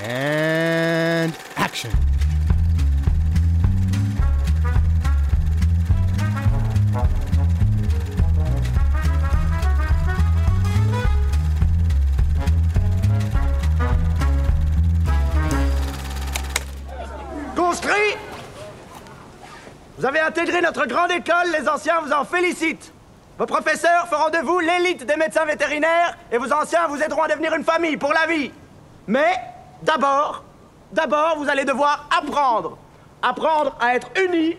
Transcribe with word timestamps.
And 0.00 1.32
action. 1.56 1.90
Conscrits 17.56 17.92
Vous 19.98 20.06
avez 20.06 20.20
intégré 20.20 20.60
notre 20.60 20.86
grande 20.86 21.10
école, 21.10 21.34
les 21.52 21.68
anciens 21.68 22.00
vous 22.02 22.12
en 22.12 22.24
félicitent. 22.24 22.92
Vos 23.36 23.46
professeurs 23.46 24.06
feront 24.08 24.30
de 24.30 24.38
vous 24.38 24.60
l'élite 24.60 25.04
des 25.04 25.16
médecins 25.16 25.44
vétérinaires 25.44 26.16
et 26.30 26.38
vos 26.38 26.52
anciens 26.52 26.86
vous 26.86 27.02
aideront 27.02 27.22
à 27.22 27.28
devenir 27.28 27.52
une 27.54 27.64
famille 27.64 27.96
pour 27.96 28.12
la 28.12 28.26
vie. 28.26 28.52
Mais 29.08 29.34
d'abord, 29.82 30.44
d'abord, 30.92 31.36
vous 31.38 31.48
allez 31.48 31.64
devoir 31.64 32.08
apprendre. 32.16 32.78
Apprendre 33.22 33.76
à 33.80 33.94
être 33.96 34.08
unis, 34.24 34.56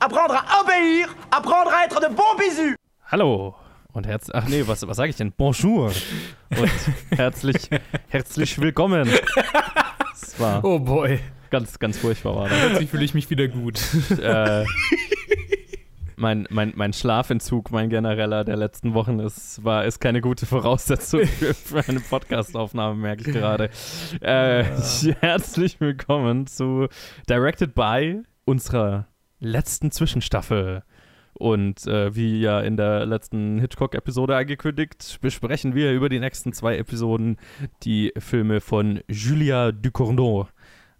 apprendre 0.00 0.34
à 0.34 0.60
obéir, 0.62 1.14
apprendre 1.30 1.70
à 1.72 1.84
être 1.86 2.00
de 2.00 2.08
bons 2.14 2.34
bisous. 2.38 2.76
Hallo 3.10 3.54
und 3.94 4.06
herzlich, 4.06 4.34
ach 4.34 4.46
nee, 4.48 4.62
was, 4.66 4.86
was 4.86 4.96
sage 4.96 5.10
ich 5.10 5.16
denn? 5.16 5.32
Bonjour 5.36 5.86
und 6.58 6.70
herzlich, 7.18 7.68
herzlich 8.08 8.58
willkommen. 8.60 9.08
Das 10.12 10.38
war 10.40 10.64
Oh 10.64 10.78
boy, 10.78 11.20
ganz, 11.50 11.78
ganz 11.78 11.98
furchtbar 11.98 12.34
war 12.36 12.48
das. 12.48 12.58
plötzlich 12.58 12.90
fühle 12.90 13.04
ich 13.04 13.14
mich 13.14 13.28
wieder 13.30 13.48
gut. 13.48 13.80
äh, 14.18 14.64
mein, 16.22 16.46
mein, 16.50 16.72
mein 16.76 16.92
Schlafentzug, 16.94 17.72
mein 17.72 17.90
genereller 17.90 18.44
der 18.44 18.56
letzten 18.56 18.94
Wochen 18.94 19.18
ist, 19.18 19.62
war, 19.64 19.84
ist 19.84 19.98
keine 19.98 20.20
gute 20.20 20.46
Voraussetzung 20.46 21.26
für, 21.26 21.52
für 21.52 21.86
eine 21.86 22.00
Podcastaufnahme, 22.00 22.94
merke 22.94 23.28
ich 23.28 23.36
gerade. 23.36 23.68
Äh, 24.20 24.64
herzlich 25.20 25.80
willkommen 25.80 26.46
zu 26.46 26.86
Directed 27.28 27.74
by 27.74 28.22
unserer 28.44 29.08
letzten 29.40 29.90
Zwischenstaffel. 29.90 30.84
Und 31.34 31.86
äh, 31.86 32.14
wie 32.14 32.40
ja 32.40 32.60
in 32.60 32.76
der 32.76 33.04
letzten 33.04 33.58
Hitchcock-Episode 33.58 34.36
angekündigt, 34.36 35.18
besprechen 35.20 35.74
wir 35.74 35.92
über 35.92 36.08
die 36.08 36.20
nächsten 36.20 36.52
zwei 36.52 36.76
Episoden 36.76 37.36
die 37.82 38.12
Filme 38.16 38.60
von 38.60 39.00
Julia 39.08 39.72
Ducournau, 39.72 40.46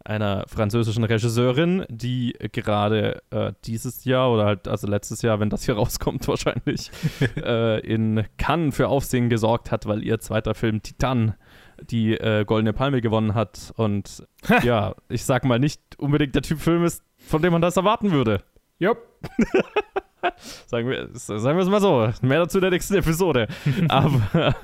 einer 0.05 0.45
französischen 0.48 1.05
Regisseurin, 1.05 1.84
die 1.89 2.34
gerade 2.53 3.22
äh, 3.31 3.53
dieses 3.64 4.05
Jahr 4.05 4.33
oder 4.33 4.45
halt 4.45 4.69
also 4.69 4.86
letztes 4.86 5.22
Jahr, 5.22 5.41
wenn 5.41 5.50
das 5.50 5.64
hier 5.64 5.75
rauskommt 5.77 6.27
wahrscheinlich, 6.28 6.91
äh, 7.36 7.81
in 7.81 8.25
Cannes 8.39 8.75
für 8.75 8.89
Aufsehen 8.89 9.28
gesorgt 9.28 9.70
hat, 9.70 9.86
weil 9.86 10.03
ihr 10.03 10.19
zweiter 10.20 10.55
Film 10.55 10.83
Titan 10.83 11.34
die 11.91 12.14
äh, 12.14 12.45
Goldene 12.45 12.73
Palme 12.73 13.00
gewonnen 13.00 13.34
hat. 13.34 13.73
Und 13.77 14.27
ja, 14.62 14.95
ich 15.08 15.25
sag 15.25 15.45
mal 15.45 15.58
nicht 15.58 15.80
unbedingt 15.98 16.34
der 16.34 16.42
Typ 16.42 16.61
Film 16.61 16.84
ist, 16.84 17.03
von 17.19 17.42
dem 17.42 17.53
man 17.53 17.62
das 17.62 17.77
erwarten 17.77 18.12
würde. 18.12 18.42
Jupp. 18.78 18.98
Wir, 19.36 19.64
sagen 20.66 20.88
wir 20.88 21.08
es 21.14 21.28
mal 21.68 21.80
so. 21.80 22.10
Mehr 22.22 22.40
dazu 22.40 22.58
in 22.58 22.62
der 22.62 22.70
nächsten 22.70 22.94
Episode. 22.94 23.48
Aber 23.88 24.54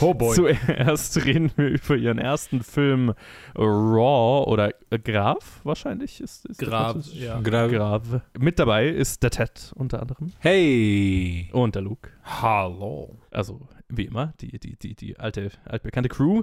Oh 0.00 0.14
boy. 0.14 0.34
zuerst 0.34 1.24
reden 1.24 1.50
wir 1.56 1.68
über 1.68 1.96
ihren 1.96 2.18
ersten 2.18 2.62
Film 2.62 3.14
Raw 3.56 4.44
oder 4.50 4.70
Graf 5.02 5.60
wahrscheinlich. 5.64 6.20
Ist, 6.20 6.46
ist 6.46 6.58
Graf, 6.58 6.96
ja. 7.12 7.40
Graf. 7.40 8.02
Mit 8.38 8.58
dabei 8.58 8.88
ist 8.88 9.22
der 9.22 9.30
Ted 9.30 9.72
unter 9.76 10.00
anderem 10.02 10.32
Hey! 10.38 11.48
und 11.52 11.74
der 11.74 11.82
Luke. 11.82 12.10
Hallo. 12.24 13.16
Also 13.30 13.60
wie 13.96 14.04
immer, 14.04 14.32
die, 14.40 14.58
die, 14.58 14.76
die, 14.76 14.94
die 14.94 15.18
alte, 15.18 15.50
altbekannte 15.64 16.08
Crew. 16.08 16.42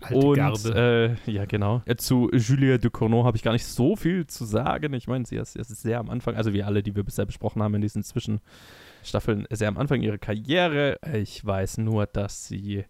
Alte 0.00 0.26
und 0.26 0.36
Garde. 0.36 1.18
Äh, 1.26 1.30
ja, 1.30 1.44
genau. 1.44 1.82
Äh, 1.86 1.96
Zu 1.96 2.30
Julia 2.32 2.78
Ducournau 2.78 3.24
habe 3.24 3.36
ich 3.36 3.42
gar 3.42 3.52
nicht 3.52 3.66
so 3.66 3.96
viel 3.96 4.26
zu 4.26 4.44
sagen. 4.44 4.92
Ich 4.94 5.06
meine, 5.06 5.24
sie 5.26 5.36
ist, 5.36 5.52
sie 5.54 5.60
ist 5.60 5.68
sehr 5.68 5.98
am 5.98 6.10
Anfang, 6.10 6.36
also 6.36 6.52
wie 6.52 6.62
alle, 6.62 6.82
die 6.82 6.94
wir 6.94 7.04
bisher 7.04 7.26
besprochen 7.26 7.62
haben 7.62 7.74
in 7.74 7.80
diesen 7.80 8.02
Zwischenstaffeln, 8.02 9.46
sehr 9.50 9.68
am 9.68 9.76
Anfang 9.76 10.02
ihrer 10.02 10.18
Karriere. 10.18 10.98
Ich 11.14 11.44
weiß 11.44 11.78
nur, 11.78 12.06
dass 12.06 12.48
sie 12.48 12.84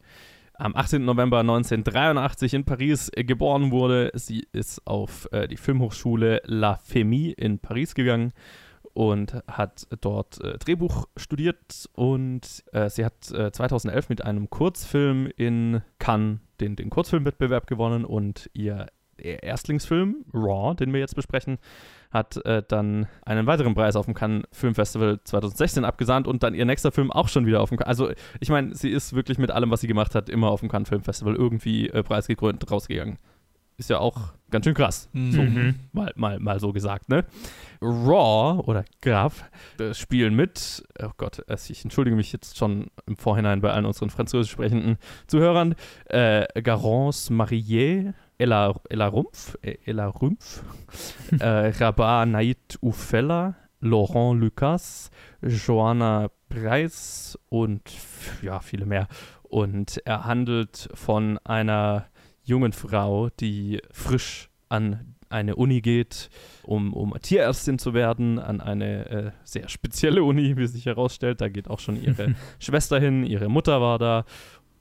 am 0.54 0.76
18. 0.76 1.04
November 1.04 1.40
1983 1.40 2.54
in 2.54 2.64
Paris 2.64 3.10
äh, 3.14 3.24
geboren 3.24 3.70
wurde. 3.70 4.10
Sie 4.14 4.46
ist 4.52 4.86
auf 4.86 5.28
äh, 5.32 5.48
die 5.48 5.56
Filmhochschule 5.56 6.42
La 6.44 6.78
Fémis 6.86 7.32
in 7.38 7.58
Paris 7.58 7.94
gegangen 7.94 8.32
und 9.00 9.32
hat 9.48 9.86
dort 10.02 10.44
äh, 10.44 10.58
Drehbuch 10.58 11.08
studiert 11.16 11.88
und 11.94 12.62
äh, 12.72 12.90
sie 12.90 13.02
hat 13.02 13.30
äh, 13.30 13.50
2011 13.50 14.10
mit 14.10 14.22
einem 14.22 14.50
Kurzfilm 14.50 15.26
in 15.38 15.80
Cannes 15.98 16.40
den, 16.60 16.76
den 16.76 16.90
Kurzfilmwettbewerb 16.90 17.66
gewonnen 17.66 18.04
und 18.04 18.50
ihr 18.52 18.88
Erstlingsfilm, 19.16 20.26
Raw, 20.34 20.74
den 20.74 20.92
wir 20.92 21.00
jetzt 21.00 21.14
besprechen, 21.14 21.56
hat 22.10 22.44
äh, 22.44 22.62
dann 22.68 23.06
einen 23.24 23.46
weiteren 23.46 23.74
Preis 23.74 23.96
auf 23.96 24.04
dem 24.04 24.12
Cannes 24.12 24.44
Filmfestival 24.52 25.20
2016 25.24 25.86
abgesahnt 25.86 26.28
und 26.28 26.42
dann 26.42 26.52
ihr 26.52 26.66
nächster 26.66 26.92
Film 26.92 27.10
auch 27.10 27.28
schon 27.28 27.46
wieder 27.46 27.62
auf 27.62 27.70
dem 27.70 27.78
Cannes. 27.78 27.88
Also 27.88 28.12
ich 28.38 28.50
meine, 28.50 28.74
sie 28.74 28.90
ist 28.90 29.14
wirklich 29.14 29.38
mit 29.38 29.50
allem, 29.50 29.70
was 29.70 29.80
sie 29.80 29.88
gemacht 29.88 30.14
hat, 30.14 30.28
immer 30.28 30.50
auf 30.50 30.60
dem 30.60 30.68
Cannes 30.68 30.90
Filmfestival 30.90 31.36
irgendwie 31.36 31.88
äh, 31.88 32.02
preisgekrönt 32.02 32.70
rausgegangen. 32.70 33.18
Ist 33.80 33.88
ja 33.88 33.98
auch 33.98 34.34
ganz 34.50 34.66
schön 34.66 34.74
krass. 34.74 35.08
So, 35.14 35.42
Mhm. 35.42 35.74
mal, 35.92 36.12
mal, 36.14 36.38
mal 36.38 36.60
so 36.60 36.70
gesagt, 36.70 37.08
ne? 37.08 37.24
Raw 37.80 38.60
oder 38.66 38.84
Graf 39.00 39.42
äh, 39.78 39.94
spielen 39.94 40.34
mit, 40.36 40.84
oh 41.02 41.08
Gott, 41.16 41.42
ich 41.70 41.82
entschuldige 41.82 42.14
mich 42.14 42.30
jetzt 42.30 42.58
schon 42.58 42.88
im 43.06 43.16
Vorhinein 43.16 43.62
bei 43.62 43.72
allen 43.72 43.86
unseren 43.86 44.10
französisch 44.10 44.52
sprechenden 44.52 44.98
Zuhörern, 45.28 45.74
äh, 46.10 46.46
Garance 46.60 47.32
Marillier, 47.32 48.12
Ella, 48.36 48.74
Ella 48.90 49.06
Rumpf, 49.06 49.56
äh, 49.62 49.78
Ella 49.86 50.08
Rumpf, 50.08 50.62
äh, 51.40 51.68
Rabat 51.68 52.28
Naït 52.28 52.76
Ufella, 52.82 53.54
Laurent 53.80 54.38
Lucas, 54.38 55.10
Joanna 55.40 56.28
Preis 56.50 57.38
und 57.48 57.80
ja, 58.42 58.60
viele 58.60 58.84
mehr. 58.84 59.08
Und 59.42 60.02
er 60.04 60.24
handelt 60.26 60.90
von 60.94 61.38
einer 61.44 62.06
jungen 62.50 62.72
Frau, 62.72 63.30
die 63.30 63.80
frisch 63.92 64.50
an 64.68 65.16
eine 65.30 65.56
Uni 65.56 65.80
geht, 65.80 66.28
um, 66.64 66.92
um 66.92 67.14
Tierärztin 67.22 67.78
zu 67.78 67.94
werden, 67.94 68.38
an 68.38 68.60
eine 68.60 69.08
äh, 69.08 69.30
sehr 69.44 69.68
spezielle 69.68 70.24
Uni, 70.24 70.56
wie 70.56 70.66
sich 70.66 70.86
herausstellt. 70.86 71.40
Da 71.40 71.48
geht 71.48 71.70
auch 71.70 71.78
schon 71.78 71.96
ihre 72.02 72.34
Schwester 72.58 72.98
hin, 73.00 73.24
ihre 73.24 73.48
Mutter 73.48 73.80
war 73.80 73.98
da 73.98 74.24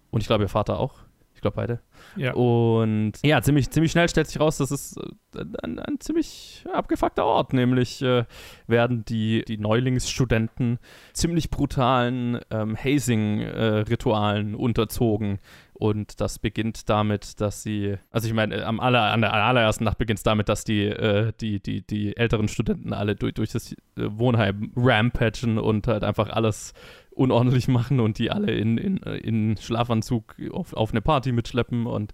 und 0.09 0.21
ich 0.21 0.27
glaube 0.27 0.43
ihr 0.43 0.49
Vater 0.49 0.79
auch. 0.79 0.95
Ich 1.35 1.41
glaube 1.41 1.55
beide. 1.55 1.79
Ja. 2.17 2.33
Und 2.33 3.13
ja, 3.23 3.41
ziemlich, 3.41 3.69
ziemlich 3.69 3.93
schnell 3.93 4.09
stellt 4.09 4.27
sich 4.27 4.41
raus, 4.41 4.57
das 4.57 4.71
ist 4.71 4.97
äh, 5.35 5.45
ein, 5.63 5.79
ein 5.79 5.97
ziemlich 6.01 6.65
abgefuckter 6.73 7.23
Ort. 7.23 7.53
Nämlich 7.53 8.01
äh, 8.01 8.25
werden 8.67 9.05
die, 9.05 9.45
die 9.47 9.57
Neulingsstudenten 9.57 10.79
ziemlich 11.13 11.49
brutalen 11.49 12.41
ähm, 12.51 12.75
Hazing-Ritualen 12.75 14.53
unterzogen. 14.53 15.39
Und 15.79 16.19
das 16.19 16.39
beginnt 16.39 16.89
damit, 16.89 17.39
dass 17.39 17.63
sie, 17.63 17.95
also 18.11 18.27
ich 18.27 18.33
meine, 18.33 18.65
am 18.65 18.81
aller, 18.81 19.13
an 19.13 19.21
der 19.21 19.31
allerersten 19.31 19.85
Nacht 19.85 19.97
beginnt 19.97 20.19
es 20.19 20.23
damit, 20.23 20.49
dass 20.49 20.65
die, 20.65 20.83
äh, 20.87 21.31
die, 21.39 21.61
die, 21.61 21.87
die 21.87 22.17
älteren 22.17 22.49
Studenten 22.49 22.91
alle 22.91 23.15
durch, 23.15 23.33
durch 23.35 23.53
das 23.53 23.71
äh, 23.71 23.75
Wohnheim 23.95 24.73
rampagen 24.75 25.57
und 25.57 25.87
halt 25.87 26.03
einfach 26.03 26.31
alles 26.31 26.73
unordentlich 27.11 27.69
machen 27.69 28.01
und 28.01 28.17
die 28.19 28.29
alle 28.29 28.51
in, 28.51 28.77
in, 28.77 28.97
in 28.97 29.55
Schlafanzug 29.55 30.35
auf, 30.51 30.73
auf 30.73 30.91
eine 30.91 30.99
Party 30.99 31.31
mitschleppen 31.31 31.85
und 31.85 32.11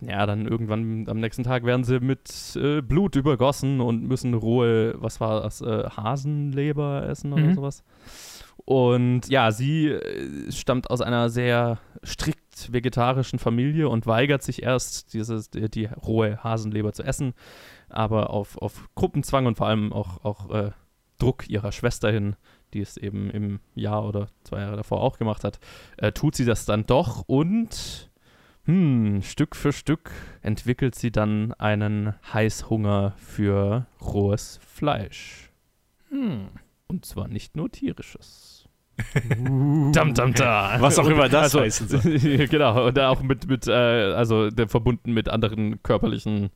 ja, 0.00 0.24
dann 0.24 0.46
irgendwann 0.46 1.06
am 1.06 1.20
nächsten 1.20 1.42
Tag 1.42 1.64
werden 1.64 1.84
sie 1.84 2.00
mit 2.00 2.56
äh, 2.56 2.80
Blut 2.80 3.14
übergossen 3.14 3.82
und 3.82 4.04
müssen 4.04 4.32
rohe, 4.32 4.94
was 4.96 5.20
war 5.20 5.42
das, 5.42 5.60
äh, 5.60 5.84
Hasenleber 5.90 7.06
essen 7.06 7.34
oder 7.34 7.42
Mhm. 7.42 7.54
sowas. 7.54 7.84
Und 8.64 9.28
ja, 9.28 9.52
sie 9.52 9.88
äh, 9.88 10.50
stammt 10.50 10.90
aus 10.90 11.02
einer 11.02 11.28
sehr 11.28 11.78
strikt 12.04 12.45
vegetarischen 12.72 13.38
Familie 13.38 13.88
und 13.88 14.06
weigert 14.06 14.42
sich 14.42 14.62
erst, 14.62 15.12
dieses, 15.14 15.50
die, 15.50 15.68
die 15.70 15.86
rohe 15.86 16.42
Hasenleber 16.42 16.92
zu 16.92 17.02
essen, 17.02 17.34
aber 17.88 18.30
auf, 18.30 18.56
auf 18.58 18.88
Gruppenzwang 18.94 19.46
und 19.46 19.56
vor 19.56 19.66
allem 19.66 19.92
auch, 19.92 20.24
auch 20.24 20.50
äh, 20.50 20.70
Druck 21.18 21.48
ihrer 21.48 21.72
Schwester 21.72 22.10
hin, 22.10 22.36
die 22.74 22.80
es 22.80 22.96
eben 22.96 23.30
im 23.30 23.60
Jahr 23.74 24.06
oder 24.06 24.28
zwei 24.44 24.60
Jahre 24.60 24.76
davor 24.76 25.00
auch 25.00 25.18
gemacht 25.18 25.44
hat, 25.44 25.58
äh, 25.96 26.12
tut 26.12 26.34
sie 26.34 26.44
das 26.44 26.64
dann 26.64 26.86
doch 26.86 27.24
und 27.26 28.10
hm, 28.64 29.22
Stück 29.22 29.54
für 29.54 29.72
Stück 29.72 30.10
entwickelt 30.42 30.94
sie 30.96 31.12
dann 31.12 31.52
einen 31.54 32.14
Heißhunger 32.32 33.14
für 33.16 33.86
rohes 34.00 34.58
Fleisch. 34.62 35.50
Hm. 36.08 36.48
Und 36.88 37.04
zwar 37.04 37.28
nicht 37.28 37.56
nur 37.56 37.70
tierisches. 37.70 38.55
Dam, 39.92 40.14
dam, 40.14 40.32
da. 40.34 40.76
Was 40.80 40.98
auch 40.98 41.06
immer 41.06 41.28
das 41.28 41.54
also, 41.54 41.86
soll. 41.98 42.18
genau, 42.50 42.86
und 42.86 42.98
auch 42.98 43.22
mit, 43.22 43.46
mit 43.46 43.66
äh, 43.66 43.72
also 43.72 44.50
der 44.50 44.68
verbunden 44.68 45.12
mit 45.12 45.28
anderen 45.28 45.82
körperlichen 45.82 46.50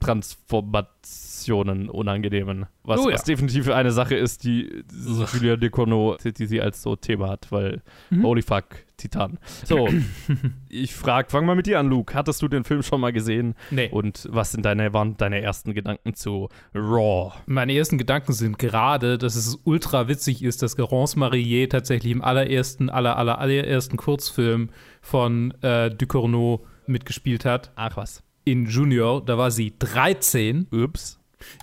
Transformationen, 0.00 1.88
unangenehmen. 1.88 2.66
Was, 2.82 3.00
Oh 3.00 3.08
ja. 3.08 3.14
was 3.14 3.24
definitiv 3.24 3.68
eine 3.70 3.92
Sache 3.92 4.14
ist, 4.16 4.44
die 4.44 4.84
Julia 5.32 5.56
Decournau, 5.56 6.16
die, 6.16 6.32
die 6.32 6.46
sie 6.46 6.60
als 6.60 6.82
so 6.82 6.96
Thema 6.96 7.28
hat, 7.28 7.50
weil 7.52 7.82
Mhm. 8.10 8.24
holy 8.24 8.42
fuck, 8.42 8.64
Titan. 8.96 9.38
So, 9.64 9.88
ich 10.68 10.94
frag, 10.94 11.30
fang 11.30 11.46
mal 11.46 11.54
mit 11.56 11.66
dir 11.66 11.78
an, 11.78 11.88
Luke. 11.88 12.12
Hattest 12.14 12.42
du 12.42 12.48
den 12.48 12.64
Film 12.64 12.82
schon 12.82 13.00
mal 13.00 13.12
gesehen? 13.12 13.54
Nee. 13.70 13.88
Und 13.90 14.28
was 14.30 14.52
sind 14.52 14.64
deine, 14.64 14.92
waren 14.92 15.16
deine 15.16 15.40
ersten 15.40 15.72
Gedanken 15.74 16.14
zu 16.14 16.48
Raw? 16.74 17.32
Meine 17.46 17.72
ersten 17.74 17.96
Gedanken 17.98 18.32
sind 18.32 18.58
gerade, 18.58 19.16
dass 19.18 19.36
es 19.36 19.58
ultra 19.64 20.08
witzig 20.08 20.42
ist, 20.42 20.62
dass 20.62 20.76
Garance 20.76 21.18
Marillier 21.18 21.68
tatsächlich 21.68 22.12
im 22.12 22.22
allerersten, 22.22 22.90
aller, 22.90 23.16
aller, 23.16 23.38
allerersten 23.38 23.96
Kurzfilm 23.96 24.70
von 25.00 25.52
äh, 25.62 25.90
Ducournau 25.90 26.64
mitgespielt 26.86 27.44
hat. 27.44 27.70
Ach 27.76 27.96
was. 27.96 28.22
In 28.44 28.66
Junior, 28.66 29.24
da 29.24 29.36
war 29.36 29.50
sie 29.50 29.74
13. 29.78 30.68
Ups. 30.70 31.18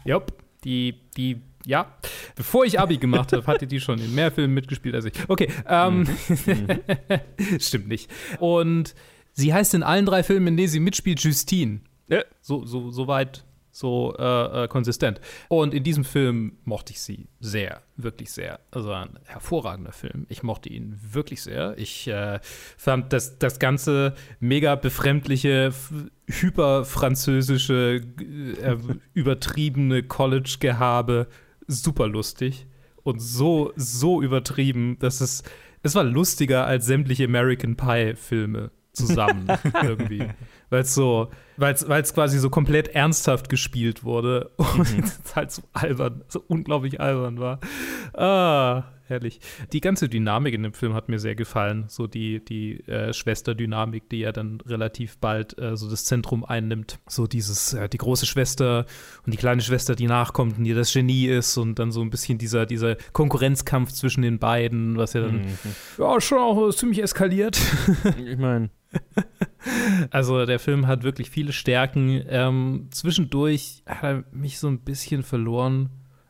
Jupp, 0.06 0.34
die, 0.64 0.96
die, 1.16 1.42
ja. 1.66 1.94
Bevor 2.36 2.66
ich 2.66 2.80
Abi 2.80 2.98
gemacht 2.98 3.34
habe, 3.34 3.46
hatte 3.48 3.68
die 3.68 3.80
schon 3.80 4.00
in 4.00 4.14
mehr 4.14 4.32
Filmen 4.32 4.54
mitgespielt 4.54 4.96
als 4.96 5.06
ich. 5.06 5.14
Okay, 5.28 5.50
ähm, 5.68 6.08
stimmt 7.60 7.88
nicht. 7.88 8.10
Und 8.40 8.96
sie 9.34 9.54
heißt 9.54 9.74
in 9.74 9.84
allen 9.84 10.06
drei 10.06 10.24
Filmen, 10.24 10.48
in 10.48 10.58
denen 10.58 10.70
sie 10.70 10.80
mitspielt, 10.80 11.20
Justine. 11.22 11.82
Ja. 12.08 12.24
So, 12.42 12.66
so, 12.66 12.92
so 12.92 13.08
weit, 13.08 13.44
so 13.72 14.16
äh, 14.18 14.64
äh, 14.64 14.68
konsistent. 14.68 15.22
Und 15.50 15.74
in 15.74 15.84
diesem 15.84 16.04
Film 16.04 16.58
mochte 16.64 16.94
ich 16.94 17.02
sie 17.02 17.28
sehr, 17.40 17.82
wirklich 17.96 18.32
sehr. 18.32 18.60
Also 18.72 18.92
ein 18.92 19.20
hervorragender 19.26 19.92
Film. 19.92 20.26
Ich 20.30 20.44
mochte 20.44 20.70
ihn 20.70 21.00
wirklich 21.12 21.42
sehr. 21.42 21.78
Ich 21.78 22.08
äh, 22.08 22.40
fand 22.78 23.14
das, 23.14 23.40
das 23.40 23.60
ganze 23.60 24.16
mega 24.40 24.76
befremdliche, 24.76 25.74
hyperfranzösische, 26.28 28.02
äh, 28.62 28.78
übertriebene 29.14 30.04
College-Gehabe 30.04 31.28
super 31.68 32.08
lustig. 32.08 32.68
Und 33.04 33.22
so, 33.22 33.72
so 33.76 34.22
übertrieben, 34.22 34.98
dass 35.00 35.22
es, 35.22 35.44
es 35.84 35.96
war 35.96 36.04
lustiger 36.04 36.66
als 36.66 36.86
sämtliche 36.86 37.26
American 37.26 37.78
Pie-Filme 37.78 38.72
zusammen 38.92 39.48
irgendwie. 39.84 40.28
Weil 40.70 40.82
es 40.82 40.94
so, 40.94 41.30
weil 41.56 41.74
es 41.74 42.14
quasi 42.14 42.40
so 42.40 42.50
komplett 42.50 42.90
ernsthaft 42.90 43.50
gespielt 43.50 44.04
wurde 44.04 44.52
und 44.58 45.00
es 45.00 45.36
halt 45.36 45.52
so 45.52 45.64
albern, 45.74 46.24
so 46.28 46.44
unglaublich 46.48 47.00
albern 47.00 47.40
war. 47.40 47.60
Ah, 48.14 48.84
herrlich. 49.08 49.40
Die 49.72 49.82
ganze 49.82 50.10
Dynamik 50.10 50.54
in 50.54 50.64
dem 50.64 50.74
Film 50.74 50.94
hat 50.94 51.10
mir 51.10 51.20
sehr 51.20 51.36
gefallen. 51.36 51.86
So 51.88 52.08
die, 52.08 52.44
die 52.44 52.86
äh, 52.88 53.14
Schwesterdynamik, 53.14 54.10
die 54.10 54.20
ja 54.20 54.32
dann 54.32 54.62
relativ 54.62 55.18
bald 55.18 55.58
äh, 55.58 55.76
so 55.76 55.90
das 55.90 56.06
Zentrum 56.06 56.44
einnimmt. 56.44 57.00
So 57.08 57.28
dieses, 57.28 57.74
äh, 57.74 57.90
die 57.90 57.98
große 57.98 58.26
Schwester 58.26 58.86
und 59.26 59.34
die 59.34 59.38
kleine 59.38 59.62
Schwester, 59.62 59.96
die 59.96 60.08
nachkommt 60.08 60.58
und 60.58 60.64
die 60.64 60.74
das 60.74 60.94
Genie 60.94 61.28
ist 61.28 61.58
und 61.58 61.80
dann 61.80 61.92
so 61.92 62.02
ein 62.02 62.10
bisschen 62.10 62.38
dieser, 62.38 62.66
dieser 62.66 62.96
Konkurrenzkampf 63.14 63.92
zwischen 63.94 64.22
den 64.22 64.40
beiden, 64.40 64.98
was 64.98 65.14
ja 65.14 65.22
dann 65.22 65.46
ja, 65.98 66.22
schon 66.22 66.40
auch 66.40 66.72
ziemlich 66.72 67.02
eskaliert. 67.02 67.60
Ich 68.26 68.38
meine, 68.38 68.70
Also 70.12 70.46
der 70.46 70.60
Film 70.60 70.88
hat 70.88 71.04
wirklich 71.04 71.30
viele 71.30 71.52
Stärken. 71.54 72.22
Ähm, 72.30 72.88
zwischendurch 72.92 73.84
hat 73.86 74.04
er 74.04 74.24
mich 74.32 74.60
so 74.60 74.68
ein 74.68 74.80
bisschen 74.80 75.24
verloren. 75.24 75.90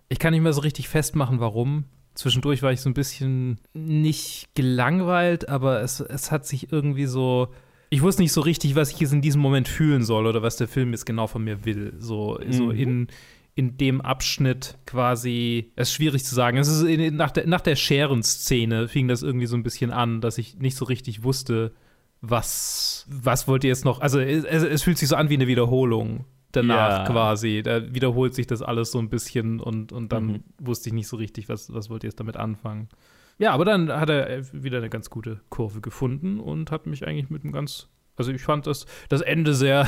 Ich 0.10 0.20
kann 0.20 0.34
nicht 0.34 0.42
mehr 0.44 0.54
so 0.54 0.62
richtig 0.62 0.88
festmachen, 0.90 1.40
warum. 1.40 1.86
Zwischendurch 2.16 2.64
war 2.64 2.72
ich 2.72 2.82
so 2.82 2.90
ein 2.90 2.94
bisschen 2.96 3.60
nicht 3.74 4.50
gelangweilt, 4.56 5.50
aber 5.50 5.82
es, 5.82 6.00
es 6.00 6.32
hat 6.32 6.46
sich 6.48 6.72
irgendwie 6.72 7.06
so. 7.06 7.50
Ich 7.90 8.02
wusste 8.02 8.22
nicht 8.22 8.34
so 8.34 8.42
richtig, 8.42 8.76
was 8.76 8.92
ich 8.92 9.00
jetzt 9.00 9.14
in 9.14 9.22
diesem 9.22 9.40
Moment 9.42 9.68
fühlen 9.68 10.04
soll 10.04 10.26
oder 10.28 10.42
was 10.42 10.58
der 10.58 10.68
Film 10.68 10.92
jetzt 10.92 11.06
genau 11.06 11.28
von 11.28 11.44
mir 11.44 11.64
will. 11.66 11.94
So, 12.00 12.40
so 12.50 12.66
Mhm. 12.66 12.72
in, 12.72 13.08
in 13.56 13.78
dem 13.78 14.02
Abschnitt 14.02 14.78
quasi, 14.86 15.72
es 15.76 15.90
ist 15.90 15.94
schwierig 15.96 16.26
zu 16.26 16.36
sagen. 16.36 16.58
Es 16.58 16.68
ist 16.68 16.84
in, 16.84 17.16
nach 17.16 17.32
der, 17.32 17.48
nach 17.48 17.62
der 17.62 17.76
Scheren-Szene 17.76 18.88
fing 18.88 19.08
das 19.08 19.24
irgendwie 19.24 19.46
so 19.48 19.56
ein 19.56 19.64
bisschen 19.64 19.92
an, 19.92 20.20
dass 20.22 20.38
ich 20.38 20.58
nicht 20.58 20.76
so 20.76 20.86
richtig 20.86 21.24
wusste, 21.24 21.72
was, 22.22 23.06
was 23.10 23.48
wollt 23.48 23.64
ihr 23.64 23.70
jetzt 23.70 23.86
noch? 23.86 24.02
Also 24.02 24.20
es, 24.20 24.44
es 24.46 24.84
fühlt 24.84 24.98
sich 24.98 25.08
so 25.10 25.16
an 25.16 25.30
wie 25.30 25.36
eine 25.36 25.48
Wiederholung 25.48 26.26
danach 26.52 27.00
Ja. 27.00 27.06
quasi. 27.06 27.62
Da 27.64 27.94
wiederholt 27.94 28.34
sich 28.34 28.48
das 28.48 28.62
alles 28.62 28.92
so 28.92 29.00
ein 29.00 29.10
bisschen 29.10 29.60
und, 29.60 29.92
und 29.92 30.12
dann 30.12 30.26
Mhm. 30.28 30.44
wusste 30.60 30.90
ich 30.90 30.94
nicht 30.94 31.08
so 31.08 31.18
richtig, 31.18 31.50
was, 31.50 31.74
was 31.74 31.90
wollt 31.90 32.04
ihr 32.04 32.10
jetzt 32.10 32.20
damit 32.20 32.38
anfangen. 32.38 32.90
Ja, 33.38 33.52
aber 33.52 33.66
dann 33.66 33.92
hat 33.92 34.10
er 34.10 34.42
wieder 34.52 34.80
eine 34.80 34.90
ganz 34.90 35.10
gute 35.12 35.42
Kurve 35.50 35.80
gefunden 35.82 36.40
und 36.40 36.72
hat 36.72 36.88
mich 36.88 37.06
eigentlich 37.06 37.30
mit 37.30 37.44
einem 37.44 37.54
ganz, 37.54 37.88
also 38.16 38.32
ich 38.32 38.42
fand 38.42 38.66
das, 38.66 38.88
das 39.10 39.22
Ende 39.22 39.54
sehr, 39.54 39.88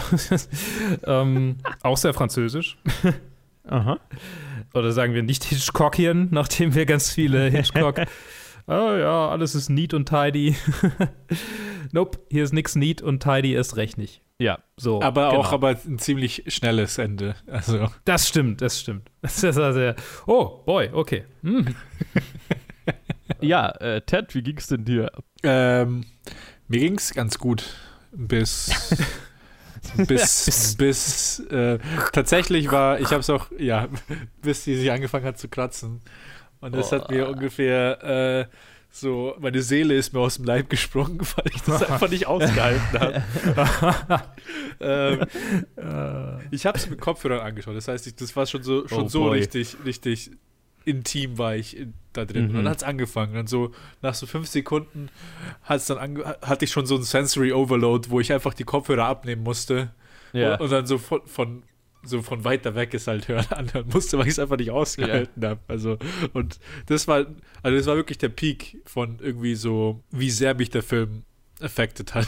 ähm, 1.05 1.55
auch 1.81 1.97
sehr 1.97 2.13
französisch. 2.13 2.77
aha. 3.67 3.99
Oder 4.75 4.91
sagen 4.91 5.15
wir 5.15 5.23
nicht 5.23 5.45
Hitchcockian, 5.45 6.27
nachdem 6.29 6.75
wir 6.75 6.85
ganz 6.85 7.09
viele 7.11 7.49
Hitchcock. 7.49 8.01
oh 8.69 8.95
ja, 8.95 9.29
alles 9.29 9.55
ist 9.55 9.69
neat 9.69 9.93
und 9.93 10.07
tidy. 10.07 10.55
nope, 11.91 12.19
hier 12.29 12.43
ist 12.43 12.53
nix 12.53 12.75
neat 12.75 13.01
und 13.01 13.21
tidy 13.21 13.53
erst 13.53 13.75
recht 13.75 13.97
nicht. 13.97 14.21
Ja, 14.41 14.59
So, 14.77 15.01
Aber 15.01 15.31
genau. 15.31 15.41
auch 15.41 15.51
aber 15.51 15.69
ein 15.85 15.99
ziemlich 15.99 16.45
schnelles 16.47 16.97
Ende. 16.97 17.35
Also, 17.47 17.89
Das 18.05 18.27
stimmt, 18.27 18.61
das 18.61 18.79
stimmt. 18.79 19.09
Das 19.21 19.43
ist 19.43 19.57
also 19.57 19.73
sehr, 19.73 19.95
oh, 20.27 20.63
boy, 20.65 20.89
okay. 20.93 21.25
Hm. 21.41 21.75
ja 23.41 23.69
äh, 23.81 24.01
Ted, 24.01 24.33
wie 24.33 24.41
ging's 24.41 24.67
denn 24.67 24.85
dir? 24.85 25.11
ähm, 25.43 26.05
mir 26.69 26.79
ging 26.79 26.97
es 26.97 27.13
ganz 27.13 27.37
gut. 27.37 27.65
Bis. 28.11 28.71
bis, 30.07 30.75
bis, 30.77 31.39
äh, 31.51 31.79
tatsächlich 32.13 32.71
war, 32.71 32.99
ich 32.99 33.07
habe 33.07 33.19
es 33.19 33.29
auch, 33.29 33.47
ja, 33.57 33.87
bis 34.41 34.63
die 34.63 34.75
sich 34.75 34.91
angefangen 34.91 35.25
hat 35.25 35.37
zu 35.37 35.49
kratzen. 35.49 36.01
Und 36.61 36.75
das 36.75 36.91
hat 36.91 37.09
mir 37.09 37.29
ungefähr 37.29 38.47
äh, 38.49 38.55
so, 38.91 39.35
meine 39.39 39.61
Seele 39.61 39.93
ist 39.93 40.13
mir 40.13 40.19
aus 40.19 40.35
dem 40.35 40.45
Leib 40.45 40.69
gesprungen, 40.69 41.19
weil 41.35 41.45
ich 41.53 41.61
das 41.61 41.83
einfach 41.83 42.09
nicht 42.09 42.27
ausgehalten 42.27 42.99
habe. 42.99 44.23
ähm, 45.77 46.39
ich 46.51 46.65
habe 46.65 46.77
es 46.77 46.89
mit 46.89 46.99
Kopfhörern 46.99 47.41
angeschaut, 47.41 47.75
das 47.75 47.87
heißt, 47.87 48.07
ich, 48.07 48.15
das 48.15 48.35
war 48.35 48.45
schon 48.45 48.63
so, 48.63 48.87
schon 48.87 49.05
Oh 49.05 49.07
so 49.07 49.29
richtig, 49.29 49.77
richtig 49.85 50.31
intim 50.85 51.37
war 51.37 51.55
ich 51.55 51.77
in, 51.77 51.93
da 52.13 52.25
drin. 52.25 52.45
Mhm. 52.45 52.49
Und 52.49 52.55
dann 52.55 52.69
hat 52.69 52.77
es 52.77 52.83
angefangen. 52.83 53.37
Und 53.37 53.47
so 53.47 53.71
nach 54.01 54.15
so 54.15 54.25
fünf 54.25 54.47
Sekunden 54.47 55.09
hat's 55.63 55.85
dann 55.85 55.97
ange 55.97 56.23
hatte 56.41 56.65
ich 56.65 56.71
schon 56.71 56.85
so 56.85 56.95
einen 56.95 57.03
Sensory 57.03 57.53
Overload, 57.53 58.09
wo 58.09 58.19
ich 58.19 58.33
einfach 58.33 58.53
die 58.53 58.63
Kopfhörer 58.63 59.05
abnehmen 59.05 59.43
musste. 59.43 59.91
Ja. 60.33 60.53
Und, 60.53 60.61
und 60.61 60.71
dann 60.71 60.85
so 60.87 60.97
von, 60.97 61.21
von 61.25 61.63
so 62.03 62.21
von 62.21 62.43
weiter 62.43 62.75
weg 62.75 62.93
ist 62.93 63.07
halt 63.07 63.27
hören 63.27 63.47
anhören 63.49 63.87
musste, 63.91 64.17
weil 64.17 64.25
ich 64.25 64.33
es 64.33 64.39
einfach 64.39 64.57
nicht 64.57 64.71
ausgehalten 64.71 65.45
habe. 65.45 65.59
Also 65.67 65.97
und 66.33 66.59
das 66.87 67.07
war 67.07 67.25
also 67.63 67.77
das 67.77 67.85
war 67.87 67.95
wirklich 67.95 68.17
der 68.17 68.29
Peak 68.29 68.81
von 68.85 69.19
irgendwie 69.19 69.55
so 69.55 70.03
wie 70.11 70.29
sehr 70.29 70.55
mich 70.55 70.69
der 70.69 70.83
Film 70.83 71.23
affected 71.61 72.13
hat 72.13 72.27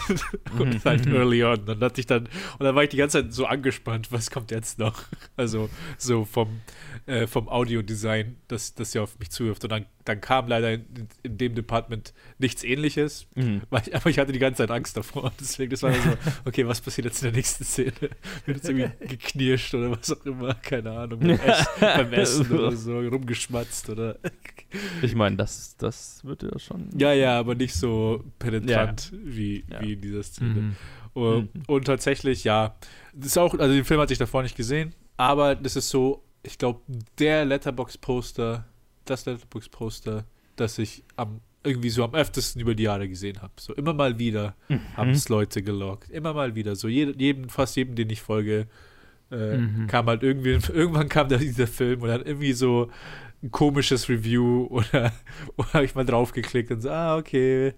und 0.59 0.83
halt 0.85 1.07
early 1.07 1.43
on. 1.43 1.65
Dann 1.65 1.79
hatte 1.81 1.99
ich 2.01 2.07
dann 2.07 2.23
und 2.59 2.63
dann 2.65 2.75
war 2.75 2.83
ich 2.83 2.89
die 2.89 2.97
ganze 2.97 3.21
Zeit 3.23 3.33
so 3.33 3.45
angespannt, 3.45 4.11
was 4.11 4.31
kommt 4.31 4.51
jetzt 4.51 4.79
noch? 4.79 5.03
Also 5.37 5.69
so 5.97 6.25
vom 6.25 6.61
äh, 7.07 7.25
vom 7.25 7.49
Audiodesign, 7.49 8.35
das 8.47 8.75
das 8.75 8.93
ja 8.93 9.01
auf 9.01 9.17
mich 9.17 9.31
zuwirft. 9.31 9.63
Und 9.63 9.71
dann, 9.71 9.85
dann 10.05 10.21
kam 10.21 10.47
leider 10.47 10.73
in, 10.73 10.85
in 11.23 11.37
dem 11.37 11.55
Department 11.55 12.13
nichts 12.37 12.63
ähnliches, 12.63 13.25
Mhm. 13.35 13.61
weil 13.69 13.81
ich, 13.87 13.95
aber 13.95 14.09
ich 14.09 14.19
hatte 14.19 14.31
die 14.33 14.39
ganze 14.39 14.59
Zeit 14.59 14.71
Angst 14.71 14.97
davor. 14.97 15.31
Deswegen, 15.39 15.71
das 15.71 15.81
war 15.83 15.93
so, 15.93 15.99
okay, 16.45 16.67
was 16.67 16.81
passiert 16.81 17.05
jetzt 17.05 17.23
in 17.23 17.29
der 17.29 17.37
nächsten 17.37 17.63
Szene? 17.63 17.91
Wird 18.45 18.57
jetzt 18.57 18.69
irgendwie 18.69 19.07
geknirscht 19.07 19.73
oder 19.73 19.91
was 19.91 20.11
auch 20.11 20.25
immer, 20.25 20.53
keine 20.55 20.91
Ahnung, 20.91 21.19
beim 21.21 21.31
Essen, 21.39 21.67
beim 21.79 22.13
Essen 22.13 22.51
oder 22.51 22.75
so, 22.75 22.99
rumgeschmatzt 22.99 23.89
oder. 23.89 24.17
Ich 25.01 25.15
meine, 25.15 25.35
das, 25.37 25.75
das 25.77 26.23
wird 26.23 26.43
ja 26.43 26.57
schon. 26.59 26.89
Ja, 26.97 27.13
ja, 27.13 27.37
aber 27.39 27.55
nicht 27.55 27.73
so 27.73 28.23
penetrant 28.39 29.11
wie, 29.23 29.63
Ja. 29.69 29.81
wie 29.81 29.93
in 29.93 30.01
dieser 30.01 30.23
Szene. 30.23 30.49
Mhm. 30.61 30.75
Und, 31.13 31.55
Mhm. 31.55 31.61
und 31.67 31.85
tatsächlich, 31.85 32.43
ja, 32.43 32.75
das 33.13 33.27
ist 33.27 33.37
auch, 33.37 33.53
also 33.57 33.73
den 33.73 33.85
Film 33.85 33.99
hatte 33.99 34.13
ich 34.13 34.19
davor 34.19 34.43
nicht 34.43 34.55
gesehen, 34.55 34.93
aber 35.17 35.55
das 35.55 35.75
ist 35.75 35.89
so, 35.89 36.23
ich 36.43 36.57
glaube, 36.57 36.81
der 37.19 37.45
Letterbox-Poster, 37.45 38.65
das 39.05 39.25
Letterbox-Poster, 39.25 40.25
das 40.55 40.77
ich 40.79 41.03
am 41.15 41.41
irgendwie 41.63 41.91
so 41.91 42.03
am 42.03 42.15
öftesten 42.15 42.59
über 42.59 42.73
die 42.73 42.83
Jahre 42.83 43.07
gesehen 43.07 43.39
habe. 43.43 43.53
So 43.59 43.75
immer 43.75 43.93
mal 43.93 44.17
wieder 44.17 44.55
haben 44.97 45.11
es 45.11 45.29
Leute 45.29 45.61
gelockt. 45.61 46.09
Immer 46.09 46.33
mal 46.33 46.55
wieder. 46.55 46.75
So 46.75 46.87
jed, 46.87 47.21
jedem, 47.21 47.49
fast 47.49 47.75
jedem, 47.75 47.93
den 47.93 48.09
ich 48.09 48.19
folge, 48.19 48.65
äh, 49.31 49.57
Mhm. 49.59 49.85
kam 49.85 50.07
halt 50.07 50.23
irgendwie, 50.23 50.57
irgendwann 50.73 51.07
kam 51.07 51.29
da 51.29 51.37
dieser 51.37 51.67
Film 51.67 52.01
und 52.01 52.07
dann 52.07 52.25
irgendwie 52.25 52.53
so 52.53 52.89
ein 53.43 53.51
komisches 53.51 54.09
Review 54.09 54.65
oder, 54.71 55.13
oder 55.55 55.73
habe 55.73 55.85
ich 55.85 55.93
mal 55.93 56.03
draufgeklickt 56.03 56.71
und 56.71 56.81
so, 56.81 56.89
ah, 56.89 57.15
okay. 57.17 57.75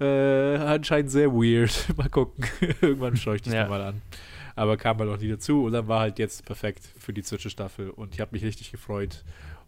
Äh, 0.00 0.56
anscheinend 0.56 1.10
sehr 1.10 1.32
weird. 1.32 1.86
mal 1.96 2.08
gucken. 2.08 2.44
Irgendwann 2.80 3.16
schaue 3.16 3.36
ich 3.36 3.42
das 3.42 3.54
Ja. 3.54 3.68
mal 3.68 3.82
an. 3.82 4.02
Aber 4.56 4.76
kam 4.76 4.98
halt 4.98 5.10
auch 5.10 5.18
nie 5.18 5.28
dazu 5.28 5.64
und 5.64 5.72
dann 5.72 5.86
war 5.88 6.00
halt 6.00 6.18
jetzt 6.18 6.44
perfekt 6.44 6.84
für 6.98 7.12
die 7.12 7.22
Zwischenstaffel 7.22 7.90
und 7.90 8.14
ich 8.14 8.20
habe 8.20 8.30
mich 8.32 8.44
richtig 8.44 8.70
gefreut. 8.72 9.24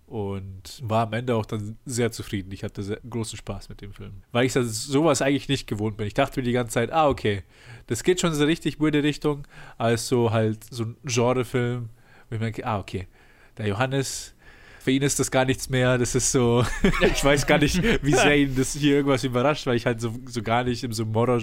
und 0.06 0.80
war 0.82 1.06
am 1.06 1.12
Ende 1.12 1.36
auch 1.36 1.46
dann 1.46 1.76
sehr 1.86 2.10
zufrieden. 2.10 2.50
Ich 2.50 2.64
hatte 2.64 2.82
sehr 2.82 2.98
großen 3.08 3.38
Spaß 3.38 3.68
mit 3.68 3.80
dem 3.80 3.92
Film, 3.92 4.10
weil 4.32 4.44
ich 4.44 4.52
sowas 4.52 5.22
eigentlich 5.22 5.48
nicht 5.48 5.68
gewohnt 5.68 5.96
bin. 5.96 6.08
Ich 6.08 6.14
dachte 6.14 6.40
mir 6.40 6.44
die 6.44 6.50
ganze 6.50 6.72
Zeit, 6.74 6.90
ah, 6.90 7.08
okay, 7.08 7.44
das 7.86 8.02
geht 8.02 8.20
schon 8.20 8.30
in 8.30 8.36
so 8.36 8.44
richtig 8.44 8.80
weirde 8.80 9.04
Richtung, 9.04 9.46
als 9.78 10.08
so 10.08 10.32
halt 10.32 10.64
so 10.64 10.82
ein 10.82 10.96
Genrefilm, 11.04 11.90
wo 12.28 12.34
ich 12.34 12.40
mir 12.40 12.46
denke, 12.46 12.66
ah, 12.66 12.80
okay, 12.80 13.06
der 13.56 13.68
Johannes, 13.68 14.34
für 14.80 14.90
ihn 14.90 15.02
ist 15.02 15.20
das 15.20 15.30
gar 15.30 15.44
nichts 15.44 15.68
mehr. 15.68 15.98
Das 15.98 16.14
ist 16.14 16.32
so, 16.32 16.64
ich 17.02 17.22
weiß 17.22 17.46
gar 17.46 17.58
nicht, 17.58 17.82
wie 18.02 18.12
sehr 18.12 18.36
ihn 18.36 18.56
das 18.56 18.72
hier 18.72 18.96
irgendwas 18.96 19.22
überrascht, 19.24 19.66
weil 19.66 19.76
ich 19.76 19.84
halt 19.84 20.00
so, 20.00 20.14
so 20.26 20.42
gar 20.42 20.64
nicht 20.64 20.82
im 20.82 20.92
so 20.92 21.06
Horror, 21.14 21.42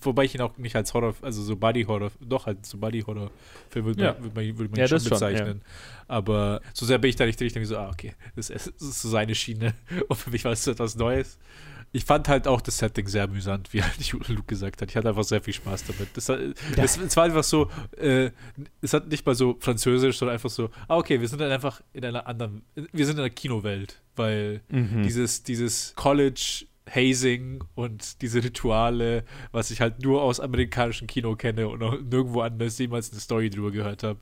wobei 0.00 0.24
ich 0.24 0.34
ihn 0.34 0.40
auch 0.40 0.56
nicht 0.58 0.76
als 0.76 0.94
Horror, 0.94 1.14
also 1.22 1.42
so 1.42 1.56
Body 1.56 1.82
Horror, 1.82 2.12
doch 2.20 2.46
halt 2.46 2.64
so 2.64 2.78
Body 2.78 3.00
Horror 3.00 3.30
Film 3.68 3.86
würde 3.86 4.04
ja. 4.04 4.12
man, 4.12 4.22
würd 4.22 4.34
man, 4.34 4.58
würd 4.58 4.70
man 4.70 4.80
ja, 4.80 4.86
schon 4.86 5.02
bezeichnen. 5.02 5.46
Schon, 5.46 5.58
ja. 5.58 6.04
Aber 6.08 6.60
so 6.72 6.86
sehr 6.86 6.98
bin 6.98 7.10
ich 7.10 7.16
da 7.16 7.26
nicht 7.26 7.40
richtig, 7.40 7.66
so, 7.66 7.76
ah, 7.76 7.90
okay, 7.90 8.14
das 8.36 8.50
ist, 8.50 8.72
das 8.78 8.88
ist 8.88 9.02
so 9.02 9.08
seine 9.08 9.34
Schiene. 9.34 9.74
Und 10.08 10.16
für 10.16 10.30
mich 10.30 10.44
war 10.44 10.52
es 10.52 10.66
etwas 10.66 10.94
Neues 10.94 11.38
ich 11.92 12.04
fand 12.06 12.28
halt 12.28 12.48
auch 12.48 12.60
das 12.60 12.78
Setting 12.78 13.06
sehr 13.06 13.24
amüsant, 13.24 13.72
wie 13.72 13.82
halt 13.82 14.28
Luke 14.28 14.44
gesagt 14.46 14.80
hat. 14.80 14.90
Ich 14.90 14.96
hatte 14.96 15.08
einfach 15.08 15.24
sehr 15.24 15.42
viel 15.42 15.54
Spaß 15.54 15.84
damit. 15.84 16.08
Das, 16.16 16.26
das, 16.26 16.96
es 16.96 17.16
war 17.16 17.24
einfach 17.24 17.44
so, 17.44 17.70
äh, 17.98 18.30
es 18.80 18.94
hat 18.94 19.08
nicht 19.08 19.26
mal 19.26 19.34
so 19.34 19.56
französisch, 19.60 20.16
sondern 20.16 20.34
einfach 20.34 20.50
so, 20.50 20.70
ah, 20.88 20.96
okay, 20.96 21.20
wir 21.20 21.28
sind 21.28 21.40
dann 21.40 21.52
einfach 21.52 21.82
in 21.92 22.04
einer 22.04 22.26
anderen, 22.26 22.62
wir 22.74 23.06
sind 23.06 23.16
in 23.16 23.20
einer 23.20 23.30
Kinowelt, 23.30 24.00
weil 24.16 24.62
mhm. 24.68 25.02
dieses, 25.02 25.42
dieses 25.42 25.94
College 25.94 26.66
Hazing 26.90 27.62
und 27.74 28.22
diese 28.22 28.42
Rituale, 28.42 29.24
was 29.52 29.70
ich 29.70 29.80
halt 29.80 30.02
nur 30.02 30.22
aus 30.22 30.40
amerikanischem 30.40 31.06
Kino 31.06 31.36
kenne 31.36 31.68
und 31.68 31.82
auch 31.82 31.92
nirgendwo 31.92 32.40
anders 32.40 32.78
jemals 32.78 33.12
eine 33.12 33.20
Story 33.20 33.50
drüber 33.50 33.70
gehört 33.70 34.02
habe, 34.02 34.18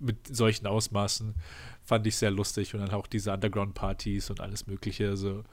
mit 0.00 0.36
solchen 0.36 0.66
Ausmaßen, 0.66 1.34
fand 1.82 2.06
ich 2.06 2.16
sehr 2.16 2.30
lustig 2.30 2.74
und 2.74 2.80
dann 2.80 2.90
auch 2.90 3.06
diese 3.06 3.32
Underground-Partys 3.32 4.30
und 4.30 4.40
alles 4.40 4.66
Mögliche. 4.66 5.08
Also 5.08 5.44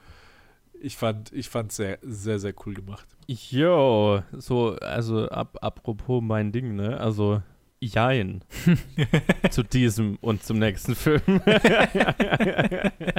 ich 0.82 0.96
fand 0.96 1.32
ich 1.32 1.48
fand 1.48 1.72
sehr 1.72 1.98
sehr 2.02 2.38
sehr 2.38 2.54
cool 2.66 2.74
gemacht. 2.74 3.06
Jo, 3.26 4.22
so 4.32 4.76
also 4.80 5.28
ab, 5.28 5.58
apropos 5.60 6.22
mein 6.22 6.52
Ding, 6.52 6.74
ne? 6.74 6.98
Also 6.98 7.42
Jein. 7.84 8.44
zu 9.50 9.64
diesem 9.64 10.16
und 10.20 10.44
zum 10.44 10.60
nächsten 10.60 10.94
Film. 10.94 11.20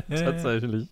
Tatsächlich. 0.10 0.88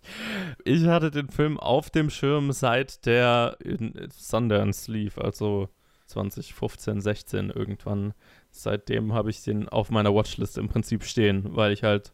Ich 0.65 0.85
hatte 0.87 1.09
den 1.09 1.29
Film 1.29 1.57
auf 1.57 1.89
dem 1.89 2.09
Schirm 2.09 2.51
seit 2.51 3.05
der 3.05 3.55
in 3.63 3.93
Sundance 4.11 4.91
lief, 4.91 5.17
also 5.17 5.69
2015, 6.07 6.99
16 6.99 7.49
irgendwann. 7.49 8.13
Seitdem 8.49 9.13
habe 9.13 9.29
ich 9.29 9.41
den 9.41 9.69
auf 9.69 9.89
meiner 9.89 10.13
Watchlist 10.13 10.57
im 10.57 10.67
Prinzip 10.67 11.05
stehen, 11.05 11.55
weil 11.55 11.71
ich 11.71 11.83
halt 11.83 12.11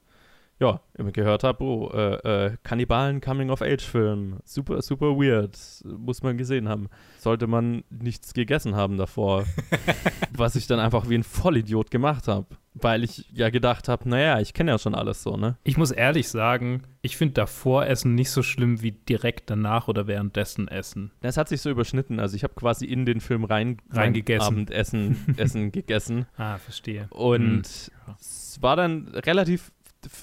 ja, 0.60 0.82
immer 0.96 1.12
gehört 1.12 1.44
habe, 1.44 1.64
oh, 1.64 1.92
äh, 1.94 2.46
äh, 2.46 2.58
Kannibalen 2.64 3.22
Coming-of-Age-Film. 3.22 4.38
Super, 4.44 4.82
super 4.82 5.16
weird. 5.16 5.56
Muss 5.86 6.24
man 6.24 6.38
gesehen 6.38 6.68
haben. 6.68 6.90
Sollte 7.20 7.46
man 7.46 7.84
nichts 7.90 8.34
gegessen 8.34 8.76
haben 8.76 8.98
davor. 8.98 9.46
was 10.32 10.56
ich 10.56 10.66
dann 10.66 10.80
einfach 10.80 11.10
wie 11.10 11.16
ein 11.16 11.24
Vollidiot 11.24 11.92
gemacht 11.92 12.28
habe. 12.28 12.48
Weil 12.74 13.04
ich 13.04 13.26
ja 13.32 13.50
gedacht 13.50 13.88
habe, 13.88 14.08
naja, 14.08 14.40
ich 14.40 14.54
kenne 14.54 14.72
ja 14.72 14.78
schon 14.78 14.94
alles 14.94 15.24
so, 15.24 15.36
ne? 15.36 15.58
Ich 15.64 15.78
muss 15.78 15.92
ehrlich 15.92 16.30
sagen, 16.30 16.84
ich 17.02 17.18
finde 17.18 17.34
davor 17.34 17.86
Essen 17.88 18.14
nicht 18.14 18.30
so 18.30 18.44
schlimm 18.44 18.82
wie 18.82 18.92
direkt 18.92 19.50
danach 19.50 19.88
oder 19.88 20.06
währenddessen 20.06 20.68
Essen. 20.68 21.12
Das 21.22 21.38
hat 21.38 21.50
sich 21.50 21.62
so 21.62 21.70
überschnitten. 21.72 22.20
Also 22.20 22.36
ich 22.36 22.44
habe 22.44 22.54
quasi 22.54 22.86
in 22.86 23.06
den 23.06 23.20
Film 23.20 23.46
rein, 23.46 23.78
reingegessen. 23.92 24.48
Abendessen 24.48 25.36
Essen 25.38 25.72
gegessen. 25.72 26.28
Ah, 26.38 26.58
verstehe. 26.58 27.08
Und 27.10 27.66
hm. 27.66 28.16
es 28.20 28.60
war 28.62 28.76
dann 28.76 29.08
relativ 29.08 29.72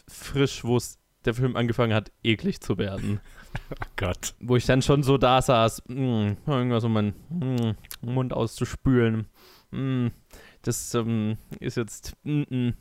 frisch, 0.09 0.65
wo 0.65 0.77
es 0.77 0.99
der 1.25 1.35
Film 1.35 1.57
angefangen 1.57 1.95
hat, 1.95 2.13
eklig 2.23 2.61
zu 2.61 2.79
werden. 2.79 3.21
Oh 3.71 3.87
Gott. 3.95 4.35
Wo 4.41 4.57
ich 4.57 4.67
dann 4.67 4.83
schon 4.83 5.05
so 5.05 5.17
da 5.17 5.41
saß, 5.41 5.85
mh, 5.87 5.95
mm, 5.95 6.37
irgendwas 6.45 6.83
um 6.83 6.93
meinen 6.93 7.15
mh, 7.31 7.77
mm, 8.03 8.13
Mund 8.13 8.33
auszuspülen. 8.33 9.29
Mh, 9.71 9.79
mm, 9.81 10.11
das 10.63 10.93
ähm, 10.95 11.39
ist 11.61 11.77
jetzt. 11.77 12.17
Hm. 12.25 12.75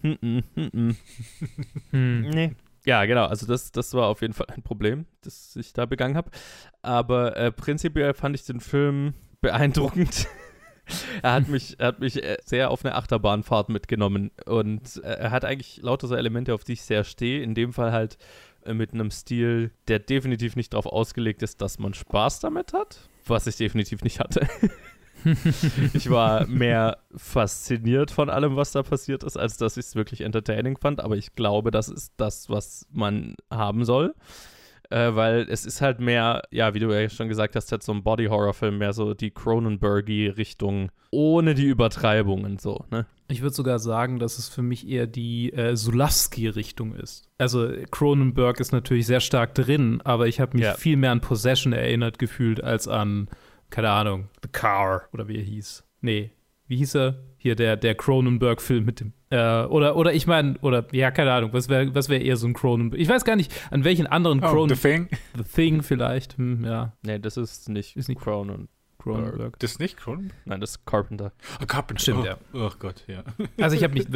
Nee. 1.91 2.55
Ja, 2.85 3.05
genau. 3.05 3.25
Also, 3.25 3.45
das, 3.45 3.71
das 3.71 3.93
war 3.93 4.07
auf 4.07 4.21
jeden 4.21 4.33
Fall 4.33 4.47
ein 4.49 4.63
Problem, 4.63 5.05
das 5.21 5.55
ich 5.55 5.73
da 5.73 5.85
begangen 5.85 6.17
habe. 6.17 6.31
Aber 6.81 7.37
äh, 7.37 7.51
prinzipiell 7.51 8.15
fand 8.15 8.35
ich 8.35 8.45
den 8.45 8.59
Film 8.59 9.13
beeindruckend 9.41 10.27
er 11.21 11.33
hat 11.33 11.47
mich, 11.47 11.79
er 11.79 11.87
hat 11.87 11.99
mich 11.99 12.21
äh, 12.21 12.37
sehr 12.45 12.71
auf 12.71 12.83
eine 12.83 12.95
Achterbahnfahrt 12.95 13.69
mitgenommen 13.69 14.31
und 14.45 15.01
äh, 15.03 15.07
er 15.07 15.31
hat 15.31 15.45
eigentlich 15.45 15.81
lauter 15.81 16.07
so 16.07 16.15
Elemente, 16.15 16.53
auf 16.53 16.63
die 16.63 16.73
ich 16.73 16.83
sehr 16.83 17.03
stehe. 17.03 17.41
In 17.41 17.55
dem 17.55 17.73
Fall 17.73 17.91
halt 17.91 18.17
äh, 18.65 18.73
mit 18.73 18.93
einem 18.93 19.11
Stil, 19.11 19.71
der 19.87 19.99
definitiv 19.99 20.55
nicht 20.55 20.73
darauf 20.73 20.85
ausgelegt 20.85 21.43
ist, 21.43 21.61
dass 21.61 21.79
man 21.79 21.93
Spaß 21.93 22.39
damit 22.39 22.73
hat, 22.73 23.09
was 23.25 23.47
ich 23.47 23.57
definitiv 23.57 24.03
nicht 24.03 24.19
hatte. 24.19 24.47
ich 25.93 26.09
war 26.09 26.47
mehr 26.47 26.97
fasziniert 27.15 28.11
von 28.11 28.29
allem, 28.29 28.55
was 28.55 28.73
da 28.73 28.83
passiert 28.83 29.23
ist, 29.23 29.37
als 29.37 29.57
dass 29.57 29.77
ich 29.77 29.85
es 29.85 29.95
wirklich 29.95 30.21
entertaining 30.21 30.77
fand. 30.77 30.99
Aber 31.01 31.15
ich 31.15 31.35
glaube, 31.35 31.71
das 31.71 31.87
ist 31.87 32.13
das, 32.17 32.49
was 32.49 32.87
man 32.91 33.35
haben 33.49 33.85
soll 33.85 34.13
äh, 34.93 35.15
weil 35.15 35.47
es 35.49 35.65
ist 35.65 35.81
halt 35.81 35.99
mehr, 35.99 36.43
ja, 36.51 36.75
wie 36.75 36.79
du 36.79 36.93
ja 36.93 37.09
schon 37.09 37.27
gesagt 37.27 37.55
hast, 37.55 37.71
halt 37.71 37.81
so 37.81 37.91
ein 37.91 38.03
Body-Horror-Film, 38.03 38.77
mehr 38.77 38.93
so 38.93 39.15
die 39.15 39.31
Cronenbergy-Richtung, 39.31 40.91
ohne 41.09 41.55
die 41.55 41.65
Übertreibungen 41.65 42.59
so, 42.59 42.85
ne? 42.91 43.07
Ich 43.27 43.41
würde 43.41 43.55
sogar 43.55 43.79
sagen, 43.79 44.19
dass 44.19 44.37
es 44.37 44.49
für 44.49 44.61
mich 44.61 44.87
eher 44.87 45.07
die 45.07 45.51
äh, 45.53 45.75
Zulawski-Richtung 45.75 46.93
ist. 46.93 47.29
Also 47.39 47.67
Cronenberg 47.89 48.59
ist 48.59 48.71
natürlich 48.71 49.07
sehr 49.07 49.21
stark 49.21 49.55
drin, 49.55 50.01
aber 50.03 50.27
ich 50.27 50.39
habe 50.39 50.57
mich 50.57 50.65
ja. 50.65 50.73
viel 50.75 50.97
mehr 50.97 51.11
an 51.11 51.21
Possession 51.21 51.73
erinnert 51.73 52.19
gefühlt 52.19 52.63
als 52.63 52.87
an, 52.87 53.29
keine 53.71 53.89
Ahnung, 53.89 54.29
The 54.43 54.49
Car 54.51 55.07
oder 55.13 55.27
wie 55.27 55.37
er 55.37 55.43
hieß. 55.43 55.83
Nee, 56.01 56.31
wie 56.67 56.77
hieß 56.77 56.95
er? 56.95 57.23
Hier 57.37 57.55
der, 57.55 57.77
der 57.77 57.95
Cronenberg-Film 57.95 58.85
mit 58.85 58.99
dem. 58.99 59.13
Äh, 59.33 59.65
oder, 59.65 59.95
oder 59.95 60.13
ich 60.13 60.27
meine, 60.27 60.59
oder 60.61 60.85
ja, 60.91 61.09
keine 61.09 61.31
Ahnung, 61.31 61.53
was 61.53 61.67
wäre 61.67 61.95
was 61.95 62.07
wär 62.07 62.21
eher 62.21 62.37
so 62.37 62.45
ein 62.45 62.53
Cronenberg? 62.53 63.01
Ich 63.01 63.09
weiß 63.09 63.25
gar 63.25 63.35
nicht, 63.35 63.51
an 63.71 63.83
welchen 63.83 64.05
anderen 64.05 64.43
oh, 64.43 64.47
Cronenberg. 64.47 64.79
The 64.79 64.87
Thing? 64.87 65.07
The 65.35 65.43
Thing 65.43 65.81
vielleicht, 65.81 66.37
hm, 66.37 66.63
ja. 66.63 66.93
Nee, 67.01 67.17
das 67.17 67.37
ist 67.37 67.67
nicht, 67.67 67.95
ist 67.97 68.09
nicht 68.09 68.21
Cronen. 68.21 68.67
Cronenberg. 68.99 69.57
Das 69.57 69.71
ist 69.71 69.79
nicht 69.79 69.97
Cronenberg? 69.97 70.37
Nein, 70.45 70.61
das 70.61 70.71
ist 70.75 70.85
Carpenter. 70.85 71.33
Oh, 71.59 71.65
Carpenter. 71.65 71.99
Stimmt, 71.99 72.19
oh. 72.21 72.25
ja. 72.25 72.37
Oh 72.53 72.69
Gott, 72.77 73.03
ja. 73.07 73.23
Also 73.59 73.75
ich 73.75 73.83
habe 73.83 73.95
mich, 73.95 74.07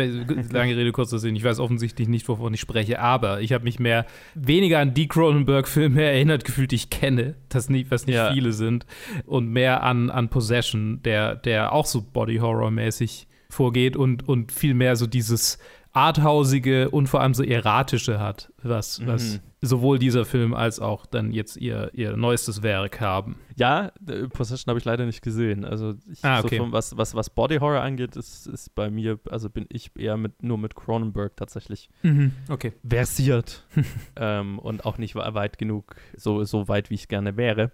lange 0.51 0.77
Rede, 0.77 0.91
kurzer 0.91 1.17
Sinn, 1.17 1.35
ich 1.35 1.43
weiß 1.43 1.59
offensichtlich 1.59 2.07
nicht, 2.07 2.29
wovon 2.29 2.53
ich 2.53 2.61
spreche, 2.61 2.99
aber 2.99 3.41
ich 3.41 3.53
habe 3.53 3.63
mich 3.63 3.79
mehr, 3.79 4.05
weniger 4.35 4.77
an 4.79 4.93
die 4.93 5.07
Cronenberg-Filme 5.07 6.03
erinnert 6.03 6.45
gefühlt, 6.45 6.71
die 6.71 6.75
ich 6.75 6.91
kenne, 6.91 7.33
das 7.49 7.69
nicht, 7.71 7.89
was 7.89 8.05
nicht 8.05 8.17
ja. 8.17 8.31
viele 8.31 8.53
sind, 8.53 8.85
und 9.25 9.49
mehr 9.49 9.81
an, 9.81 10.11
an 10.11 10.29
Possession, 10.29 11.01
der, 11.01 11.35
der 11.35 11.73
auch 11.73 11.87
so 11.87 12.03
Body-Horror-mäßig 12.03 13.27
vorgeht 13.49 13.95
und, 13.95 14.27
und 14.27 14.51
viel 14.51 14.73
mehr 14.73 14.95
so 14.95 15.07
dieses 15.07 15.57
arthausige 15.97 16.91
und 16.91 17.07
vor 17.07 17.21
allem 17.21 17.33
so 17.33 17.43
erratische 17.43 18.19
hat, 18.19 18.51
was, 18.61 18.99
mhm. 18.99 19.07
was 19.07 19.41
sowohl 19.61 19.97
dieser 19.97 20.25
Film 20.25 20.53
als 20.53 20.79
auch 20.79 21.07
dann 21.07 21.31
jetzt 21.31 21.57
ihr, 21.57 21.89
ihr 21.93 22.15
neuestes 22.15 22.61
Werk 22.61 23.01
haben. 23.01 23.37
Ja, 23.55 23.91
Possession 24.31 24.69
habe 24.69 24.77
ich 24.77 24.85
leider 24.85 25.07
nicht 25.07 25.23
gesehen. 25.23 25.65
Also 25.65 25.95
ich, 26.11 26.23
ah, 26.23 26.39
okay. 26.39 26.57
so 26.57 26.63
von, 26.63 26.71
was, 26.71 26.95
was, 26.97 27.15
was 27.15 27.31
Body 27.31 27.57
Horror 27.57 27.81
angeht, 27.81 28.15
ist, 28.15 28.45
ist 28.45 28.75
bei 28.75 28.91
mir, 28.91 29.19
also 29.31 29.49
bin 29.49 29.65
ich 29.69 29.89
eher 29.97 30.17
mit 30.17 30.43
nur 30.43 30.59
mit 30.59 30.75
Cronenberg 30.75 31.35
tatsächlich 31.35 31.89
mhm. 32.03 32.31
okay. 32.49 32.73
versiert 32.87 33.65
ähm, 34.15 34.59
und 34.59 34.85
auch 34.85 34.99
nicht 34.99 35.15
weit 35.15 35.57
genug, 35.57 35.95
so, 36.15 36.43
so 36.43 36.67
weit 36.67 36.91
wie 36.91 36.95
ich 36.95 37.07
gerne 37.07 37.37
wäre. 37.37 37.71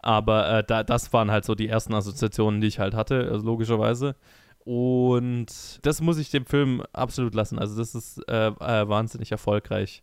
Aber 0.00 0.58
äh, 0.58 0.64
da, 0.64 0.82
das 0.82 1.14
waren 1.14 1.30
halt 1.30 1.46
so 1.46 1.54
die 1.54 1.68
ersten 1.68 1.94
Assoziationen, 1.94 2.60
die 2.60 2.66
ich 2.66 2.78
halt 2.78 2.92
hatte, 2.92 3.30
also 3.32 3.46
logischerweise. 3.46 4.16
Und 4.64 5.80
das 5.82 6.00
muss 6.00 6.18
ich 6.18 6.30
dem 6.30 6.46
Film 6.46 6.82
absolut 6.92 7.34
lassen. 7.34 7.58
Also, 7.58 7.76
das 7.76 7.94
ist 7.94 8.18
äh, 8.28 8.48
äh, 8.48 8.88
wahnsinnig 8.88 9.30
erfolgreich. 9.30 10.02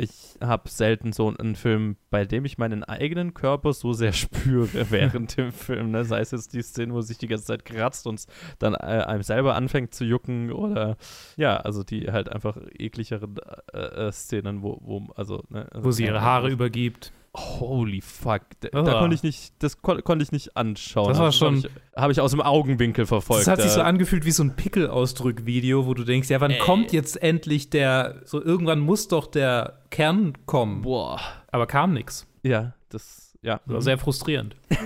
Ich 0.00 0.38
habe 0.40 0.68
selten 0.68 1.12
so 1.12 1.34
einen 1.36 1.56
Film, 1.56 1.96
bei 2.10 2.24
dem 2.24 2.44
ich 2.44 2.56
meinen 2.56 2.84
eigenen 2.84 3.34
Körper 3.34 3.72
so 3.72 3.92
sehr 3.92 4.12
spüre 4.14 4.90
während 4.90 5.36
dem 5.36 5.52
Film. 5.52 5.90
Ne? 5.90 6.04
Sei 6.04 6.20
es 6.20 6.30
jetzt 6.30 6.54
die 6.54 6.62
Szene, 6.62 6.94
wo 6.94 7.00
sich 7.00 7.18
die 7.18 7.26
ganze 7.26 7.46
Zeit 7.46 7.64
kratzt 7.64 8.06
und 8.06 8.24
dann 8.60 8.74
äh, 8.74 8.76
einem 8.76 9.24
selber 9.24 9.56
anfängt 9.56 9.92
zu 9.92 10.04
jucken 10.04 10.52
oder 10.52 10.96
ja, 11.36 11.56
also 11.56 11.82
die 11.82 12.12
halt 12.12 12.30
einfach 12.30 12.56
ekligeren 12.78 13.36
äh, 13.72 13.78
äh 13.78 14.12
Szenen, 14.12 14.62
wo, 14.62 14.78
wo 14.80 15.02
also, 15.16 15.42
ne? 15.48 15.66
also 15.72 15.84
wo 15.84 15.90
sie 15.90 16.04
ihre 16.04 16.22
Haare 16.22 16.48
übergibt. 16.48 17.12
Holy 17.38 18.00
fuck. 18.00 18.42
Da, 18.60 18.68
oh. 18.72 18.82
da 18.82 18.98
konnte 18.98 19.14
ich 19.14 19.22
nicht, 19.22 19.52
das 19.60 19.80
kon 19.82 20.02
konnte 20.02 20.22
ich 20.22 20.32
nicht 20.32 20.56
anschauen. 20.56 21.08
Das 21.08 21.18
war 21.18 21.32
schon. 21.32 21.56
Habe 21.56 21.66
ich, 21.66 21.96
hab 21.96 22.10
ich, 22.10 22.20
aus 22.20 22.30
dem 22.32 22.40
Augenwinkel 22.40 23.06
verfolgt. 23.06 23.46
Das 23.46 23.48
hat 23.48 23.62
sich 23.62 23.70
so 23.70 23.80
angefühlt 23.80 24.24
wie 24.24 24.30
so 24.30 24.42
ein 24.42 24.56
Pickelausdrück-Video, 24.56 25.86
wo 25.86 25.94
du 25.94 26.04
denkst, 26.04 26.30
ja, 26.30 26.40
wann 26.40 26.52
Ey. 26.52 26.58
kommt 26.58 26.92
jetzt 26.92 27.22
endlich 27.22 27.70
der, 27.70 28.22
so 28.24 28.42
irgendwann 28.42 28.80
muss 28.80 29.08
doch 29.08 29.26
der 29.26 29.80
Kern 29.90 30.34
kommen. 30.46 30.82
Boah. 30.82 31.20
Aber 31.50 31.66
kam 31.66 31.92
nichts. 31.92 32.26
Ja, 32.42 32.74
das, 32.88 33.34
ja. 33.42 33.60
war 33.66 33.82
sehr 33.82 33.98
frustrierend. 33.98 34.56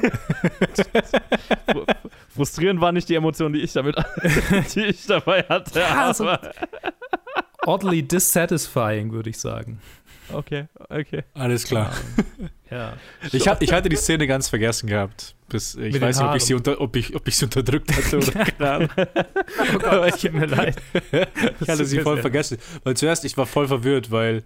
frustrierend 2.29 2.81
war 2.81 2.93
nicht 2.93 3.09
die 3.09 3.15
Emotion, 3.15 3.53
die 3.53 3.61
ich 3.61 3.73
damit, 3.73 3.97
die 4.75 4.85
ich 4.85 5.07
dabei 5.07 5.43
hatte. 5.49 5.81
Ja, 5.81 6.13
so, 6.13 6.29
oddly 7.67 8.03
dissatisfying, 8.03 9.13
würde 9.13 9.31
ich 9.31 9.39
sagen. 9.39 9.81
Okay, 10.33 10.67
okay. 10.93 11.25
Alles 11.35 11.65
klar. 11.65 11.93
Ja. 12.71 12.97
Ich, 13.33 13.47
hab, 13.47 13.61
ich 13.61 13.71
hatte 13.73 13.89
die 13.91 13.97
Szene 13.97 14.27
ganz 14.27 14.49
vergessen 14.49 14.87
gehabt. 14.87 15.35
Bis, 15.49 15.75
ich 15.75 15.93
Mit 15.93 16.01
weiß 16.01 16.19
nicht, 16.19 16.27
ob 16.29 16.37
ich, 16.37 16.45
sie 16.45 16.55
unter, 16.55 16.81
ob, 16.81 16.97
ich, 16.97 17.15
ob 17.15 17.29
ich 17.29 17.37
sie 17.37 17.45
unterdrückt 17.45 17.95
hatte 17.95 18.17
oder 18.17 18.33
keine 18.45 18.71
Ahnung. 18.71 18.89
Oh 18.97 19.79
Gott, 19.79 20.21
tut 20.21 20.33
mir 20.33 20.47
leid. 20.47 20.77
Ich 21.61 21.69
hatte 21.69 21.85
sie 21.85 22.01
voll 22.01 22.19
vergessen. 22.19 22.57
Weil 22.83 22.97
zuerst, 22.97 23.25
ich 23.27 23.37
war 23.37 23.45
voll 23.47 23.69
verwirrt, 23.69 24.11
weil 24.11 24.43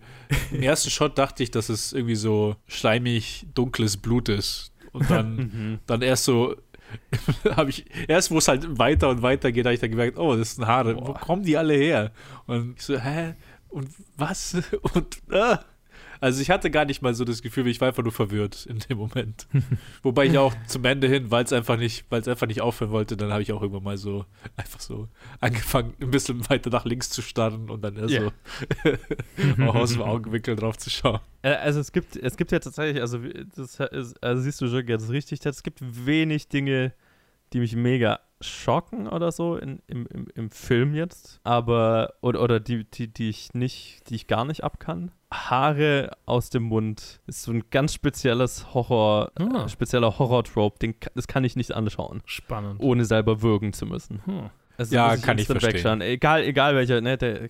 im 0.50 0.62
ersten 0.62 0.90
Shot 0.90 1.16
dachte 1.18 1.42
ich, 1.44 1.52
dass 1.52 1.68
es 1.68 1.92
irgendwie 1.92 2.16
so 2.16 2.56
schleimig, 2.66 3.46
dunkles 3.54 3.96
Blut 3.96 4.28
ist. 4.28 4.72
Und 4.92 5.08
dann, 5.10 5.36
Mhm. 5.36 5.78
dann 5.86 6.02
erst 6.02 6.24
so, 6.24 6.56
habe 7.56 7.70
ich, 7.70 7.84
erst 8.08 8.30
wo 8.32 8.38
es 8.38 8.48
halt 8.48 8.78
weiter 8.78 9.08
und 9.08 9.22
weiter 9.22 9.52
geht, 9.52 9.66
habe 9.66 9.74
ich 9.74 9.80
dann 9.80 9.90
gemerkt, 9.90 10.18
oh, 10.18 10.34
das 10.34 10.56
sind 10.56 10.66
Haare. 10.66 10.96
Wo 10.96 11.00
Boah. 11.00 11.14
kommen 11.20 11.44
die 11.44 11.56
alle 11.56 11.74
her? 11.74 12.10
Und 12.46 12.74
ich 12.76 12.82
so, 12.82 12.98
hä? 12.98 13.34
Und 13.68 13.88
was? 14.16 14.56
Und, 14.94 15.18
ah. 15.32 15.60
Also 16.20 16.40
ich 16.42 16.50
hatte 16.50 16.70
gar 16.70 16.84
nicht 16.84 17.02
mal 17.02 17.14
so 17.14 17.24
das 17.24 17.42
Gefühl, 17.42 17.66
ich 17.68 17.80
war 17.80 17.88
einfach 17.88 18.02
nur 18.02 18.12
verwirrt 18.12 18.66
in 18.66 18.78
dem 18.78 18.98
Moment. 18.98 19.46
Wobei 20.02 20.26
ich 20.26 20.38
auch 20.38 20.54
zum 20.66 20.84
Ende 20.84 21.08
hin, 21.08 21.30
weil 21.30 21.44
es 21.44 21.52
einfach 21.52 21.76
nicht, 21.76 22.04
weil 22.10 22.20
es 22.20 22.28
einfach 22.28 22.46
nicht 22.46 22.60
aufhören 22.60 22.90
wollte, 22.90 23.16
dann 23.16 23.32
habe 23.32 23.42
ich 23.42 23.52
auch 23.52 23.60
irgendwann 23.62 23.84
mal 23.84 23.96
so 23.98 24.24
einfach 24.56 24.80
so 24.80 25.08
angefangen, 25.40 25.94
ein 26.00 26.10
bisschen 26.10 26.48
weiter 26.50 26.70
nach 26.70 26.84
links 26.84 27.10
zu 27.10 27.22
starren 27.22 27.70
und 27.70 27.82
dann 27.82 27.96
erst 27.96 28.14
Ja. 28.14 28.30
so 29.56 29.62
auch 29.64 29.74
aus 29.74 29.92
dem 29.92 30.02
Augenwinkel 30.02 30.56
drauf 30.56 30.76
zu 30.78 30.90
schauen. 30.90 31.20
Äh, 31.42 31.54
Also 31.54 31.80
es 31.80 31.92
gibt, 31.92 32.16
es 32.16 32.36
gibt 32.36 32.52
ja 32.52 32.58
tatsächlich, 32.58 33.00
also 33.00 33.18
das 33.54 33.78
ist, 33.80 34.22
also 34.22 34.42
siehst 34.42 34.60
du 34.60 34.68
schon 34.68 34.86
ganz 34.86 35.08
richtig, 35.10 35.44
es 35.44 35.62
gibt 35.62 35.80
wenig 36.06 36.48
Dinge, 36.48 36.92
die 37.52 37.60
mich 37.60 37.76
mega 37.76 38.20
schocken 38.40 39.06
oder 39.08 39.32
so 39.32 39.56
in, 39.56 39.80
im, 39.86 40.06
im, 40.08 40.26
im 40.34 40.50
Film 40.50 40.94
jetzt, 40.94 41.40
aber 41.42 42.14
oder, 42.20 42.42
oder 42.42 42.60
die, 42.60 42.84
die, 42.84 43.08
die 43.08 43.30
ich 43.30 43.54
nicht, 43.54 44.10
die 44.10 44.14
ich 44.16 44.26
gar 44.26 44.44
nicht 44.44 44.62
abkann. 44.64 45.10
Haare 45.50 46.10
aus 46.26 46.50
dem 46.50 46.64
Mund 46.64 47.20
ist 47.26 47.42
so 47.42 47.52
ein 47.52 47.64
ganz 47.70 47.92
spezielles 47.94 48.74
Horror, 48.74 49.30
Ah. 49.38 49.64
äh, 49.64 49.68
spezieller 49.68 50.18
Horror-Trope, 50.18 50.78
den, 50.78 50.94
das 51.14 51.26
kann 51.28 51.44
ich 51.44 51.56
nicht 51.56 51.72
anschauen, 51.72 52.22
Spannend. 52.26 52.80
ohne 52.80 53.04
selber 53.04 53.42
würgen 53.42 53.72
zu 53.72 53.86
müssen. 53.86 54.20
Hm. 54.24 54.50
Also 54.78 54.94
Ja, 54.94 55.08
muss 55.12 55.22
kann 55.22 55.38
ich 55.38 55.46
verstehen. 55.46 55.72
wegschauen. 55.74 56.00
Egal, 56.02 56.42
egal 56.44 56.74
welcher, 56.74 57.00
ne, 57.00 57.16
der, 57.16 57.48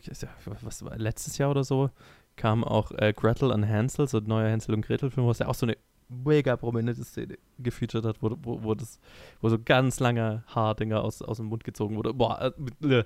was 0.62 0.84
war 0.84 0.96
letztes 0.96 1.38
Jahr 1.38 1.50
oder 1.50 1.64
so, 1.64 1.90
kam 2.36 2.62
auch 2.64 2.92
äh, 2.92 3.12
Gretel 3.14 3.50
und 3.50 3.66
Hansel, 3.68 4.06
so 4.08 4.18
ein 4.18 4.24
neuer 4.24 4.48
Hänsel 4.50 4.74
und 4.74 4.82
Gretel-Film, 4.82 5.26
wo 5.26 5.30
es 5.30 5.38
ja 5.40 5.48
auch 5.48 5.54
so 5.54 5.66
eine 5.66 5.76
mega 6.08 6.56
prominente 6.56 7.02
Szene 7.02 7.36
gefeatured 7.58 8.04
hat, 8.04 8.18
wo, 8.22 8.36
wo, 8.42 8.62
wo, 8.62 8.74
das, 8.76 9.00
wo 9.40 9.48
so 9.48 9.58
ganz 9.58 9.98
lange 9.98 10.44
Haardinger 10.46 11.02
aus, 11.02 11.20
aus 11.20 11.38
dem 11.38 11.46
Mund 11.46 11.64
gezogen 11.64 11.96
wurde. 11.96 12.14
Boah, 12.14 12.52
äh, 12.84 12.86
äh, 12.98 13.04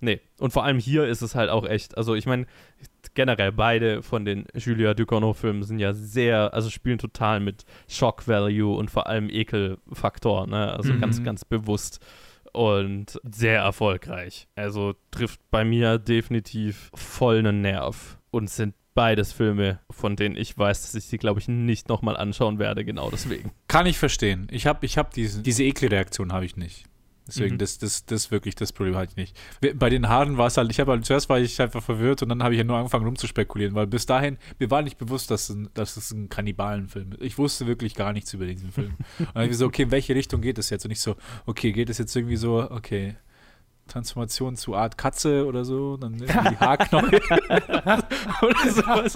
nee. 0.00 0.20
Und 0.38 0.54
vor 0.54 0.64
allem 0.64 0.78
hier 0.78 1.04
ist 1.06 1.20
es 1.20 1.34
halt 1.34 1.50
auch 1.50 1.66
echt, 1.66 1.98
also 1.98 2.14
ich 2.14 2.24
meine, 2.24 2.46
generell 3.14 3.52
beide 3.52 4.02
von 4.02 4.24
den 4.24 4.46
Julia 4.54 4.94
Ducournau-Filmen 4.94 5.62
sind 5.62 5.78
ja 5.78 5.92
sehr, 5.94 6.52
also 6.54 6.70
spielen 6.70 6.98
total 6.98 7.40
mit 7.40 7.64
Shock 7.88 8.26
Value 8.28 8.76
und 8.76 8.90
vor 8.90 9.06
allem 9.06 9.28
Ekelfaktor, 9.30 10.46
ne? 10.46 10.72
Also 10.72 10.92
Mhm. 10.94 11.00
ganz, 11.00 11.22
ganz 11.22 11.44
bewusst 11.44 12.04
und 12.52 13.20
sehr 13.30 13.60
erfolgreich. 13.60 14.48
Also 14.56 14.94
trifft 15.10 15.40
bei 15.50 15.64
mir 15.64 15.98
definitiv 15.98 16.90
voll 16.94 17.38
einen 17.38 17.60
Nerv 17.60 18.18
und 18.30 18.50
sind 18.50 18.74
beides 18.94 19.32
Filme, 19.32 19.78
von 19.90 20.16
denen 20.16 20.36
ich 20.36 20.58
weiß, 20.58 20.82
dass 20.82 20.94
ich 20.94 21.04
sie, 21.04 21.18
glaube 21.18 21.38
ich, 21.38 21.46
nicht 21.46 21.88
nochmal 21.88 22.16
anschauen 22.16 22.58
werde, 22.58 22.84
genau 22.84 23.10
deswegen. 23.10 23.52
Kann 23.68 23.86
ich 23.86 23.96
verstehen. 23.96 24.48
Ich 24.50 24.66
habe 24.66 24.84
ich 24.86 24.98
hab 24.98 25.12
diese, 25.12 25.42
diese 25.42 25.62
Ekelreaktion 25.62 26.32
habe 26.32 26.44
ich 26.44 26.56
nicht. 26.56 26.86
Deswegen, 27.28 27.54
Mhm. 27.54 27.58
das, 27.58 27.78
das, 27.78 28.06
das 28.06 28.30
wirklich 28.30 28.54
das 28.54 28.72
Problem 28.72 28.96
hatte 28.96 29.10
ich 29.12 29.16
nicht. 29.16 29.36
Bei 29.78 29.90
den 29.90 30.08
Haaren 30.08 30.38
war 30.38 30.46
es 30.46 30.56
halt, 30.56 30.70
ich 30.70 30.80
habe 30.80 30.92
halt, 30.92 31.04
zuerst 31.04 31.28
war 31.28 31.38
ich 31.38 31.60
einfach 31.60 31.82
verwirrt 31.82 32.22
und 32.22 32.30
dann 32.30 32.42
habe 32.42 32.54
ich 32.54 32.58
ja 32.58 32.64
nur 32.64 32.76
angefangen 32.78 33.04
rumzuspekulieren, 33.04 33.74
weil 33.74 33.86
bis 33.86 34.06
dahin, 34.06 34.38
mir 34.58 34.70
war 34.70 34.82
nicht 34.82 34.98
bewusst, 34.98 35.30
dass, 35.30 35.50
ein, 35.50 35.68
dass 35.74 35.96
es 35.96 36.10
ein 36.10 36.28
Kannibalenfilm 36.30 37.12
ist. 37.12 37.20
Ich 37.22 37.38
wusste 37.38 37.66
wirklich 37.66 37.94
gar 37.94 38.12
nichts 38.12 38.32
über 38.32 38.46
diesen 38.46 38.72
Film. 38.72 38.94
und 39.18 39.28
dann 39.34 39.42
habe 39.42 39.48
ich 39.52 39.58
so, 39.58 39.66
okay, 39.66 39.82
in 39.82 39.90
welche 39.90 40.14
Richtung 40.14 40.40
geht 40.40 40.58
es 40.58 40.70
jetzt? 40.70 40.84
Und 40.86 40.90
ich 40.90 41.00
so, 41.00 41.16
okay, 41.46 41.72
geht 41.72 41.90
es 41.90 41.98
jetzt 41.98 42.16
irgendwie 42.16 42.36
so, 42.36 42.66
okay, 42.70 43.16
Transformation 43.88 44.56
zu 44.56 44.74
Art 44.74 44.96
Katze 44.96 45.44
oder 45.46 45.64
so, 45.64 45.96
dann 45.96 46.14
irgendwie 46.14 46.48
die 46.50 46.56
Haarknochen 46.58 47.10
oder 48.42 48.70
sowas. 48.70 49.12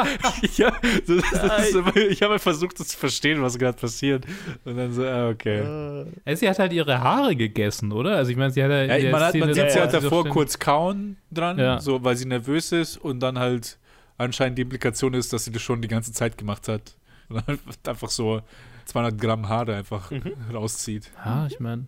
Ja, 0.57 0.73
so, 1.07 1.17
das, 1.21 1.31
das 1.31 1.69
ist 1.69 1.75
immer, 1.77 1.97
ich 1.97 2.23
habe 2.23 2.33
halt 2.33 2.43
versucht, 2.43 2.81
das 2.81 2.89
zu 2.89 2.99
verstehen, 2.99 3.43
was 3.43 3.59
gerade 3.59 3.79
passiert. 3.79 4.25
Und 4.65 4.77
dann 4.77 4.93
so, 4.93 5.05
ah, 5.07 5.29
okay. 5.31 6.05
Äh, 6.25 6.37
Sie 6.37 6.49
hat 6.49 6.59
halt 6.59 6.73
ihre 6.73 7.01
Haare 7.01 7.37
gegessen, 7.37 7.93
oder? 7.93 8.17
Also 8.17 8.31
ich 8.31 8.37
meine, 8.37 8.51
sie 8.53 8.63
hat 8.63 8.71
ja, 8.71 8.83
in 8.83 8.91
Ja, 8.91 8.99
der 8.99 9.13
man, 9.13 9.21
hat, 9.21 9.31
Szene 9.31 9.45
man 9.47 9.55
sieht 9.55 9.71
sie 9.71 9.81
halt 9.81 9.93
davor 9.95 10.25
kurz 10.29 10.59
kauen 10.59 11.17
dran, 11.31 11.59
Ja. 11.59 11.79
so, 11.81 12.03
weil 12.03 12.17
sie 12.17 12.27
nervös 12.27 12.73
ist 12.73 12.97
und 12.97 13.21
dann 13.21 13.39
halt 13.39 13.79
anscheinend 14.19 14.59
die 14.59 14.63
Implikation 14.63 15.15
ist, 15.15 15.33
dass 15.33 15.45
sie 15.45 15.53
das 15.53 15.63
schon 15.63 15.83
die 15.83 15.89
ganze 15.89 16.13
Zeit 16.13 16.37
gemacht 16.39 16.69
hat. 16.69 16.97
Und 17.29 17.37
dann 17.47 17.59
halt 17.67 17.89
einfach 17.89 18.11
so 18.11 18.43
200 18.87 19.21
Gramm 19.21 19.49
Haare 19.49 19.77
einfach 19.77 20.11
rauszieht. 20.53 21.05
ständig- 21.05 21.25
Ah, 21.25 21.47
ich 21.51 21.61
meine. 21.61 21.87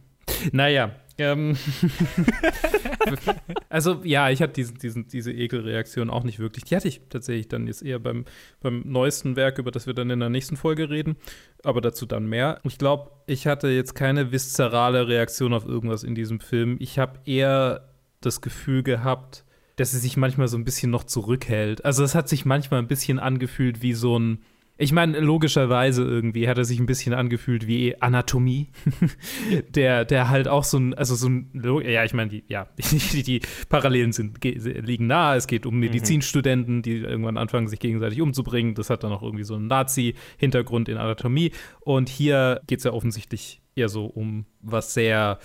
Naja, 0.53 0.93
ähm. 1.17 1.57
also, 3.69 4.01
ja, 4.03 4.31
ich 4.31 4.43
hatte 4.43 4.55
diesen, 4.55 4.79
diesen, 4.79 5.07
diese 5.07 5.33
Ekelreaktion 5.33 6.11
auch 6.11 6.25
nicht 6.25 6.39
wirklich. 6.39 6.65
Die 6.65 6.75
hatte 6.75 6.89
ich 6.89 7.03
tatsächlich 7.09 7.49
dann 7.49 7.67
jetzt 7.67 7.83
eher 7.83 8.01
beim, 8.01 8.25
beim 8.61 8.83
neuesten 8.85 9.37
Werk, 9.37 9.59
über 9.59 9.71
das 9.71 9.87
wir 9.87 9.95
dann 9.95 10.11
in 10.11 10.21
der 10.21 10.31
nächsten 10.31 10.57
Folge 10.57 10.91
reden. 10.91 11.17
Aber 11.63 11.81
dazu 11.81 12.07
dann 12.07 12.27
mehr. 12.27 12.61
Ich 12.65 12.79
glaube, 12.79 13.13
ich 13.27 13.47
hatte 13.47 13.69
jetzt 13.69 13.95
keine 13.95 14.33
viszerale 14.33 15.07
Reaktion 15.07 15.55
auf 15.55 15.67
irgendwas 15.67 16.03
in 16.03 16.15
diesem 16.15 16.41
Film. 16.41 16.77
Ich 16.81 16.99
habe 16.99 17.21
eher 17.25 17.89
das 18.21 18.41
Gefühl 18.41 18.83
gehabt, 18.83 19.45
dass 19.77 19.93
sie 19.93 19.99
sich 19.99 20.17
manchmal 20.17 20.49
so 20.49 20.57
ein 20.57 20.65
bisschen 20.65 20.91
noch 20.91 21.05
zurückhält. 21.05 21.85
Also 21.85 22.03
es 22.03 22.15
hat 22.15 22.29
sich 22.29 22.45
manchmal 22.45 22.81
ein 22.81 22.89
bisschen 22.89 23.19
angefühlt 23.19 23.83
wie 23.83 23.93
so 23.93 24.19
ein 24.19 24.39
ich 24.77 24.91
meine, 24.91 25.21
logischerweise 25.21 26.03
irgendwie 26.03 26.49
hat 26.49 26.59
er 26.59 26.65
sich 26.65 26.81
ein 26.81 26.87
bisschen 26.87 27.15
angefühlt 27.15 27.67
wie 27.69 28.01
Anatomie, 28.03 28.71
der, 29.69 30.05
der 30.05 30.29
halt 30.31 30.49
auch 30.49 30.65
so 30.65 30.79
ein, 30.79 30.95
also 30.95 31.15
so 31.15 31.29
ein, 31.29 31.51
ja, 31.85 32.03
ich 32.05 32.13
meine, 32.13 32.31
die, 32.31 32.45
ja, 32.49 32.67
die, 33.13 33.23
die 33.23 33.41
Parallelen 33.69 34.13
sind, 34.13 34.41
ge- 34.41 34.59
liegen 34.81 35.07
nahe. 35.07 35.37
Es 35.37 35.47
geht 35.47 35.65
um 35.67 35.79
Medizinstudenten, 35.79 36.83
die 36.83 36.97
irgendwann 36.99 37.37
anfangen, 37.37 37.69
sich 37.69 37.79
gegenseitig 37.79 38.21
umzubringen. 38.21 38.75
Das 38.75 38.91
hat 38.91 39.05
dann 39.05 39.13
auch 39.13 39.23
irgendwie 39.23 39.45
so 39.45 39.55
einen 39.55 39.69
Nazi-Hintergrund 39.69 40.89
in 40.89 40.97
Anatomie. 40.97 41.53
Und 41.81 42.09
hier 42.09 42.61
geht 42.67 42.79
es 42.79 42.85
ja 42.85 42.93
offensichtlich 42.93 43.61
eher 43.77 43.89
so 43.89 44.07
um 44.07 44.47
was 44.61 44.93
sehr, 44.95 45.39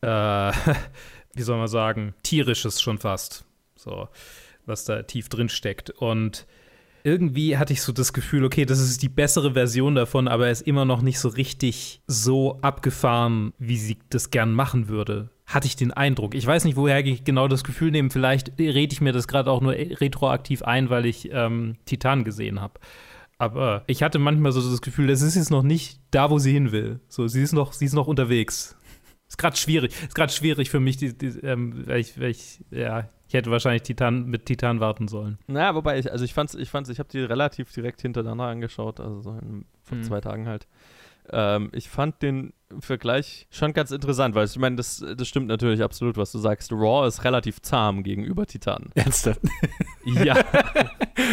äh, 0.00 0.06
wie 1.34 1.42
soll 1.42 1.58
man 1.58 1.68
sagen, 1.68 2.14
tierisches 2.22 2.80
schon 2.80 2.96
fast. 2.98 3.44
So, 3.76 4.08
was 4.64 4.84
da 4.84 5.02
tief 5.02 5.28
drin 5.28 5.48
steckt. 5.48 5.90
Und 5.90 6.46
irgendwie 7.04 7.56
hatte 7.56 7.72
ich 7.72 7.82
so 7.82 7.92
das 7.92 8.12
Gefühl, 8.12 8.44
okay, 8.44 8.64
das 8.64 8.80
ist 8.80 9.02
die 9.02 9.08
bessere 9.08 9.52
Version 9.52 9.94
davon, 9.94 10.28
aber 10.28 10.46
er 10.46 10.52
ist 10.52 10.62
immer 10.62 10.84
noch 10.84 11.02
nicht 11.02 11.18
so 11.18 11.28
richtig 11.28 12.02
so 12.06 12.60
abgefahren, 12.62 13.52
wie 13.58 13.76
sie 13.76 13.98
das 14.10 14.30
gern 14.30 14.52
machen 14.52 14.88
würde. 14.88 15.30
Hatte 15.46 15.66
ich 15.66 15.76
den 15.76 15.92
Eindruck. 15.92 16.34
Ich 16.34 16.46
weiß 16.46 16.64
nicht, 16.64 16.76
woher 16.76 17.04
ich 17.04 17.24
genau 17.24 17.48
das 17.48 17.64
Gefühl 17.64 17.90
nehme. 17.90 18.10
Vielleicht 18.10 18.58
rede 18.58 18.92
ich 18.92 19.00
mir 19.00 19.12
das 19.12 19.28
gerade 19.28 19.50
auch 19.50 19.60
nur 19.60 19.72
retroaktiv 19.72 20.62
ein, 20.62 20.88
weil 20.88 21.06
ich 21.06 21.30
ähm, 21.32 21.76
Titan 21.84 22.24
gesehen 22.24 22.60
habe. 22.60 22.80
Aber 23.38 23.82
ich 23.88 24.02
hatte 24.02 24.18
manchmal 24.18 24.52
so 24.52 24.60
das 24.60 24.82
Gefühl, 24.82 25.08
das 25.08 25.20
ist 25.20 25.34
jetzt 25.34 25.50
noch 25.50 25.64
nicht 25.64 26.00
da, 26.12 26.30
wo 26.30 26.38
sie 26.38 26.52
hin 26.52 26.70
will. 26.70 27.00
So, 27.08 27.26
sie 27.26 27.42
ist 27.42 27.52
noch, 27.52 27.72
sie 27.72 27.86
ist 27.86 27.94
noch 27.94 28.06
unterwegs. 28.06 28.76
Ist 29.28 29.38
gerade 29.38 29.56
schwierig. 29.56 29.92
Ist 30.00 30.14
gerade 30.14 30.32
schwierig 30.32 30.70
für 30.70 30.78
mich, 30.78 30.98
die, 30.98 31.16
die, 31.16 31.26
ähm, 31.42 31.86
weil 31.86 32.00
ich, 32.00 32.20
weil 32.20 32.30
ich, 32.30 32.60
ja, 32.70 33.08
ich 33.32 33.38
hätte 33.38 33.50
wahrscheinlich 33.50 33.80
Titan 33.80 34.26
mit 34.26 34.44
Titan 34.44 34.80
warten 34.80 35.08
sollen. 35.08 35.38
Naja, 35.46 35.74
wobei 35.74 35.98
ich, 35.98 36.12
also 36.12 36.22
ich 36.22 36.34
fand's, 36.34 36.54
ich 36.54 36.68
fand's, 36.68 36.90
ich 36.90 36.98
habe 36.98 37.08
die 37.08 37.20
relativ 37.20 37.72
direkt 37.72 38.02
hintereinander 38.02 38.44
angeschaut, 38.44 39.00
also 39.00 39.22
so 39.22 39.30
in, 39.30 39.64
vor 39.82 39.96
Mhm. 39.96 40.02
zwei 40.02 40.20
Tagen 40.20 40.46
halt. 40.46 40.66
Ähm, 41.30 41.70
ich 41.72 41.88
fand 41.88 42.20
den 42.20 42.52
Vergleich 42.80 43.46
schon 43.50 43.72
ganz 43.72 43.90
interessant, 43.90 44.34
weil 44.34 44.44
ich 44.44 44.58
meine, 44.58 44.76
das, 44.76 45.02
das 45.16 45.26
stimmt 45.26 45.46
natürlich 45.46 45.82
absolut, 45.82 46.18
was 46.18 46.30
du 46.30 46.40
sagst. 46.40 46.72
Raw 46.72 47.08
ist 47.08 47.24
relativ 47.24 47.62
zahm 47.62 48.02
gegenüber 48.02 48.44
Titan. 48.44 48.90
Ernsthaft? 48.94 49.40
ja, 50.04 50.36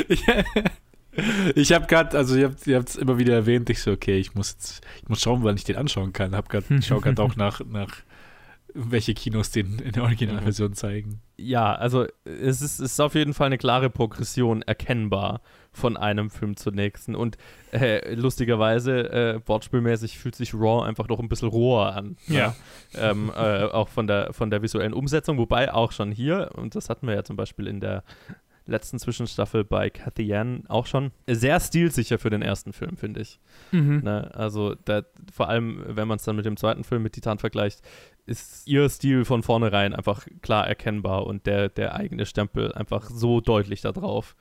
ich 1.55 1.73
habe 1.73 1.85
gerade, 1.87 2.17
also 2.17 2.37
ihr 2.37 2.47
habt 2.77 2.89
es 2.89 2.95
immer 2.95 3.17
wieder 3.17 3.33
erwähnt, 3.33 3.69
ich 3.69 3.81
so, 3.81 3.91
okay, 3.91 4.17
ich 4.19 4.35
muss 4.35 4.53
jetzt, 4.53 4.85
ich 5.01 5.09
muss 5.09 5.19
schauen, 5.19 5.43
wann 5.43 5.55
ich 5.57 5.65
den 5.65 5.75
anschauen 5.75 6.13
kann. 6.13 6.33
Hab 6.33 6.47
grad, 6.47 6.63
ich 6.71 6.87
schaue 6.87 7.01
gerade 7.01 7.21
auch 7.21 7.35
nach, 7.35 7.59
nach 7.65 7.97
welche 8.73 9.13
Kinos 9.13 9.51
den 9.51 9.79
in 9.79 9.91
der 9.91 10.03
Originalversion 10.03 10.73
zeigen. 10.73 11.21
ja, 11.37 11.73
also 11.73 12.05
es 12.23 12.61
ist, 12.61 12.79
es 12.79 12.91
ist 12.91 12.99
auf 12.99 13.15
jeden 13.15 13.33
Fall 13.33 13.47
eine 13.47 13.57
klare 13.57 13.89
Progression 13.89 14.61
erkennbar 14.61 15.41
von 15.71 15.97
einem 15.97 16.29
Film 16.29 16.55
zum 16.55 16.75
nächsten. 16.75 17.15
Und 17.15 17.37
äh, 17.71 18.13
lustigerweise, 18.13 19.11
äh, 19.11 19.41
wortspielmäßig 19.45 20.17
fühlt 20.17 20.35
sich 20.35 20.53
Raw 20.53 20.85
einfach 20.85 21.07
noch 21.07 21.19
ein 21.19 21.29
bisschen 21.29 21.49
roher 21.49 21.95
an. 21.95 22.17
Ja. 22.27 22.55
ähm, 22.95 23.31
äh, 23.35 23.63
auch 23.63 23.89
von 23.89 24.07
der, 24.07 24.33
von 24.33 24.49
der 24.49 24.61
visuellen 24.61 24.93
Umsetzung, 24.93 25.37
wobei 25.37 25.73
auch 25.73 25.91
schon 25.91 26.11
hier, 26.11 26.51
und 26.55 26.75
das 26.75 26.89
hatten 26.89 27.07
wir 27.07 27.15
ja 27.15 27.23
zum 27.23 27.35
Beispiel 27.35 27.67
in 27.67 27.79
der 27.79 28.03
letzten 28.69 28.99
Zwischenstaffel 28.99 29.63
bei 29.63 29.89
Cathy 29.89 30.23
Yan 30.23 30.63
auch 30.67 30.85
schon, 30.85 31.11
sehr 31.27 31.59
stilsicher 31.59 32.19
für 32.19 32.29
den 32.29 32.41
ersten 32.41 32.71
Film, 32.71 32.95
finde 32.95 33.21
ich. 33.21 33.39
Mhm. 33.71 34.01
Ne? 34.03 34.31
Also 34.33 34.75
da, 34.85 35.03
vor 35.33 35.49
allem, 35.49 35.83
wenn 35.85 36.07
man 36.07 36.17
es 36.17 36.23
dann 36.23 36.35
mit 36.35 36.45
dem 36.45 36.55
zweiten 36.55 36.83
Film 36.83 37.03
mit 37.03 37.13
Titan 37.13 37.39
vergleicht, 37.39 37.81
ist 38.29 38.67
ihr 38.67 38.87
Stil 38.89 39.25
von 39.25 39.43
vornherein 39.43 39.93
einfach 39.93 40.27
klar 40.41 40.67
erkennbar 40.67 41.25
und 41.25 41.45
der, 41.45 41.69
der 41.69 41.95
eigene 41.95 42.25
Stempel 42.25 42.71
einfach 42.73 43.09
so 43.09 43.41
deutlich 43.41 43.81
da 43.81 43.91
drauf. 43.91 44.35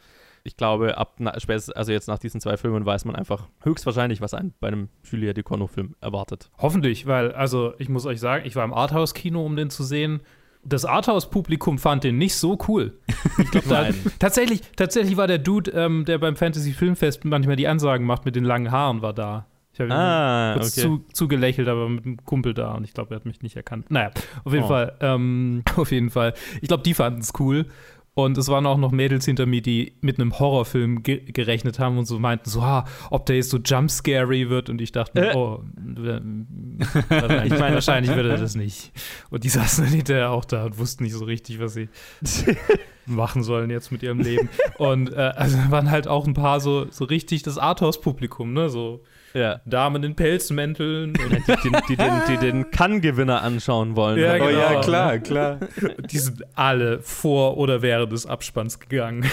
Ich 0.45 0.57
glaube, 0.57 0.97
ab 0.97 1.17
na, 1.19 1.39
spätestens, 1.39 1.75
also 1.75 1.93
jetzt 1.93 2.07
nach 2.07 2.19
diesen 2.19 2.41
zwei 2.41 2.57
Filmen 2.57 2.87
weiß 2.87 3.05
man 3.05 3.17
einfach 3.17 3.49
höchstwahrscheinlich, 3.63 4.21
was 4.21 4.35
einen 4.35 4.55
bei 4.61 4.69
einem 4.69 4.89
Julia 5.03 5.33
Ducournau-Film 5.33 5.97
erwartet. 6.01 6.51
Hoffentlich, 6.59 7.07
weil, 7.07 7.33
also 7.33 7.75
ich 7.79 7.89
muss 7.89 8.07
euch 8.07 8.21
sagen, 8.21 8.47
ich 8.47 8.55
war 8.57 8.65
im 8.65 8.73
Arthouse-Kino, 8.73 9.45
um 9.45 9.57
den 9.57 9.71
zu 9.71 9.83
sehen. 9.83 10.21
Das 10.65 10.85
Arthouse-Publikum 10.85 11.79
fand 11.79 12.05
den 12.05 12.19
nicht 12.19 12.37
so 12.37 12.59
cool. 12.69 12.99
Ich 13.41 13.53
glaub, 13.53 13.69
da, 13.69 13.91
tatsächlich, 14.19 14.63
tatsächlich 14.75 15.17
war 15.17 15.29
der 15.29 15.39
Dude, 15.39 15.71
ähm, 15.71 16.05
der 16.05 16.19
beim 16.19 16.35
Fantasy-Filmfest 16.35 17.25
manchmal 17.25 17.55
die 17.55 17.69
Ansagen 17.69 18.05
macht 18.05 18.25
mit 18.25 18.35
den 18.35 18.43
langen 18.43 18.73
Haaren, 18.73 19.01
war 19.01 19.13
da. 19.13 19.47
Ich 19.87 19.93
habe 19.93 19.95
Ah, 19.95 20.55
kurz 20.55 20.77
okay. 20.79 20.87
zu, 20.89 21.05
zugelächelt, 21.13 21.69
aber 21.69 21.89
mit 21.89 22.05
einem 22.05 22.17
Kumpel 22.25 22.55
da 22.55 22.73
und 22.75 22.85
ich 22.85 22.95
glaube, 22.95 23.15
er 23.15 23.17
hat 23.17 23.27
mich 23.27 23.43
nicht 23.43 23.57
erkannt. 23.57 23.91
Naja, 23.91 24.11
auf 24.45 24.53
jeden 24.53 24.65
Oh. 24.65 24.69
Fall. 24.69 24.97
Ähm, 25.01 25.63
auf 25.77 25.93
jeden 25.93 26.11
Fall. 26.11 26.35
Ich 26.61 26.69
glaube, 26.69 26.83
die 26.83 26.95
fanden 26.95 27.21
es 27.21 27.33
cool. 27.39 27.67
Und 28.15 28.37
es 28.37 28.49
waren 28.49 28.67
auch 28.67 28.79
noch 28.79 28.91
Mädels 28.91 29.27
hinter 29.27 29.47
mir, 29.47 29.63
die 29.63 29.93
mit 30.01 30.19
einem 30.19 30.37
Horrorfilm 30.41 31.05
ge 31.05 31.21
gerechnet 31.31 31.79
haben 31.79 31.99
und 31.99 32.05
so 32.07 32.19
meinten, 32.19 32.51
so, 32.51 32.61
ah, 32.61 32.85
ob 33.13 33.27
der 33.27 33.37
jetzt 33.37 33.51
so 33.51 33.59
jumpscary 33.59 34.51
wird. 34.51 34.69
Und 34.71 34.81
ich 34.81 34.91
dachte, 34.91 35.31
Äh. 35.31 35.35
oh, 35.37 35.63
äh, 35.97 36.17
ich 37.47 37.59
meine, 37.61 37.75
wahrscheinlich 37.75 38.13
wird 38.17 38.27
er 38.27 38.37
das 38.37 38.57
nicht. 38.57 38.91
Und 39.31 39.45
die 39.45 39.49
saßen 39.49 39.85
dann 39.85 39.95
hinterher 39.95 40.31
auch 40.33 40.45
da 40.45 40.65
und 40.65 40.79
wussten 40.81 41.05
nicht 41.05 41.13
so 41.13 41.25
richtig, 41.27 41.61
was 41.61 41.75
sie 41.75 41.89
machen 43.07 43.45
sollen 43.45 43.71
jetzt 43.71 43.93
mit 43.93 44.03
ihrem 44.03 44.19
Leben. 44.19 44.49
Und 44.79 45.13
äh, 45.13 45.17
also 45.37 45.57
waren 45.71 45.89
halt 45.91 46.09
auch 46.09 46.27
ein 46.27 46.35
paar 46.35 46.59
so, 46.61 46.87
so 46.91 47.05
richtig 47.05 47.43
das 47.45 47.57
Arthouse-Publikum, 47.57 48.53
ne? 48.53 48.69
So 48.69 49.01
Ja. 49.35 49.61
Damen 49.67 50.03
in 50.05 50.15
Pelzmänteln 50.15 51.13
Die, 51.15 51.21
die, 51.63 51.71
die, 51.89 51.97
den, 51.97 52.13
die 52.29 52.37
den 52.39 52.71
Kann-Gewinner 52.71 53.43
anschauen 53.43 53.95
wollen. 53.97 54.19
Ja, 54.19 54.35
Oh 54.35 54.39
genau. 54.47 54.51
ja, 54.51 54.81
klar, 54.81 55.19
klar. 55.19 55.59
die 56.11 56.19
sind 56.19 56.43
alle 56.57 57.01
vor 57.03 57.57
oder 57.59 57.83
während 57.83 58.13
des 58.13 58.27
Abspanns 58.27 58.79
gegangen. 58.81 59.25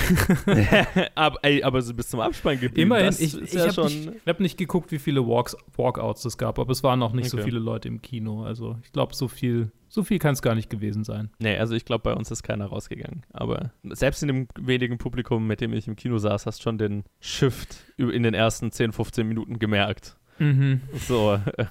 aber, 1.16 1.40
ey, 1.44 1.64
aber 1.64 1.82
so 1.82 1.94
bis 1.94 2.10
zum 2.10 2.20
Abspann 2.20 2.60
geblieben. 2.60 2.82
Immerhin, 2.82 3.06
das 3.08 3.20
ich, 3.20 3.40
ich 3.42 3.54
ja 3.54 3.62
habe 3.64 3.74
schon. 3.74 3.86
nicht, 3.86 4.10
ich 4.10 4.28
hab 4.28 4.40
nicht 4.40 4.58
geguckt, 4.58 4.92
wie 4.92 5.00
viele 5.00 5.26
Walks, 5.28 5.56
Walkouts 5.78 6.26
es 6.26 6.38
gab, 6.38 6.60
aber 6.60 6.72
es 6.72 6.84
waren 6.84 7.00
noch 7.00 7.14
nicht 7.14 7.30
so 7.30 7.38
Okay. 7.38 7.46
viele 7.46 7.60
Leute 7.60 7.88
im 7.88 8.02
Kino. 8.02 8.44
Also 8.44 8.78
ich 8.84 8.92
glaube, 8.92 9.14
so 9.16 9.28
viel, 9.28 9.72
so 9.96 10.04
viel 10.04 10.20
kann 10.20 10.34
es 10.34 10.42
gar 10.42 10.56
nicht 10.56 10.70
gewesen 10.70 11.06
sein. 11.06 11.32
Nee, 11.40 11.58
also 11.58 11.74
ich 11.74 11.86
glaube, 11.86 12.04
bei 12.04 12.14
uns 12.14 12.30
ist 12.30 12.44
keiner 12.44 12.66
rausgegangen. 12.66 13.26
Aber 13.32 13.72
selbst 13.84 14.22
in 14.22 14.28
dem 14.28 14.48
wenigen 14.60 14.98
Publikum, 14.98 15.48
mit 15.48 15.62
dem 15.62 15.74
ich 15.74 15.88
im 15.88 15.96
Kino 15.96 16.18
saß, 16.18 16.46
hast 16.46 16.62
schon 16.62 16.78
den 16.78 17.06
Shift 17.22 17.78
in 17.98 18.24
den 18.24 18.34
ersten 18.34 18.72
10, 18.72 18.92
15 18.92 19.26
Minuten 19.26 19.58
gemerkt. 19.58 20.18
Mhm. 20.38 20.82
So, 21.08 21.40
äh, 21.58 21.66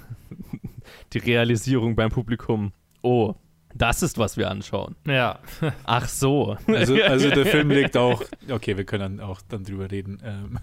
die 1.13 1.19
Realisierung 1.19 1.95
beim 1.97 2.11
Publikum. 2.11 2.73
Oh, 3.03 3.35
das 3.75 4.03
ist, 4.03 4.17
was 4.17 4.39
wir 4.39 4.51
anschauen. 4.51 4.97
Ja. 5.07 5.39
Ach 5.85 6.09
so. 6.09 6.57
Also, 6.67 6.95
also 7.03 7.29
der 7.29 7.45
Film 7.45 7.71
legt 7.71 7.97
auch, 7.97 8.25
okay, 8.49 8.79
wir 8.79 8.85
können 8.85 9.19
dann 9.19 9.29
auch 9.29 9.43
dann 9.43 9.65
drüber 9.65 9.91
reden 9.91 10.19
ähm, 10.25 10.59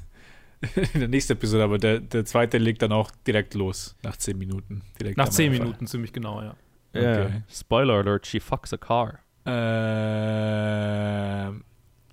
in 0.94 1.00
der 1.00 1.10
nächsten 1.10 1.34
Episode, 1.34 1.64
aber 1.64 1.78
der, 1.78 2.00
der 2.00 2.26
zweite 2.26 2.58
legt 2.58 2.82
dann 2.82 2.92
auch 2.92 3.12
direkt 3.28 3.54
los, 3.54 3.96
nach 4.02 4.18
zehn 4.18 4.38
Minuten. 4.38 4.82
Direkt 5.00 5.18
Nach 5.18 5.30
zehn. 5.30 5.52
Minuten, 5.52 5.86
ziemlich 5.86 6.12
genau, 6.12 6.42
ja. 6.42 6.56
Ja. 6.94 7.26
Okay. 7.26 7.44
Spoiler 7.48 8.00
alert, 8.00 8.26
she 8.28 8.40
fucks 8.40 8.74
a 8.74 8.78
car. 8.78 9.20
Ähm, 9.46 10.84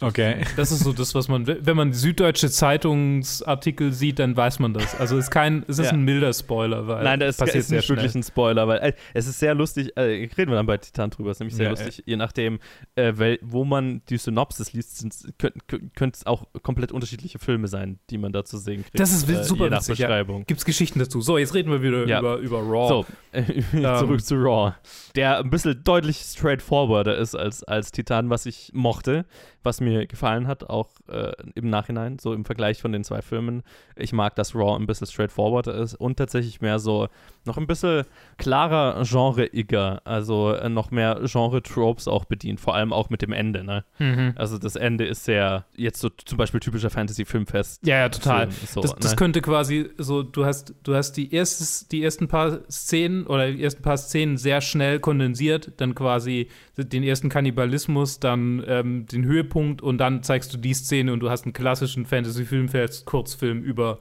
okay. 0.00 0.44
Das 0.56 0.70
ist 0.72 0.80
so 0.84 0.92
das, 0.92 1.14
was 1.14 1.28
man, 1.28 1.46
wenn 1.46 1.76
man 1.76 1.92
süddeutsche 1.92 2.50
Zeitungsartikel 2.50 3.92
sieht, 3.92 4.18
dann 4.18 4.36
weiß 4.36 4.58
man 4.58 4.72
das. 4.74 4.94
Also 4.98 5.16
es 5.16 5.24
ist 5.26 5.30
kein, 5.30 5.64
es 5.68 5.78
ist 5.78 5.86
Ja. 5.86 5.92
ein 5.92 6.02
milder 6.02 6.32
Spoiler, 6.32 6.86
weil 6.86 7.04
Nein, 7.04 7.20
das 7.20 7.36
passiert 7.36 7.56
ist 7.56 7.70
nicht 7.70 7.88
wirklich 7.88 8.14
ein 8.14 8.22
Spoiler, 8.22 8.66
weil 8.68 8.78
äh, 8.78 8.92
es 9.14 9.26
ist 9.26 9.38
sehr 9.38 9.54
lustig, 9.54 9.96
äh, 9.96 10.00
reden 10.36 10.50
wir 10.50 10.56
dann 10.56 10.66
bei 10.66 10.76
Titan 10.78 11.10
drüber, 11.10 11.30
ist 11.30 11.40
nämlich 11.40 11.56
sehr 11.56 11.64
Ja, 11.66 11.70
lustig, 11.70 12.02
je 12.06 12.16
nachdem, 12.16 12.58
äh, 12.94 13.12
wel, 13.16 13.38
wo 13.42 13.64
man 13.64 14.02
die 14.08 14.16
Synopsis 14.18 14.72
liest, 14.72 15.04
könnten 15.38 16.12
es 16.14 16.26
auch 16.26 16.46
komplett 16.62 16.92
unterschiedliche 16.92 17.38
Filme 17.38 17.68
sein, 17.68 17.98
die 18.10 18.18
man 18.18 18.32
da 18.32 18.44
zu 18.44 18.58
sehen 18.58 18.82
kriegt. 18.82 18.98
Das 18.98 19.12
ist 19.12 19.28
äh, 19.28 19.44
super 19.44 19.64
je 19.64 19.70
nach 19.70 19.78
witzig, 19.78 19.98
ja. 19.98 20.06
Beschreibung. 20.06 20.44
Gibt's 20.46 20.64
Geschichten 20.64 20.98
dazu? 20.98 21.20
So, 21.20 21.38
jetzt 21.38 21.54
reden 21.54 21.70
wir 21.70 21.82
wieder 21.82 22.06
Ja. 22.06 22.20
über, 22.20 22.36
über 22.36 22.58
Raw. 22.58 22.88
So, 22.88 23.06
äh, 23.32 23.42
zurück 23.98 24.24
zu 24.24 24.36
Raw. 24.36 24.74
Der 25.14 25.38
ein 25.38 25.50
bisschen 25.50 25.82
deutlich 25.84 26.18
straightforwarder 26.18 27.16
ist 27.16 27.34
als, 27.34 27.62
als 27.64 27.92
Titan, 27.92 28.30
was 28.30 28.46
ich 28.46 28.70
mochte, 28.74 29.26
was 29.68 29.80
mir 29.82 30.06
gefallen 30.06 30.46
hat, 30.46 30.68
auch 30.68 30.88
äh, 31.08 31.32
im 31.54 31.68
Nachhinein, 31.68 32.18
so 32.18 32.32
im 32.32 32.46
Vergleich 32.46 32.80
von 32.80 32.90
den 32.90 33.04
zwei 33.04 33.20
Filmen. 33.20 33.62
Ich 33.96 34.14
mag, 34.14 34.34
dass 34.34 34.54
Raw 34.54 34.76
ein 34.76 34.86
bisschen 34.86 35.06
straightforwarder 35.06 35.74
ist 35.74 35.94
und 35.94 36.16
tatsächlich 36.16 36.62
mehr 36.62 36.78
so 36.78 37.08
noch 37.44 37.58
ein 37.58 37.66
bisschen 37.66 38.04
klarer 38.38 39.02
Genre-igger, 39.04 40.00
also 40.04 40.54
äh, 40.54 40.68
noch 40.68 40.90
mehr 40.90 41.20
Genre-Tropes 41.24 42.08
auch 42.08 42.24
bedient, 42.24 42.60
vor 42.60 42.74
allem 42.74 42.92
auch 42.92 43.10
mit 43.10 43.20
dem 43.20 43.32
Ende, 43.32 43.64
ne? 43.64 43.84
Mhm. 43.98 44.32
Also 44.36 44.58
das 44.58 44.76
Ende 44.76 45.04
ist 45.04 45.24
sehr, 45.24 45.66
jetzt 45.76 46.00
so 46.00 46.08
zum 46.08 46.38
Beispiel 46.38 46.60
typischer 46.60 46.90
Fantasy-Filmfest. 46.90 47.86
Ja, 47.86 47.98
ja, 47.98 48.08
total. 48.08 48.50
So, 48.50 48.80
das, 48.80 48.94
das 48.94 49.10
ne? 49.12 49.16
könnte 49.16 49.42
quasi 49.42 49.90
so, 49.98 50.22
du 50.22 50.44
hast, 50.46 50.74
du 50.82 50.94
hast 50.94 51.12
die, 51.12 51.34
erstes, 51.34 51.88
die 51.88 52.02
ersten 52.02 52.28
paar 52.28 52.60
Szenen 52.70 53.26
oder 53.26 53.50
die 53.50 53.62
ersten 53.62 53.82
paar 53.82 53.98
Szenen 53.98 54.38
sehr 54.38 54.60
schnell 54.60 55.00
kondensiert, 55.00 55.72
dann 55.76 55.94
quasi 55.94 56.48
den 56.76 57.02
ersten 57.02 57.28
Kannibalismus, 57.28 58.20
dann 58.20 58.62
ähm, 58.66 59.06
den 59.06 59.24
Höhepunkt 59.24 59.57
und 59.58 59.98
dann 59.98 60.22
zeigst 60.22 60.52
du 60.54 60.58
die 60.58 60.74
Szene 60.74 61.12
und 61.12 61.20
du 61.20 61.30
hast 61.30 61.44
einen 61.44 61.52
klassischen 61.52 62.06
Fantasy-Filmfest-Kurzfilm 62.06 63.62
über 63.62 63.98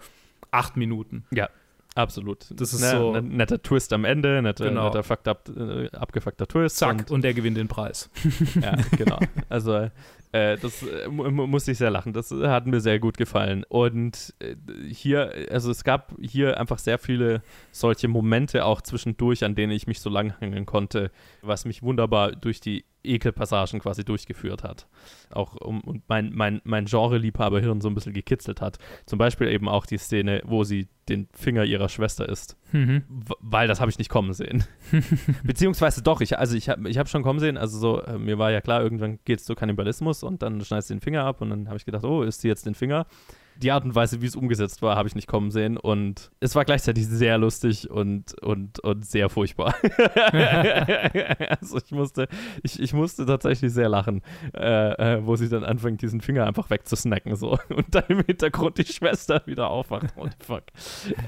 acht 0.51 0.77
Minuten. 0.77 1.25
Ja, 1.31 1.49
absolut. 1.95 2.45
Das 2.51 2.73
ist 2.73 2.81
ne, 2.81 2.91
so- 2.91 3.11
ne- 3.13 3.21
netter 3.21 3.61
Twist 3.61 3.91
am 3.93 4.05
Ende, 4.05 4.41
netter, 4.41 4.69
Genau. 4.69 4.85
netter 4.85 5.03
fucked 5.03 5.27
up, 5.27 5.49
äh, 5.55 5.89
abgefuckter 5.95 6.47
Twist. 6.47 6.77
Zack, 6.77 6.97
Und, 6.99 7.11
und 7.11 7.23
der 7.23 7.33
gewinnt 7.33 7.57
den 7.57 7.67
Preis. 7.67 8.09
ja, 8.61 8.75
genau. 8.97 9.19
Also 9.49 9.89
äh, 10.37 10.57
das 10.57 10.83
äh, 10.83 11.07
mu 11.09 11.29
mu- 11.31 11.47
musste 11.47 11.71
ich 11.71 11.77
sehr 11.77 11.91
lachen. 11.91 12.13
Das 12.13 12.31
äh, 12.31 12.47
hat 12.47 12.67
mir 12.67 12.79
sehr 12.79 12.99
gut 12.99 13.17
gefallen. 13.17 13.63
Und 13.69 14.33
äh, 14.39 14.55
hier, 14.89 15.31
also 15.51 15.71
es 15.71 15.83
gab 15.83 16.13
hier 16.21 16.59
einfach 16.59 16.79
sehr 16.79 16.99
viele 16.99 17.41
solche 17.71 18.07
Momente 18.07 18.65
auch 18.65 18.81
zwischendurch, 18.81 19.43
an 19.43 19.55
denen 19.55 19.71
ich 19.71 19.87
mich 19.87 19.99
so 19.99 20.09
langhangeln 20.09 20.65
konnte, 20.65 21.11
was 21.41 21.65
mich 21.65 21.81
wunderbar 21.83 22.31
durch 22.31 22.59
die 22.59 22.85
Ekelpassagen 23.03 23.79
quasi 23.79 24.03
durchgeführt 24.03 24.63
hat. 24.63 24.87
Auch 25.31 25.55
um 25.55 25.81
und 25.81 26.03
mein, 26.09 26.31
mein, 26.33 26.61
mein 26.65 26.85
Genre-Liebhaberhirn 26.85 27.79
so 27.79 27.89
ein 27.89 27.95
bisschen 27.95 28.13
gekitzelt 28.13 28.59
hat. 28.59 28.77
Zum 29.05 29.17
Beispiel 29.17 29.47
eben 29.47 29.69
auch 29.69 29.85
die 29.85 29.97
Szene, 29.97 30.41
wo 30.45 30.63
sie 30.63 30.87
den 31.07 31.29
Finger 31.33 31.63
ihrer 31.63 31.87
Schwester 31.87 32.27
isst. 32.27 32.57
Mhm. 32.71 33.03
Weil 33.39 33.67
das 33.67 33.79
habe 33.79 33.89
ich 33.89 33.97
nicht 33.97 34.09
kommen 34.09 34.33
sehen. 34.33 34.63
Beziehungsweise 35.43 36.01
doch, 36.01 36.21
ich, 36.21 36.37
also 36.37 36.55
ich 36.55 36.69
habe 36.69 36.89
ich 36.89 36.97
hab 36.97 37.07
schon 37.07 37.23
kommen 37.23 37.39
sehen, 37.39 37.57
also 37.57 37.77
so, 37.77 38.01
äh, 38.01 38.17
mir 38.17 38.37
war 38.37 38.51
ja 38.51 38.61
klar, 38.61 38.81
irgendwann 38.81 39.19
geht 39.25 39.39
es 39.39 39.45
zu 39.45 39.55
Kannibalismus 39.55 40.23
und 40.23 40.41
dann 40.41 40.61
schneidest 40.61 40.89
du 40.89 40.95
den 40.95 41.01
Finger 41.01 41.23
ab 41.23 41.41
und 41.41 41.49
dann 41.49 41.67
habe 41.67 41.77
ich 41.77 41.85
gedacht, 41.85 42.03
oh, 42.03 42.23
isst 42.23 42.41
sie 42.41 42.47
jetzt 42.47 42.65
den 42.65 42.75
Finger? 42.75 43.05
Die 43.61 43.71
Art 43.71 43.83
und 43.85 43.95
Weise, 43.95 44.21
wie 44.21 44.25
es 44.25 44.35
umgesetzt 44.35 44.81
war, 44.81 44.95
habe 44.95 45.07
ich 45.07 45.15
nicht 45.15 45.27
kommen 45.27 45.51
sehen 45.51 45.77
und 45.77 46.31
es 46.39 46.55
war 46.55 46.65
gleichzeitig 46.65 47.07
sehr 47.07 47.37
lustig 47.37 47.89
und, 47.89 48.33
und, 48.41 48.79
und 48.79 49.05
sehr 49.05 49.29
furchtbar. 49.29 49.75
also 51.59 51.77
ich 51.77 51.91
musste, 51.91 52.27
ich, 52.63 52.79
ich 52.79 52.93
musste 52.93 53.25
tatsächlich 53.25 53.73
sehr 53.73 53.89
lachen, 53.89 54.21
äh, 54.53 55.15
äh, 55.15 55.25
wo 55.25 55.35
sie 55.35 55.49
dann 55.49 55.63
anfängt, 55.63 56.01
diesen 56.01 56.21
Finger 56.21 56.45
einfach 56.45 56.69
wegzusnacken 56.69 57.35
so 57.35 57.57
und 57.69 57.93
dann 57.93 58.05
im 58.09 58.23
Hintergrund 58.25 58.77
die 58.77 58.85
Schwester 58.85 59.41
wieder 59.45 59.69
aufwacht. 59.69 60.13
The 60.15 60.45
fuck? 60.45 60.63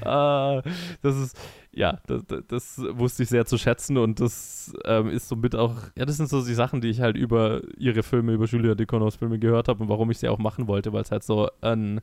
Äh, 0.02 0.62
das 1.02 1.16
ist, 1.16 1.36
ja, 1.72 2.00
das, 2.06 2.24
das, 2.48 2.78
wusste 2.90 3.22
ich 3.22 3.28
sehr 3.28 3.46
zu 3.46 3.56
schätzen 3.56 3.96
und 3.96 4.20
das 4.20 4.72
ähm, 4.84 5.08
ist 5.08 5.28
somit 5.28 5.54
auch, 5.54 5.76
ja, 5.96 6.04
das 6.04 6.16
sind 6.16 6.28
so 6.28 6.44
die 6.44 6.54
Sachen, 6.54 6.80
die 6.80 6.88
ich 6.88 7.00
halt 7.00 7.16
über 7.16 7.62
ihre 7.76 8.02
Filme, 8.02 8.32
über 8.32 8.46
Julia 8.46 8.74
Deconos 8.74 9.16
Filme 9.16 9.38
gehört 9.38 9.68
habe 9.68 9.82
und 9.82 9.88
warum 9.88 10.10
ich 10.10 10.18
sie 10.18 10.28
auch 10.28 10.38
machen 10.38 10.66
wollte, 10.66 10.92
weil 10.92 11.02
es 11.02 11.12
halt 11.12 11.22
so 11.22 11.48
ein, 11.60 12.00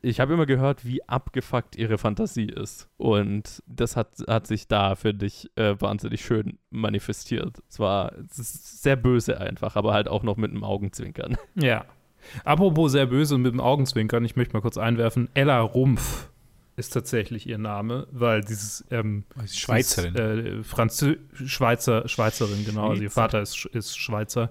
ich 0.00 0.20
habe 0.20 0.32
immer 0.32 0.46
gehört, 0.46 0.86
wie 0.86 1.06
abgefuckt 1.06 1.76
ihre 1.76 1.98
Fantasie 1.98 2.46
ist 2.46 2.88
und 2.96 3.62
das 3.66 3.96
hat, 3.96 4.08
hat 4.26 4.46
sich 4.46 4.68
da, 4.68 4.94
finde 4.94 5.26
ich, 5.26 5.50
äh, 5.56 5.78
wahnsinnig 5.78 6.24
schön 6.24 6.58
manifestiert. 6.70 7.62
Es 7.68 7.78
war 7.78 8.12
sehr 8.28 8.96
böse 8.96 9.38
einfach, 9.38 9.76
aber 9.76 9.92
halt 9.92 10.08
auch 10.08 10.22
noch 10.22 10.38
mit 10.38 10.50
einem 10.50 10.64
Augenzwinkern. 10.64 11.36
Ja. 11.56 11.84
Apropos 12.44 12.92
sehr 12.92 13.06
böse 13.06 13.34
und 13.34 13.42
mit 13.42 13.52
dem 13.52 13.60
Augenzwinkern, 13.60 14.24
ich 14.24 14.36
möchte 14.36 14.54
mal 14.54 14.60
kurz 14.60 14.78
einwerfen, 14.78 15.28
Ella 15.34 15.60
Rumpf 15.60 16.29
ist 16.80 16.90
tatsächlich 16.90 17.46
ihr 17.46 17.58
Name, 17.58 18.08
weil 18.10 18.40
dieses 18.40 18.84
ähm, 18.90 19.24
Schweizerin. 19.46 20.14
dieses, 20.14 20.60
äh, 20.60 20.64
Franzö 20.64 21.16
Schweizer, 21.32 22.08
Schweizerin, 22.08 22.64
genau. 22.64 22.90
Also 22.90 23.02
ihr 23.02 23.10
Schweizer. 23.10 23.20
Vater 23.22 23.42
ist, 23.42 23.66
ist 23.66 23.96
Schweizer. 23.96 24.50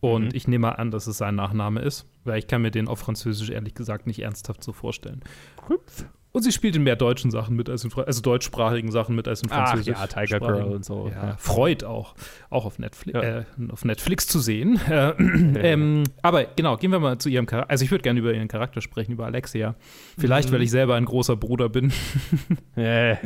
Und 0.00 0.24
Mhm. 0.26 0.30
ich 0.34 0.46
nehme 0.48 0.68
mal 0.68 0.72
an, 0.72 0.90
dass 0.90 1.06
es 1.06 1.18
sein 1.18 1.34
Nachname 1.36 1.80
ist, 1.80 2.06
weil 2.24 2.38
ich 2.38 2.46
kann 2.48 2.62
mir 2.62 2.70
den 2.70 2.88
auf 2.88 2.98
Französisch 3.00 3.50
ehrlich 3.50 3.74
gesagt 3.74 4.06
nicht 4.06 4.20
ernsthaft 4.20 4.62
so 4.64 4.72
vorstellen. 4.72 5.20
Und 6.34 6.42
sie 6.42 6.50
spielt 6.52 6.74
in 6.76 6.82
mehr 6.82 6.96
deutschen 6.96 7.30
Sachen 7.30 7.56
mit 7.56 7.68
als 7.68 7.84
in 7.84 7.90
Fra 7.90 8.02
also 8.04 8.22
deutschsprachigen 8.22 8.90
Sachen 8.90 9.14
mit 9.14 9.28
als 9.28 9.42
in 9.42 9.48
Ach 9.50 9.68
Französisch. 9.68 9.98
ja, 9.98 10.06
Tiger 10.06 10.40
Girl 10.40 10.62
und 10.62 10.82
so. 10.84 11.10
Ja, 11.14 11.36
Freud 11.36 11.84
auch. 11.84 12.14
Auch 12.48 12.64
auf, 12.64 12.78
Netflix, 12.78 13.14
Ja. 13.22 13.40
äh, 13.40 13.44
auf 13.70 13.84
Netflix 13.84 14.26
zu 14.28 14.38
sehen. 14.38 14.80
Äh, 14.88 15.10
ähm, 15.18 16.04
aber 16.22 16.44
genau, 16.56 16.78
gehen 16.78 16.90
wir 16.90 17.00
mal 17.00 17.18
zu 17.18 17.28
ihrem 17.28 17.44
Charakter. 17.44 17.70
Also 17.70 17.84
ich 17.84 17.90
würde 17.90 18.02
gerne 18.02 18.18
über 18.20 18.32
ihren 18.32 18.48
Charakter 18.48 18.80
sprechen, 18.80 19.12
über 19.12 19.26
Alexia. 19.26 19.74
Vielleicht, 20.18 20.48
Mhm. 20.48 20.54
weil 20.54 20.62
ich 20.62 20.70
selber 20.70 20.94
ein 20.94 21.04
großer 21.04 21.36
Bruder 21.36 21.68
bin. 21.68 21.92
äh, 22.76 23.16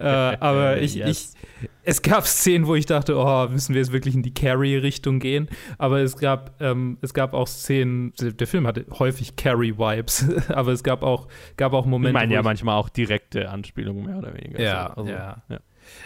aber 0.00 0.80
ich, 0.80 0.94
Yes. 0.94 1.34
ich, 1.62 1.68
es 1.82 2.02
gab 2.02 2.26
Szenen, 2.26 2.66
wo 2.66 2.74
ich 2.74 2.86
dachte, 2.86 3.16
oh, 3.16 3.48
müssen 3.48 3.74
wir 3.74 3.80
jetzt 3.80 3.92
wirklich 3.92 4.14
in 4.14 4.22
die 4.22 4.34
Carrie-Richtung 4.34 5.18
gehen? 5.18 5.48
Aber 5.78 6.00
es 6.00 6.16
gab, 6.16 6.60
ähm, 6.60 6.98
es 7.00 7.14
gab 7.14 7.32
auch 7.34 7.46
Szenen, 7.48 8.12
der 8.20 8.46
Film 8.46 8.66
hatte 8.66 8.84
häufig 8.98 9.36
Carrie-Vibes, 9.36 10.26
aber 10.48 10.72
es 10.72 10.82
gab 10.82 11.02
auch, 11.02 11.28
gab 11.56 11.72
auch 11.72 11.86
Momente. 11.86 12.10
Ich 12.10 12.22
meine 12.22 12.34
ja 12.34 12.40
ich- 12.40 12.44
manchmal 12.44 12.76
auch 12.76 12.88
direkte 12.88 13.48
Anspielungen, 13.50 14.04
mehr 14.06 14.18
oder 14.18 14.34
weniger. 14.34 14.60
Ja, 14.62 14.92
So, 14.94 15.02
also, 15.02 15.12
ja. 15.12 15.42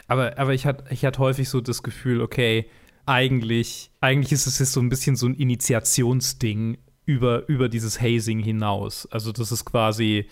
Aber, 0.08 0.38
aber 0.38 0.54
ich 0.54 0.64
hatte 0.66 0.84
ich 0.90 1.04
hatte 1.04 1.18
häufig 1.18 1.48
so 1.48 1.60
das 1.60 1.82
Gefühl, 1.82 2.20
okay, 2.22 2.66
eigentlich, 3.06 3.90
eigentlich 4.00 4.32
ist 4.32 4.46
es 4.46 4.58
jetzt 4.58 4.72
so 4.72 4.80
ein 4.80 4.88
bisschen 4.88 5.14
so 5.16 5.26
ein 5.26 5.34
Initiationsding 5.34 6.78
über, 7.06 7.46
über 7.48 7.68
dieses 7.68 8.00
Hazing 8.00 8.38
hinaus. 8.40 9.06
Also 9.10 9.30
das 9.32 9.52
ist 9.52 9.64
quasi 9.66 10.26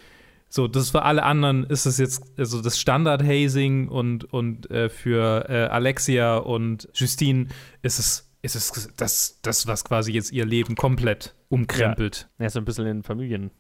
so, 0.55 0.69
das 0.69 0.91
für 0.91 1.03
alle 1.03 1.23
anderen 1.23 1.65
ist 1.65 1.87
es 1.87 1.97
jetzt 1.97 2.39
also 2.39 2.61
das 2.61 2.79
Standard-Hazing 2.79 3.89
und, 3.89 4.31
und 4.35 4.71
äh, 4.71 4.91
für 4.91 5.49
äh, 5.49 5.65
Alexia 5.69 6.37
und 6.37 6.91
Justine 6.93 7.47
ist 7.81 7.99
es, 7.99 8.31
ist 8.43 8.55
es 8.55 8.93
das, 8.99 9.39
das, 9.41 9.67
was 9.67 9.83
quasi 9.83 10.13
jetzt 10.13 10.31
ihr 10.31 10.45
Leben 10.45 10.77
komplett 10.77 11.35
umkrempelt. 11.49 12.29
Ja, 12.39 12.51
so 12.51 12.59
ein 12.59 12.67
bisschen 12.67 12.87
in 12.87 13.03
Familien. 13.03 13.51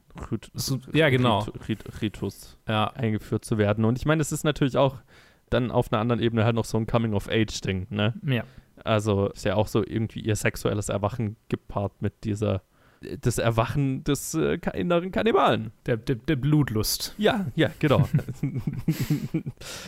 So, 0.52 0.80
ja, 0.92 1.08
genau. 1.08 1.46
Ritus 2.02 2.58
Ja. 2.68 2.88
eingeführt 2.88 3.46
zu 3.46 3.56
werden. 3.56 3.86
Und 3.86 3.96
ich 3.96 4.04
meine, 4.04 4.20
es 4.20 4.30
ist 4.30 4.44
natürlich 4.44 4.76
auch 4.76 4.98
dann 5.48 5.70
auf 5.70 5.90
einer 5.90 6.00
anderen 6.02 6.20
Ebene 6.20 6.44
halt 6.44 6.54
noch 6.54 6.66
so 6.66 6.76
ein 6.76 6.86
Coming-of-Age-Ding, 6.86 7.86
ne? 7.88 8.12
ja. 8.22 8.44
Also 8.84 9.28
ist 9.28 9.46
ja 9.46 9.54
auch 9.54 9.68
so 9.68 9.82
irgendwie 9.82 10.20
ihr 10.20 10.36
sexuelles 10.36 10.90
Erwachen 10.90 11.36
gepaart 11.48 12.02
mit 12.02 12.24
dieser, 12.24 12.60
das 13.20 13.38
Erwachen 13.38 14.04
des 14.04 14.34
äh, 14.34 14.58
inneren 14.74 15.10
Kannibalen. 15.10 15.72
Der, 15.86 15.96
der, 15.96 16.16
der 16.16 16.36
Blutlust. 16.36 17.14
Ja, 17.18 17.46
ja, 17.54 17.70
genau. 17.78 18.08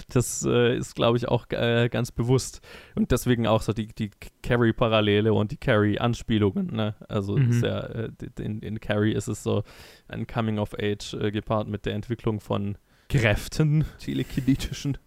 das 0.08 0.44
äh, 0.44 0.76
ist, 0.76 0.94
glaube 0.94 1.16
ich, 1.18 1.28
auch 1.28 1.46
äh, 1.50 1.88
ganz 1.88 2.10
bewusst. 2.10 2.60
Und 2.94 3.10
deswegen 3.10 3.46
auch 3.46 3.62
so 3.62 3.72
die, 3.72 3.88
die 3.88 4.10
Carrie-Parallele 4.42 5.32
und 5.32 5.52
die 5.52 5.56
Carrie-Anspielungen. 5.56 6.74
Ne? 6.74 6.94
Also 7.08 7.36
Mhm. 7.36 7.64
ja, 7.64 7.80
äh, 7.80 8.10
in, 8.40 8.60
in 8.60 8.80
Carrie 8.80 9.12
ist 9.12 9.28
es 9.28 9.42
so 9.42 9.62
ein 10.08 10.26
Coming-of-Age 10.26 11.14
äh, 11.14 11.30
gepaart 11.30 11.68
mit 11.68 11.86
der 11.86 11.94
Entwicklung 11.94 12.40
von 12.40 12.76
Kräften, 13.08 13.84
telekinetischen. 13.98 14.98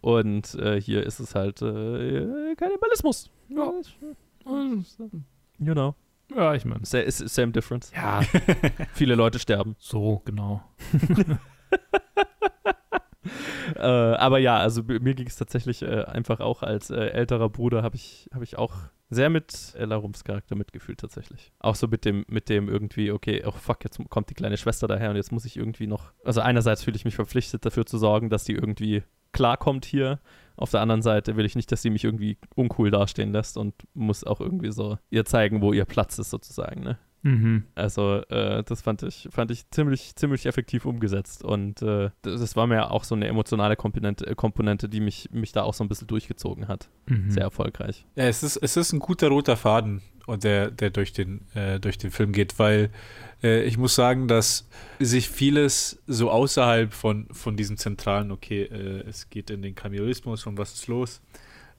Und 0.00 0.54
äh, 0.54 0.80
hier 0.80 1.04
ist 1.04 1.20
es 1.20 1.34
halt 1.34 1.58
Kannibalismus. 1.58 3.30
Ja. 3.48 3.72
You 5.58 5.74
know, 5.74 5.94
Ja, 6.36 6.54
ich 6.54 6.64
meine. 6.64 6.80
same 6.84 7.52
difference. 7.52 7.92
Ja, 7.94 8.22
Viele 8.94 9.14
Leute 9.14 9.38
sterben. 9.38 9.76
so, 9.78 10.22
genau. 10.24 10.62
äh, 13.76 13.80
aber 13.80 14.38
ja, 14.38 14.58
also 14.58 14.82
mir 14.82 15.14
ging 15.14 15.26
es 15.26 15.36
tatsächlich 15.36 15.82
äh, 15.82 16.04
einfach 16.04 16.40
auch 16.40 16.62
als 16.62 16.90
äh, 16.90 16.96
älterer 16.96 17.48
Bruder 17.48 17.82
habe 17.82 17.96
ich, 17.96 18.28
hab 18.32 18.42
ich 18.42 18.58
auch 18.58 18.74
sehr 19.10 19.28
mit 19.28 19.74
Ella 19.76 19.96
Rums 19.96 20.24
Charakter 20.24 20.54
mitgefühlt 20.56 20.98
tatsächlich. 20.98 21.52
Auch 21.58 21.74
so 21.74 21.86
mit 21.86 22.04
dem, 22.04 22.24
mit 22.28 22.48
dem 22.48 22.68
irgendwie, 22.68 23.10
okay, 23.12 23.42
oh 23.46 23.52
fuck, 23.52 23.84
jetzt 23.84 24.00
kommt 24.08 24.30
die 24.30 24.34
kleine 24.34 24.56
Schwester 24.56 24.88
daher 24.88 25.10
und 25.10 25.16
jetzt 25.16 25.32
muss 25.32 25.44
ich 25.44 25.56
irgendwie 25.56 25.86
noch. 25.86 26.12
Also 26.24 26.40
einerseits 26.40 26.82
fühle 26.82 26.96
ich 26.96 27.04
mich 27.04 27.14
verpflichtet 27.14 27.64
dafür 27.66 27.84
zu 27.84 27.98
sorgen, 27.98 28.30
dass 28.30 28.44
die 28.44 28.54
irgendwie 28.54 29.02
klarkommt 29.32 29.84
hier. 29.84 30.20
Auf 30.56 30.70
der 30.70 30.80
anderen 30.80 31.02
Seite 31.02 31.36
will 31.36 31.46
ich 31.46 31.56
nicht, 31.56 31.72
dass 31.72 31.82
sie 31.82 31.90
mich 31.90 32.04
irgendwie 32.04 32.38
uncool 32.54 32.90
dastehen 32.90 33.32
lässt 33.32 33.56
und 33.56 33.74
muss 33.94 34.24
auch 34.24 34.40
irgendwie 34.40 34.70
so 34.70 34.98
ihr 35.10 35.24
zeigen, 35.24 35.62
wo 35.62 35.72
ihr 35.72 35.84
Platz 35.84 36.18
ist 36.18 36.30
sozusagen, 36.30 36.82
ne? 36.82 36.98
Mhm. 37.22 37.64
Also 37.74 38.22
äh, 38.28 38.64
das 38.64 38.82
fand 38.82 39.02
ich, 39.04 39.28
fand 39.30 39.50
ich 39.50 39.70
ziemlich, 39.70 40.16
ziemlich 40.16 40.46
effektiv 40.46 40.84
umgesetzt 40.84 41.44
und 41.44 41.80
äh, 41.80 42.10
das, 42.22 42.40
das 42.40 42.56
war 42.56 42.66
mir 42.66 42.90
auch 42.90 43.04
so 43.04 43.14
eine 43.14 43.28
emotionale 43.28 43.76
Komponente, 43.76 44.26
äh, 44.26 44.34
Komponente 44.34 44.88
die 44.88 45.00
mich, 45.00 45.30
mich 45.30 45.52
da 45.52 45.62
auch 45.62 45.74
so 45.74 45.84
ein 45.84 45.88
bisschen 45.88 46.08
durchgezogen 46.08 46.68
hat. 46.68 46.88
Mhm. 47.06 47.30
Sehr 47.30 47.44
erfolgreich. 47.44 48.06
Ja, 48.16 48.24
es 48.24 48.42
ist, 48.42 48.56
es 48.56 48.76
ist 48.76 48.92
ein 48.92 48.98
guter 48.98 49.28
roter 49.28 49.56
Faden, 49.56 50.02
und 50.26 50.44
der, 50.44 50.70
der 50.70 50.90
durch 50.90 51.12
den, 51.12 51.42
äh, 51.54 51.80
durch 51.80 51.98
den 51.98 52.10
Film 52.10 52.32
geht, 52.32 52.58
weil 52.58 52.90
äh, 53.42 53.64
ich 53.64 53.78
muss 53.78 53.94
sagen, 53.94 54.28
dass 54.28 54.68
sich 54.98 55.28
vieles 55.28 56.00
so 56.06 56.30
außerhalb 56.30 56.92
von, 56.92 57.26
von 57.32 57.56
diesem 57.56 57.76
zentralen, 57.76 58.30
okay, 58.30 58.62
äh, 58.62 59.08
es 59.08 59.30
geht 59.30 59.50
in 59.50 59.62
den 59.62 59.74
Kamionismus 59.74 60.46
und 60.46 60.58
was 60.58 60.74
ist 60.74 60.86
los, 60.86 61.20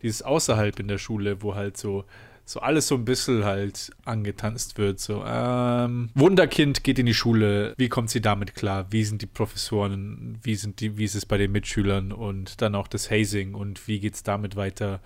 dieses 0.01 0.21
außerhalb 0.21 0.79
in 0.79 0.88
der 0.88 0.97
Schule, 0.97 1.41
wo 1.41 1.56
halt 1.56 1.77
so 1.77 2.06
so 2.45 2.60
alles 2.60 2.88
so 2.88 2.95
ein 2.95 3.06
bisschen 3.06 3.45
halt 3.45 3.91
angetanzt 4.06 4.77
wird. 4.77 4.99
So, 4.99 5.23
ähm, 5.25 6.10
Wunderkind 6.13 6.84
geht 6.84 6.99
in 6.99 7.06
die 7.06 7.13
Schule, 7.13 7.73
wie 7.77 7.89
kommt 7.89 8.10
sie 8.10 8.21
damit 8.21 8.56
klar? 8.56 8.88
Wie 8.91 9.03
sind 9.03 9.21
die 9.21 9.27
Professoren? 9.27 10.39
Wie 10.43 10.56
sind 10.56 10.82
die, 10.82 10.97
wie 10.97 11.06
ist 11.06 11.15
es 11.15 11.25
bei 11.25 11.38
den 11.38 11.51
Mitschülern? 11.51 12.12
Und 12.12 12.62
dann 12.62 12.75
auch 12.75 12.88
das 12.88 13.10
Hazing 13.10 13.53
und 13.53 13.88
wie 13.88 13.99
geht's 13.99 14.23
damit 14.23 14.56
weiter? 14.56 14.99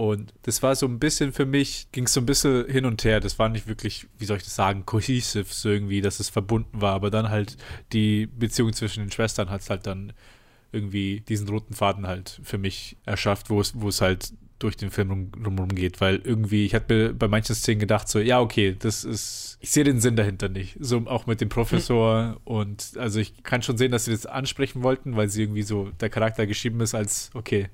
Und 0.00 0.32
das 0.44 0.62
war 0.62 0.74
so 0.76 0.86
ein 0.86 0.98
bisschen 0.98 1.30
für 1.30 1.44
mich, 1.44 1.88
ging 1.92 2.04
es 2.04 2.14
so 2.14 2.22
ein 2.22 2.26
bisschen 2.26 2.66
hin 2.70 2.86
und 2.86 3.04
her. 3.04 3.20
Das 3.20 3.38
war 3.38 3.50
nicht 3.50 3.68
wirklich, 3.68 4.06
wie 4.16 4.24
soll 4.24 4.38
ich 4.38 4.44
das 4.44 4.56
sagen, 4.56 4.86
cohesive, 4.86 5.44
so 5.50 5.68
irgendwie, 5.68 6.00
dass 6.00 6.20
es 6.20 6.30
verbunden 6.30 6.80
war. 6.80 6.94
Aber 6.94 7.10
dann 7.10 7.28
halt 7.28 7.58
die 7.92 8.24
Beziehung 8.26 8.72
zwischen 8.72 9.04
den 9.04 9.12
Schwestern 9.12 9.50
hat 9.50 9.60
es 9.60 9.68
halt 9.68 9.86
dann 9.86 10.14
irgendwie 10.72 11.20
diesen 11.20 11.46
roten 11.50 11.74
Faden 11.74 12.06
halt 12.06 12.40
für 12.42 12.56
mich 12.56 12.96
erschafft, 13.04 13.50
wo 13.50 13.60
es, 13.60 13.78
wo 13.78 13.90
es 13.90 14.00
halt 14.00 14.32
durch 14.58 14.78
den 14.78 14.90
Film 14.90 15.10
rum, 15.10 15.32
rumrum 15.44 15.68
geht, 15.68 16.00
weil 16.00 16.16
irgendwie, 16.24 16.64
ich 16.64 16.74
hatte 16.74 16.94
mir 16.94 17.12
bei 17.12 17.28
manchen 17.28 17.54
Szenen 17.54 17.80
gedacht, 17.80 18.08
so, 18.08 18.20
ja, 18.20 18.40
okay, 18.40 18.76
das 18.78 19.04
ist, 19.04 19.58
ich 19.60 19.70
sehe 19.70 19.84
den 19.84 20.00
Sinn 20.00 20.16
dahinter 20.16 20.48
nicht. 20.48 20.78
So 20.80 21.06
auch 21.08 21.26
mit 21.26 21.42
dem 21.42 21.50
Professor 21.50 22.40
und 22.44 22.92
also 22.96 23.20
ich 23.20 23.42
kann 23.42 23.60
schon 23.60 23.76
sehen, 23.76 23.92
dass 23.92 24.06
sie 24.06 24.12
das 24.12 24.24
ansprechen 24.24 24.82
wollten, 24.82 25.16
weil 25.16 25.28
sie 25.28 25.42
irgendwie 25.42 25.62
so, 25.62 25.90
der 26.00 26.08
Charakter 26.08 26.46
geschrieben 26.46 26.80
ist 26.80 26.94
als, 26.94 27.30
okay, 27.34 27.68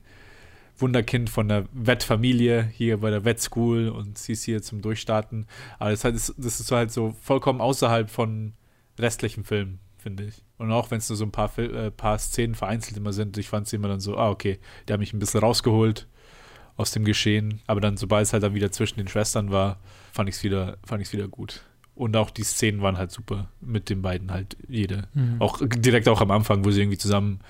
Wunderkind 0.79 1.31
von 1.31 1.49
der 1.49 1.65
Wettfamilie 1.73 2.69
hier 2.73 2.99
bei 2.99 3.11
der 3.11 3.25
Wettschool 3.25 3.89
und 3.89 4.19
sie 4.19 4.33
ist 4.33 4.45
hier 4.45 4.63
zum 4.63 4.83
Durchstarten. 4.83 5.47
Aber 5.79 5.91
das, 5.91 6.05
halt, 6.05 6.15
das 6.15 6.29
ist 6.29 6.67
so 6.67 6.77
halt 6.77 6.91
so 6.91 7.15
vollkommen 7.21 7.61
außerhalb 7.61 8.11
von 8.11 8.53
restlichen 8.99 9.45
Filmen, 9.45 9.79
finde 9.99 10.25
ich. 10.25 10.43
Und 10.59 10.73
auch 10.73 10.91
wenn 10.91 10.99
es 10.99 11.09
nur 11.09 11.17
so 11.17 11.25
ein 11.25 11.33
paar, 11.33 11.49
Fil 11.49 11.75
äh, 11.75 11.91
paar 11.91 12.19
Szenen 12.19 12.55
vereinzelt 12.55 12.97
immer 12.97 13.13
sind, 13.13 13.37
ich 13.39 13.49
fand 13.49 13.67
es 13.67 13.73
immer 13.73 13.89
dann 13.89 14.01
so, 14.01 14.17
ah, 14.17 14.31
okay, 14.31 14.59
der 14.87 14.95
hat 14.95 15.01
mich 15.01 15.13
ein 15.13 15.19
bisschen 15.19 15.41
rausgeholt 15.41 16.07
aus 16.77 16.93
dem 16.93 17.05
Geschehen. 17.05 17.61
Aber 17.67 17.81
dann, 17.81 17.97
sobald 17.97 18.27
es 18.27 18.33
halt 18.33 18.43
dann 18.43 18.55
wieder 18.55 18.71
zwischen 18.71 18.99
den 18.99 19.09
Schwestern 19.09 19.51
war, 19.51 19.79
fand 20.13 20.29
ich 20.29 20.37
es 20.37 20.45
wieder, 20.45 20.79
fand 20.85 21.03
ich's 21.03 21.13
wieder 21.13 21.29
gut. 21.29 21.63
Und 21.95 22.15
auch 22.17 22.31
die 22.31 22.45
Szenen 22.45 22.83
waren 22.83 22.99
halt 22.99 23.11
super 23.11 23.49
mit 23.63 23.89
den 23.89 24.03
beiden 24.03 24.31
halt 24.31 24.57
jede. 24.69 25.09
Mhm. 25.15 25.37
Auch 25.39 25.61
direkt 25.65 26.09
auch 26.09 26.21
am 26.21 26.31
Anfang, 26.31 26.65
wo 26.65 26.71
sie 26.71 26.83
irgendwie 26.83 26.99
zusammen 26.99 27.41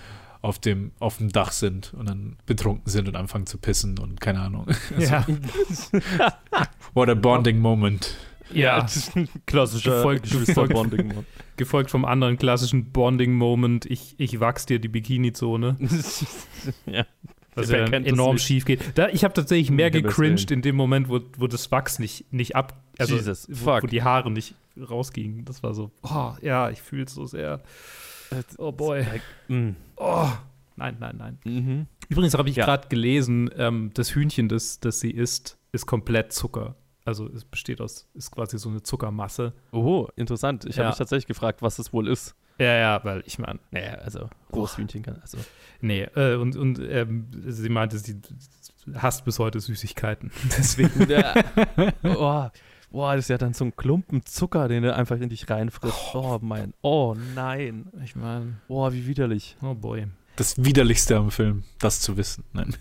auf 0.47 0.59
dem, 0.61 0.93
auf 1.01 1.19
dem 1.19 1.31
Dach 1.31 1.51
sind 1.53 1.93
und 1.95 2.09
dann 2.09 2.37
betrunken 2.47 2.89
sind 2.89 3.09
und 3.09 3.17
anfangen 3.17 3.47
zu 3.47 3.59
pissen 3.59 3.99
und 3.99 4.21
keine 4.21 4.41
Ahnung. 4.41 4.67
Ja. 4.99 5.27
What 6.95 7.09
a 7.09 7.15
bonding 7.15 7.59
moment. 7.59 8.15
Ja. 8.53 8.87
ein 9.17 9.29
klassischer 9.47 9.97
Gefolgt- 9.97 10.23
Geschwisterbonding. 10.23 11.25
Gefolgt 11.57 11.91
vom 11.91 12.05
anderen 12.05 12.39
klassischen 12.39 12.93
Bonding-Moment, 12.93 13.87
ich, 13.87 14.15
ich 14.19 14.39
wachs 14.39 14.67
dir 14.67 14.79
die 14.79 14.89
Bikini-Zone. 14.89 15.77
ja. 16.87 17.05
Was 17.57 17.71
ja 17.71 17.79
enorm 17.87 18.39
schief 18.39 18.67
geht. 18.67 18.81
Da, 18.95 19.09
ich 19.09 19.25
habe 19.25 19.33
tatsächlich 19.35 19.71
mehr 19.71 19.91
gecringed 19.91 20.51
in 20.51 20.61
dem 20.63 20.77
Moment, 20.77 21.09
wo, 21.09 21.21
wo 21.39 21.47
das 21.47 21.73
Wachs 21.73 21.99
nicht, 21.99 22.31
nicht 22.33 22.55
ab. 22.55 22.75
Also, 22.99 23.17
Jesus, 23.17 23.49
wo, 23.51 23.73
fuck. 23.73 23.83
wo 23.83 23.87
die 23.87 24.03
Haare 24.03 24.31
nicht 24.31 24.55
rausgingen. 24.79 25.45
Das 25.47 25.63
war 25.63 25.73
so, 25.75 25.91
oh, 26.03 26.35
ja, 26.43 26.71
ich 26.71 26.83
fühle 26.83 27.05
es 27.05 27.15
so 27.15 27.25
sehr. 27.25 27.63
Oh 28.59 28.73
boy. 28.73 29.05
Mm. 29.49 29.71
Oh. 29.97 30.29
Nein, 30.77 30.97
nein, 31.01 31.17
nein. 31.17 31.39
Mhm. 31.45 31.87
Übrigens 32.09 32.35
habe 32.35 32.49
ich 32.51 32.57
Ja. 32.57 32.65
gerade 32.67 32.89
gelesen, 32.89 33.51
ähm, 33.57 33.91
das 33.95 34.15
Hühnchen, 34.15 34.49
das, 34.49 34.79
das 34.81 35.01
sie 35.01 35.11
isst, 35.11 35.59
ist 35.73 35.87
komplett 35.87 36.33
Zucker. 36.33 36.77
Also 37.05 37.29
es 37.33 37.45
besteht 37.45 37.81
aus, 37.81 38.09
ist 38.15 38.31
quasi 38.33 38.59
so 38.59 38.69
eine 38.69 38.83
Zuckermasse. 38.83 39.53
Oh, 39.73 40.09
interessant. 40.17 40.65
Ich 40.67 40.77
Ja. 40.77 40.83
habe 40.85 40.91
mich 40.91 40.99
tatsächlich 40.99 41.27
gefragt, 41.27 41.63
was 41.63 41.79
es 41.79 41.93
wohl 41.93 42.09
ist. 42.09 42.35
Ja, 42.59 42.75
ja, 42.75 43.05
weil 43.05 43.23
ich 43.27 43.39
meine, 43.39 43.59
Naja, 43.71 43.95
also 43.97 44.29
rohes 44.53 44.77
Hühnchen 44.77 45.03
kann. 45.03 45.19
Also. 45.21 45.39
nee, 45.81 46.03
äh, 46.15 46.37
und, 46.37 46.57
und 46.57 46.79
ähm, 46.81 47.29
sie 47.47 47.69
meinte, 47.69 47.99
sie 47.99 48.21
hasst 48.95 49.25
bis 49.25 49.39
heute 49.39 49.61
Süßigkeiten. 49.61 50.31
Deswegen. 50.57 51.09
Ja. 51.11 51.35
oh, 52.05 52.49
boah, 52.97 53.15
das 53.15 53.27
ist 53.27 53.29
ja 53.29 53.37
dann 53.37 53.53
so 53.53 53.67
ein 53.67 53.77
Klumpen 53.77 54.25
Zucker, 54.25 54.69
den 54.69 54.83
du 54.83 54.95
einfach 54.95 55.21
in 55.21 55.29
dich 55.29 55.51
reinfrisst. 55.51 56.15
Oh 56.15 56.39
mein, 56.41 56.73
oh 56.81 57.15
nein. 57.35 57.89
ich 58.03 58.17
meine, 58.17 58.55
Boah, 58.69 58.91
wie 58.95 59.07
widerlich. 59.07 59.55
oh 59.63 59.75
boy. 59.75 60.07
Das 60.37 60.63
Widerlichste 60.63 61.17
am 61.17 61.31
Film, 61.31 61.65
das 61.79 62.01
zu 62.01 62.17
wissen. 62.17 62.45
Nein. 62.55 62.75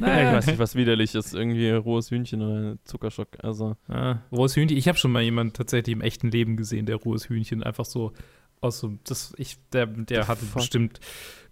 Ja, 0.00 0.28
ich 0.28 0.36
weiß 0.36 0.46
nicht, 0.46 0.58
was 0.58 0.74
widerlich 0.74 1.14
ist. 1.14 1.34
Irgendwie 1.34 1.70
rohes 1.70 2.10
Hühnchen 2.10 2.42
oder 2.42 2.76
Zuckerschock. 2.84 3.28
Also, 3.42 3.76
Ja, 3.88 4.22
rohes 4.32 4.56
Hühnchen. 4.56 4.76
Ich 4.76 4.88
habe 4.88 4.98
schon 4.98 5.10
mal 5.12 5.22
jemanden 5.22 5.52
tatsächlich 5.52 5.92
im 5.92 6.00
echten 6.00 6.30
Leben 6.30 6.56
gesehen, 6.56 6.86
der 6.86 6.96
rohes 6.96 7.28
Hühnchen 7.28 7.62
einfach 7.62 7.84
so 7.84 8.12
aus 8.60 8.78
so, 8.80 8.98
das, 9.04 9.32
ich, 9.36 9.58
der, 9.72 9.86
der 9.86 10.28
hatte 10.28 10.44
fuck? 10.44 10.56
bestimmt 10.56 11.00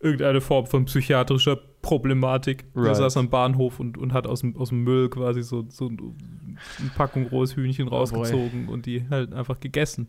irgendeine 0.01 0.41
Form 0.41 0.67
von 0.67 0.85
psychiatrischer 0.87 1.57
Problematik. 1.83 2.73
Der 2.75 2.83
Right. 2.85 2.97
saß 2.97 3.17
am 3.19 3.31
Bahnhof 3.31 3.79
und, 3.81 3.97
und 3.99 4.13
hat 4.13 4.27
aus 4.27 4.41
dem, 4.41 4.57
aus 4.57 4.69
dem 4.71 4.83
Müll 4.85 5.09
quasi 5.09 5.43
so, 5.43 5.65
so 5.69 5.89
eine 5.89 6.91
Packung 6.97 7.27
rohes 7.29 7.57
Hühnchen 7.57 7.89
boy. 7.89 7.99
rausgezogen 7.99 8.69
und 8.69 8.87
die 8.87 9.07
halt 9.09 9.33
einfach 9.33 9.61
gegessen. 9.61 10.09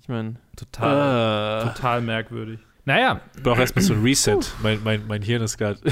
ich 0.00 0.08
meine. 0.08 0.36
Total, 0.56 1.62
Äh, 1.62 1.68
total 1.72 2.00
merkwürdig. 2.02 2.60
Naja. 2.86 3.20
Ich 3.36 3.42
brauche 3.42 3.60
erstmal 3.60 3.82
so 3.82 3.94
ein 3.94 4.02
Reset. 4.02 4.38
Mein, 4.62 4.80
mein, 4.84 5.06
mein 5.06 5.22
Hirn 5.22 5.42
ist 5.42 5.56
gerade. 5.56 5.80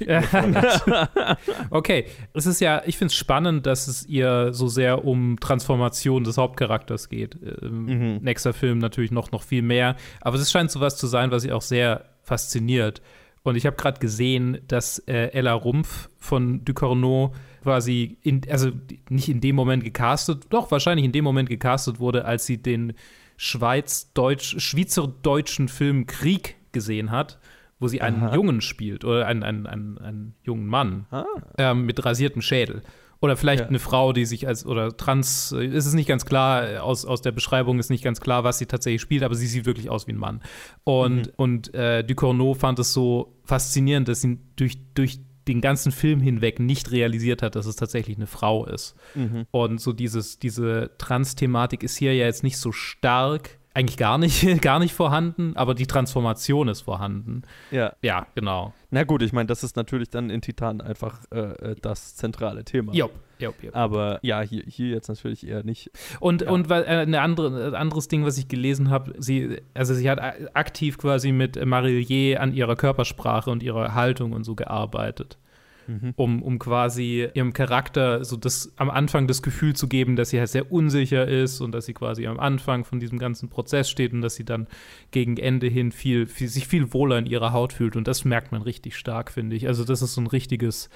okay, 1.70 2.06
es 2.34 2.46
ist 2.46 2.60
ja, 2.60 2.82
ich 2.84 2.98
finde 2.98 3.12
es 3.12 3.14
spannend, 3.14 3.66
dass 3.66 3.86
es 3.86 4.06
ihr 4.06 4.52
so 4.52 4.66
sehr 4.68 5.04
um 5.04 5.38
Transformation 5.38 6.24
des 6.24 6.38
Hauptcharakters 6.38 7.08
geht. 7.08 7.36
Ähm, 7.62 7.82
Mhm. 7.82 8.18
Nächster 8.22 8.52
Film 8.52 8.78
natürlich 8.78 9.10
noch, 9.10 9.32
noch 9.32 9.42
viel 9.42 9.62
mehr. 9.62 9.96
Aber 10.20 10.36
es 10.36 10.50
scheint 10.50 10.70
sowas 10.70 10.96
zu 10.96 11.06
sein, 11.06 11.30
was 11.30 11.42
sie 11.42 11.52
auch 11.52 11.62
sehr 11.62 12.04
fasziniert. 12.22 13.02
Und 13.42 13.56
ich 13.56 13.66
habe 13.66 13.76
gerade 13.76 13.98
gesehen, 13.98 14.58
dass 14.68 14.98
äh, 15.00 15.32
Ella 15.32 15.52
Rumpf 15.52 16.08
von 16.18 16.64
Ducournau 16.64 17.32
quasi, 17.62 18.18
in, 18.22 18.42
also 18.50 18.70
nicht 19.08 19.28
in 19.28 19.40
dem 19.40 19.56
Moment 19.56 19.84
gecastet, 19.84 20.46
doch 20.50 20.70
wahrscheinlich 20.70 21.04
in 21.04 21.12
dem 21.12 21.24
Moment 21.24 21.48
gecastet 21.48 21.98
wurde, 22.00 22.24
als 22.24 22.46
sie 22.46 22.58
den 22.62 22.94
Schweiz-Deutsch, 23.42 24.56
schweizerdeutschen 24.60 25.68
Film 25.68 26.06
Krieg 26.06 26.56
gesehen 26.72 27.10
hat, 27.10 27.38
wo 27.80 27.88
sie 27.88 28.00
einen 28.00 28.22
Aha. 28.22 28.34
Jungen 28.34 28.60
spielt 28.60 29.04
oder 29.04 29.26
einen, 29.26 29.42
einen, 29.42 29.66
einen, 29.66 29.98
einen 29.98 30.34
jungen 30.42 30.66
Mann 30.66 31.06
Ah. 31.10 31.24
ähm, 31.58 31.84
mit 31.86 32.04
rasiertem 32.04 32.40
Schädel. 32.42 32.82
Oder 33.20 33.36
vielleicht 33.36 33.62
Ja. 33.62 33.68
eine 33.68 33.78
Frau, 33.78 34.12
die 34.12 34.24
sich 34.24 34.46
als, 34.48 34.66
oder 34.66 34.96
trans, 34.96 35.52
äh, 35.52 35.64
ist 35.66 35.86
es 35.86 35.94
nicht 35.94 36.08
ganz 36.08 36.24
klar, 36.26 36.68
äh, 36.68 36.76
aus, 36.78 37.04
aus 37.04 37.20
der 37.22 37.30
Beschreibung 37.32 37.78
ist 37.78 37.88
nicht 37.90 38.02
ganz 38.04 38.20
klar, 38.20 38.42
was 38.44 38.58
sie 38.58 38.66
tatsächlich 38.66 39.00
spielt, 39.00 39.22
aber 39.22 39.34
sie 39.34 39.46
sieht 39.46 39.64
wirklich 39.64 39.90
aus 39.90 40.06
wie 40.08 40.12
ein 40.12 40.18
Mann. 40.18 40.40
Und, 40.84 41.26
Mhm. 41.26 41.32
und 41.36 41.74
äh, 41.74 42.02
Ducournau 42.04 42.54
fand 42.54 42.78
es 42.80 42.92
so 42.92 43.36
faszinierend, 43.44 44.08
dass 44.08 44.20
sie 44.22 44.38
durch, 44.56 44.78
durch 44.94 45.20
den 45.48 45.60
ganzen 45.60 45.92
Film 45.92 46.20
hinweg 46.20 46.60
nicht 46.60 46.90
realisiert 46.90 47.42
hat, 47.42 47.56
dass 47.56 47.66
es 47.66 47.76
tatsächlich 47.76 48.16
eine 48.16 48.26
Frau 48.26 48.64
ist. 48.66 48.94
Mhm. 49.14 49.46
Und 49.50 49.80
so 49.80 49.92
dieses, 49.92 50.38
diese 50.38 50.90
Trans-Thematik 50.98 51.82
ist 51.82 51.96
hier 51.96 52.14
ja 52.14 52.26
jetzt 52.26 52.42
nicht 52.42 52.58
so 52.58 52.72
stark, 52.72 53.58
eigentlich 53.74 53.96
gar 53.96 54.18
nicht, 54.18 54.46
gar 54.62 54.78
nicht 54.78 54.94
vorhanden, 54.94 55.56
aber 55.56 55.74
die 55.74 55.86
Transformation 55.86 56.68
ist 56.68 56.82
vorhanden. 56.82 57.42
Ja. 57.70 57.92
Ja, 58.02 58.26
genau. 58.34 58.72
Na 58.90 59.04
gut, 59.04 59.22
ich 59.22 59.32
meine, 59.32 59.46
das 59.46 59.64
ist 59.64 59.76
natürlich 59.76 60.10
dann 60.10 60.28
in 60.30 60.40
Titan 60.42 60.80
einfach 60.80 61.20
äh, 61.32 61.38
äh, 61.38 61.76
das 61.80 62.14
zentrale 62.16 62.64
Thema. 62.64 62.92
Jop, 62.92 63.12
jop, 63.38 63.54
jop. 63.62 63.74
Aber 63.74 64.18
ja, 64.22 64.42
hier, 64.42 64.62
hier 64.66 64.88
jetzt 64.90 65.08
natürlich 65.08 65.46
eher 65.46 65.64
nicht. 65.64 65.90
Und, 66.20 66.42
Ja. 66.42 66.50
und 66.50 66.68
weil, 66.68 66.82
äh, 66.82 66.86
eine 66.86 67.20
andere, 67.22 67.68
ein 67.68 67.74
anderes 67.74 68.08
Ding, 68.08 68.24
was 68.24 68.36
ich 68.36 68.48
gelesen 68.48 68.90
habe, 68.90 69.14
sie, 69.18 69.62
also 69.74 69.94
sie 69.94 70.10
hat 70.10 70.20
aktiv 70.54 70.98
quasi 70.98 71.32
mit 71.32 71.64
Marillier 71.64 72.40
an 72.40 72.52
ihrer 72.52 72.76
Körpersprache 72.76 73.50
und 73.50 73.62
ihrer 73.62 73.94
Haltung 73.94 74.32
und 74.32 74.44
so 74.44 74.54
gearbeitet. 74.54 75.38
Mhm. 75.86 76.12
Um, 76.16 76.42
um 76.42 76.58
quasi 76.58 77.28
ihrem 77.34 77.52
Charakter 77.52 78.24
so 78.24 78.36
das 78.36 78.72
am 78.76 78.90
Anfang 78.90 79.26
das 79.26 79.42
Gefühl 79.42 79.74
zu 79.74 79.88
geben, 79.88 80.16
dass 80.16 80.30
sie 80.30 80.38
halt 80.38 80.48
sehr 80.48 80.70
unsicher 80.70 81.26
ist 81.26 81.60
und 81.60 81.72
dass 81.72 81.86
sie 81.86 81.94
quasi 81.94 82.26
am 82.26 82.38
Anfang 82.38 82.84
von 82.84 83.00
diesem 83.00 83.18
ganzen 83.18 83.48
Prozess 83.48 83.90
steht 83.90 84.12
und 84.12 84.22
dass 84.22 84.34
sie 84.34 84.44
dann 84.44 84.66
gegen 85.10 85.36
Ende 85.36 85.66
hin 85.66 85.92
viel, 85.92 86.26
viel 86.26 86.48
sich 86.48 86.66
viel 86.66 86.92
wohler 86.92 87.18
in 87.18 87.26
ihrer 87.26 87.52
Haut 87.52 87.72
fühlt. 87.72 87.96
Und 87.96 88.06
das 88.06 88.24
merkt 88.24 88.52
man 88.52 88.62
richtig 88.62 88.96
stark, 88.96 89.30
finde 89.30 89.56
ich. 89.56 89.66
Also, 89.66 89.84
das 89.84 90.02
ist 90.02 90.14
so 90.14 90.20
ein 90.20 90.26
richtiges. 90.26 90.88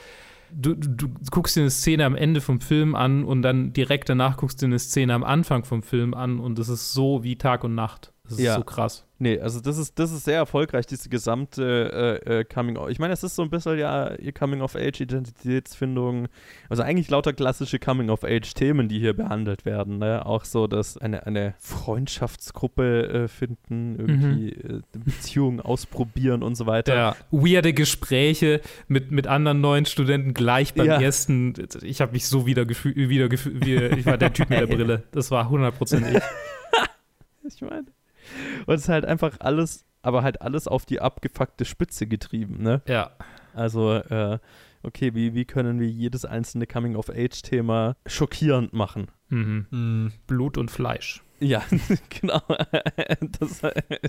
Du, 0.53 0.75
du, 0.75 0.89
du 0.89 1.09
guckst 1.31 1.57
dir 1.57 1.63
eine 1.63 1.71
Szene 1.71 2.05
am 2.05 2.15
Ende 2.15 2.41
vom 2.41 2.61
Film 2.61 2.95
an 2.95 3.25
und 3.25 3.43
dann 3.43 3.73
direkt 3.73 4.09
danach 4.09 4.37
guckst 4.37 4.63
du 4.63 4.67
dir 4.67 4.71
eine 4.71 4.79
Szene 4.79 5.13
am 5.13 5.25
Anfang 5.25 5.65
vom 5.65 5.83
Film 5.83 6.15
an 6.15 6.39
und 6.39 6.59
das 6.59 6.69
ist 6.69 6.93
so 6.93 7.25
wie 7.25 7.37
Tag 7.37 7.65
und 7.65 7.75
Nacht. 7.75 8.13
Das 8.29 8.39
ist 8.39 8.45
Ja. 8.45 8.55
so 8.57 8.63
krass. 8.65 9.05
Nee, 9.19 9.41
also 9.41 9.61
das 9.61 9.79
ist, 9.79 9.99
das 9.99 10.13
ist 10.13 10.25
sehr 10.27 10.37
erfolgreich, 10.37 10.85
diese 10.85 11.09
gesamte 11.09 12.21
äh, 12.27 12.41
äh, 12.41 12.45
Coming 12.45 12.77
of. 12.77 12.91
Ich 12.91 12.99
meine, 12.99 13.15
es 13.15 13.23
ist 13.23 13.35
so 13.35 13.43
ein 13.43 13.49
bisschen 13.49 13.79
ja 13.79 14.13
ihr 14.17 14.33
Coming 14.33 14.61
of 14.61 14.77
Age, 14.77 15.01
Identitätsfindung. 15.01 16.29
Also 16.69 16.83
eigentlich 16.83 17.09
lauter 17.09 17.33
klassische 17.33 17.79
Coming 17.79 18.11
of 18.11 18.25
Age 18.25 18.53
Themen, 18.53 18.89
die 18.89 18.99
hier 18.99 19.15
behandelt 19.15 19.65
werden. 19.65 19.99
Ne? 19.99 20.27
Auch 20.27 20.45
so, 20.45 20.67
dass 20.67 20.99
eine, 20.99 21.27
eine 21.27 21.55
Freundschaftsgruppe 21.61 23.25
äh, 23.25 23.29
finden, 23.29 23.97
irgendwie 23.99 24.51
äh, 24.53 24.81
Beziehungen 24.93 25.61
ausprobieren 25.61 26.43
und 26.43 26.55
so 26.55 26.67
weiter. 26.67 26.95
Ja, 26.95 27.17
weirde 27.31 27.73
Gespräche 27.73 28.61
mit, 28.89 29.11
mit 29.13 29.27
anderen 29.27 29.61
neuen 29.61 29.87
Studenten 29.87 30.35
gleich 30.35 30.75
beim 30.75 30.87
Ja. 30.87 31.01
ersten. 31.01 31.55
Ich 31.83 32.01
habe 32.03 32.13
mich 32.13 32.27
so 32.27 32.47
wieder 32.47 32.67
gefühlt, 32.67 32.97
wieder 32.97 33.29
gefühlt, 33.29 33.65
wie, 33.65 33.77
ich 33.77 34.05
war 34.07 34.19
der 34.19 34.33
Typ 34.33 34.51
mit 34.51 34.61
der 34.61 34.67
Brille. 34.77 35.05
Das 35.13 35.31
war 35.31 35.51
100% 35.51 36.17
ich. 36.17 36.23
Ich 37.49 37.61
meine. 37.63 37.87
Und 38.67 38.75
es 38.75 38.83
ist 38.83 38.89
halt 38.89 39.05
einfach 39.05 39.37
alles, 39.41 39.85
aber 40.03 40.23
halt 40.23 40.43
alles 40.43 40.69
auf 40.69 40.87
die 40.87 41.01
abgefuckte 41.01 41.65
Spitze 41.65 42.07
getrieben, 42.07 42.63
ne? 42.63 42.83
Ja. 42.87 43.13
Also, 43.55 43.95
äh, 43.95 44.39
okay, 44.83 45.15
wie, 45.15 45.35
wie 45.35 45.45
können 45.45 45.81
wir 45.81 45.89
jedes 45.89 46.25
einzelne 46.25 46.67
Coming-of-Age-Thema 46.67 47.97
schockierend 48.07 48.73
machen? 48.73 49.11
Mhm. 49.29 49.67
Mm, 49.71 50.13
Blut 50.27 50.59
und 50.59 50.71
Fleisch. 50.71 51.23
Ja, 51.41 51.63
genau. 52.21 52.41
Das, 53.39 53.61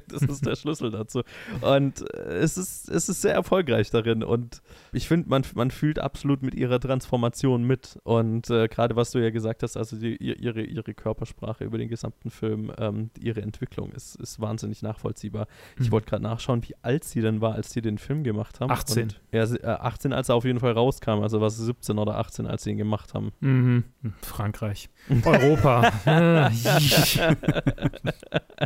das 0.07 0.21
ist 0.21 0.45
der 0.45 0.55
Schlüssel 0.55 0.91
dazu. 0.91 1.23
Und 1.61 2.01
es 2.15 2.57
ist, 2.57 2.89
es 2.89 3.09
ist 3.09 3.21
sehr 3.21 3.33
erfolgreich 3.33 3.89
darin. 3.89 4.23
Und 4.23 4.61
ich 4.93 5.07
finde, 5.07 5.29
man, 5.29 5.43
man 5.55 5.71
fühlt 5.71 5.99
absolut 5.99 6.41
mit 6.41 6.55
ihrer 6.55 6.79
Transformation 6.79 7.63
mit. 7.63 7.99
Und 8.03 8.49
äh, 8.49 8.67
gerade 8.67 8.95
was 8.95 9.11
du 9.11 9.19
ja 9.19 9.29
gesagt 9.29 9.63
hast, 9.63 9.75
also 9.77 9.97
die, 9.97 10.15
ihr- 10.17 10.39
ihre, 10.39 10.61
ihre 10.61 10.93
Körpersprache 10.93 11.63
über 11.65 11.77
den 11.77 11.89
gesamten 11.89 12.29
Film, 12.29 12.71
ähm, 12.77 13.09
ihre 13.19 13.41
Entwicklung 13.41 13.91
ist, 13.91 14.15
ist 14.15 14.39
wahnsinnig 14.39 14.81
nachvollziehbar. 14.81 15.47
Ich 15.79 15.87
Mhm. 15.87 15.91
wollte 15.91 16.07
gerade 16.09 16.23
nachschauen, 16.23 16.63
wie 16.67 16.75
alt 16.81 17.03
sie 17.03 17.21
denn 17.21 17.41
war, 17.41 17.55
als 17.55 17.71
sie 17.71 17.81
den 17.81 17.97
Film 17.97 18.23
gemacht 18.23 18.59
haben. 18.59 18.71
18. 18.71 19.03
Und, 19.03 19.21
ja, 19.31 19.43
äh, 19.43 19.65
18, 19.65 20.13
als 20.13 20.29
er 20.29 20.35
auf 20.35 20.45
jeden 20.45 20.59
Fall 20.59 20.71
rauskam. 20.73 21.21
Also 21.21 21.41
war 21.41 21.49
sie 21.49 21.65
17 21.65 21.97
oder 21.97 22.15
18, 22.17 22.47
als 22.47 22.63
sie 22.63 22.71
ihn 22.71 22.77
gemacht 22.77 23.13
haben. 23.13 23.31
Mhm. 23.41 23.83
Frankreich. 24.21 24.89
Europa. 25.25 25.91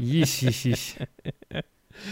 Yeesh, 0.01 0.43
yeesh, 0.43 0.65
yeesh. 0.65 0.87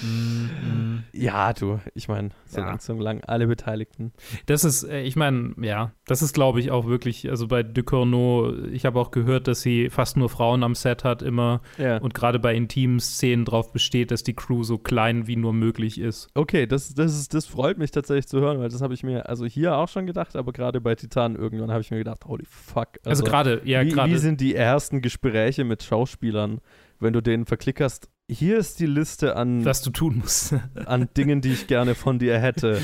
Mm, 0.03 0.49
mm. 0.63 0.88
Ja, 1.13 1.53
du, 1.53 1.79
ich 1.95 2.07
meine, 2.07 2.29
so 2.45 2.59
Ja. 2.61 2.67
langsam 2.67 2.99
lang 2.99 3.21
alle 3.25 3.47
Beteiligten. 3.47 4.13
Das 4.45 4.63
ist, 4.63 4.83
äh, 4.83 5.01
ich 5.01 5.15
meine, 5.15 5.53
ja, 5.61 5.91
das 6.05 6.21
ist, 6.21 6.33
glaube 6.33 6.59
ich, 6.59 6.71
auch 6.71 6.85
wirklich, 6.87 7.29
also 7.29 7.47
bei 7.47 7.63
Ducournau, 7.63 8.53
ich 8.71 8.85
habe 8.85 8.99
auch 8.99 9.11
gehört, 9.11 9.47
dass 9.47 9.61
sie 9.61 9.89
fast 9.89 10.17
nur 10.17 10.29
Frauen 10.29 10.63
am 10.63 10.75
Set 10.75 11.03
hat 11.03 11.21
immer 11.21 11.61
Ja. 11.77 11.97
und 11.97 12.13
gerade 12.13 12.39
bei 12.39 12.53
intimen 12.55 12.99
Szenen 12.99 13.45
darauf 13.45 13.71
besteht, 13.71 14.11
dass 14.11 14.23
die 14.23 14.33
Crew 14.33 14.63
so 14.63 14.77
klein 14.77 15.27
wie 15.27 15.35
nur 15.35 15.53
möglich 15.53 15.99
ist. 15.99 16.29
Okay, 16.35 16.67
das, 16.67 16.93
das, 16.93 17.17
ist, 17.17 17.33
das 17.33 17.45
freut 17.45 17.77
mich 17.77 17.91
tatsächlich 17.91 18.27
zu 18.27 18.39
hören, 18.39 18.59
weil 18.59 18.69
das 18.69 18.81
habe 18.81 18.93
ich 18.93 19.03
mir 19.03 19.27
also 19.29 19.45
hier 19.45 19.75
auch 19.77 19.87
schon 19.89 20.05
gedacht, 20.05 20.35
aber 20.35 20.51
gerade 20.53 20.81
bei 20.81 20.95
Titan 20.95 21.35
irgendwann 21.35 21.71
habe 21.71 21.81
ich 21.81 21.91
mir 21.91 21.97
gedacht, 21.97 22.25
holy 22.25 22.45
fuck. 22.49 22.89
Also, 23.05 23.23
gerade, 23.23 23.61
ja, 23.65 23.83
gerade. 23.83 24.11
wie 24.11 24.17
sind 24.17 24.41
die 24.41 24.55
ersten 24.55 25.01
Gespräche 25.01 25.63
mit 25.63 25.83
Schauspielern, 25.83 26.59
wenn 26.99 27.13
du 27.13 27.21
denen 27.21 27.45
verklickerst? 27.45 28.09
Hier 28.31 28.59
ist 28.59 28.79
die 28.79 28.85
Liste 28.85 29.35
an, 29.35 29.65
was 29.65 29.81
du 29.81 29.89
tun 29.89 30.19
musst. 30.19 30.53
an 30.85 31.09
Dingen, 31.17 31.41
die 31.41 31.49
ich 31.51 31.65
gerne 31.65 31.95
von 31.95 32.19
dir 32.19 32.37
hätte. 32.39 32.79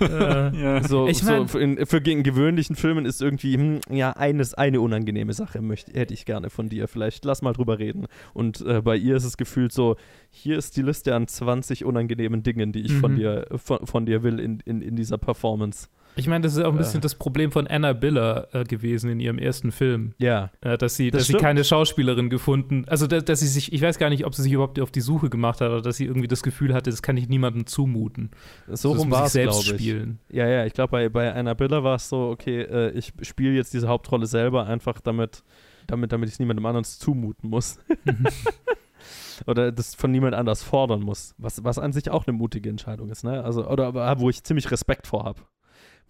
Äh, 0.00 0.60
ja. 0.60 0.82
So, 0.82 1.06
Ich 1.06 1.18
so 1.18 1.30
mein- 1.30 1.46
für, 1.48 1.60
in, 1.60 1.86
für 1.86 1.98
in 1.98 2.24
gewöhnlichen 2.24 2.74
Filmen 2.74 3.06
ist 3.06 3.22
irgendwie, 3.22 3.54
hm, 3.54 3.80
ja, 3.90 4.10
eines, 4.12 4.54
eine 4.54 4.80
unangenehme 4.80 5.32
Sache 5.34 5.62
möchte, 5.62 5.92
hätte 5.92 6.14
ich 6.14 6.24
gerne 6.24 6.50
von 6.50 6.68
dir. 6.68 6.88
Vielleicht 6.88 7.24
lass 7.24 7.42
mal 7.42 7.52
drüber 7.52 7.78
reden. 7.78 8.06
Und 8.34 8.60
äh, 8.62 8.80
bei 8.82 8.96
ihr 8.96 9.14
ist 9.16 9.24
es 9.24 9.36
gefühlt 9.36 9.72
so, 9.72 9.96
hier 10.30 10.58
ist 10.58 10.76
die 10.76 10.82
Liste 10.82 11.14
an 11.14 11.28
20 11.28 11.84
unangenehmen 11.84 12.42
Dingen, 12.42 12.72
die 12.72 12.80
ich 12.80 12.92
von 12.94 13.12
Mhm. 13.12 13.16
dir, 13.16 13.46
von, 13.54 13.86
von 13.86 14.04
dir 14.04 14.22
will 14.24 14.40
in, 14.40 14.58
in, 14.64 14.82
in 14.82 14.96
dieser 14.96 15.16
Performance. 15.18 15.86
Ich 16.18 16.26
meine, 16.26 16.42
das 16.42 16.56
ist 16.56 16.64
auch 16.64 16.72
ein 16.72 16.78
bisschen 16.78 17.00
das 17.00 17.14
Problem 17.14 17.52
von 17.52 17.66
Anna 17.66 17.92
Biller 17.92 18.48
äh, 18.52 18.64
gewesen 18.64 19.08
in 19.10 19.20
ihrem 19.20 19.38
ersten 19.38 19.70
Film. 19.70 20.14
Ja. 20.18 20.50
Äh, 20.60 20.76
dass 20.76 20.96
sie, 20.96 21.10
Das 21.10 21.20
dass 21.20 21.26
sie 21.28 21.34
keine 21.34 21.62
Schauspielerin 21.62 22.28
gefunden, 22.28 22.84
also 22.88 23.06
dass, 23.06 23.24
dass 23.24 23.40
sie 23.40 23.46
sich, 23.46 23.72
ich 23.72 23.80
weiß 23.80 23.98
gar 23.98 24.10
nicht, 24.10 24.26
ob 24.26 24.34
sie 24.34 24.42
sich 24.42 24.52
überhaupt 24.52 24.80
auf 24.80 24.90
die 24.90 25.00
Suche 25.00 25.30
gemacht 25.30 25.60
hat 25.60 25.70
oder 25.70 25.80
dass 25.80 25.96
sie 25.96 26.06
irgendwie 26.06 26.28
das 26.28 26.42
Gefühl 26.42 26.74
hatte, 26.74 26.90
das 26.90 27.02
kann 27.02 27.16
ich 27.16 27.28
niemandem 27.28 27.66
zumuten. 27.66 28.30
So 28.66 28.92
das 28.92 29.00
rum 29.00 29.10
war 29.10 29.26
es, 29.26 29.32
selbst 29.32 29.62
ich. 29.62 29.68
spielen. 29.68 30.18
Ja, 30.30 30.48
ja, 30.48 30.66
ich 30.66 30.72
glaube, 30.72 30.90
bei, 30.90 31.08
bei 31.08 31.32
Anna 31.32 31.54
Biller 31.54 31.84
war 31.84 31.94
es 31.94 32.08
so, 32.08 32.30
okay, 32.30 32.62
äh, 32.62 32.90
ich 32.90 33.12
spiele 33.22 33.54
jetzt 33.54 33.72
diese 33.72 33.86
Hauptrolle 33.86 34.26
selber 34.26 34.66
einfach 34.66 35.00
damit, 35.00 35.44
damit, 35.86 36.12
damit 36.12 36.28
ich 36.28 36.34
es 36.34 36.38
niemandem 36.40 36.66
anderen 36.66 36.84
zumuten 36.84 37.48
muss. 37.48 37.78
oder 39.46 39.72
das 39.72 39.94
von 39.94 40.10
niemand 40.10 40.34
anders 40.34 40.62
fordern 40.62 41.02
muss. 41.02 41.34
Was, 41.38 41.62
was 41.64 41.78
an 41.78 41.92
sich 41.92 42.10
auch 42.10 42.26
eine 42.26 42.36
mutige 42.36 42.68
Entscheidung 42.68 43.08
ist, 43.10 43.24
ne? 43.24 43.44
Also, 43.44 43.68
oder 43.68 43.86
aber 43.86 44.18
wo 44.18 44.30
ich 44.30 44.42
ziemlich 44.42 44.70
Respekt 44.70 45.06
vor 45.06 45.24
habe. 45.24 45.42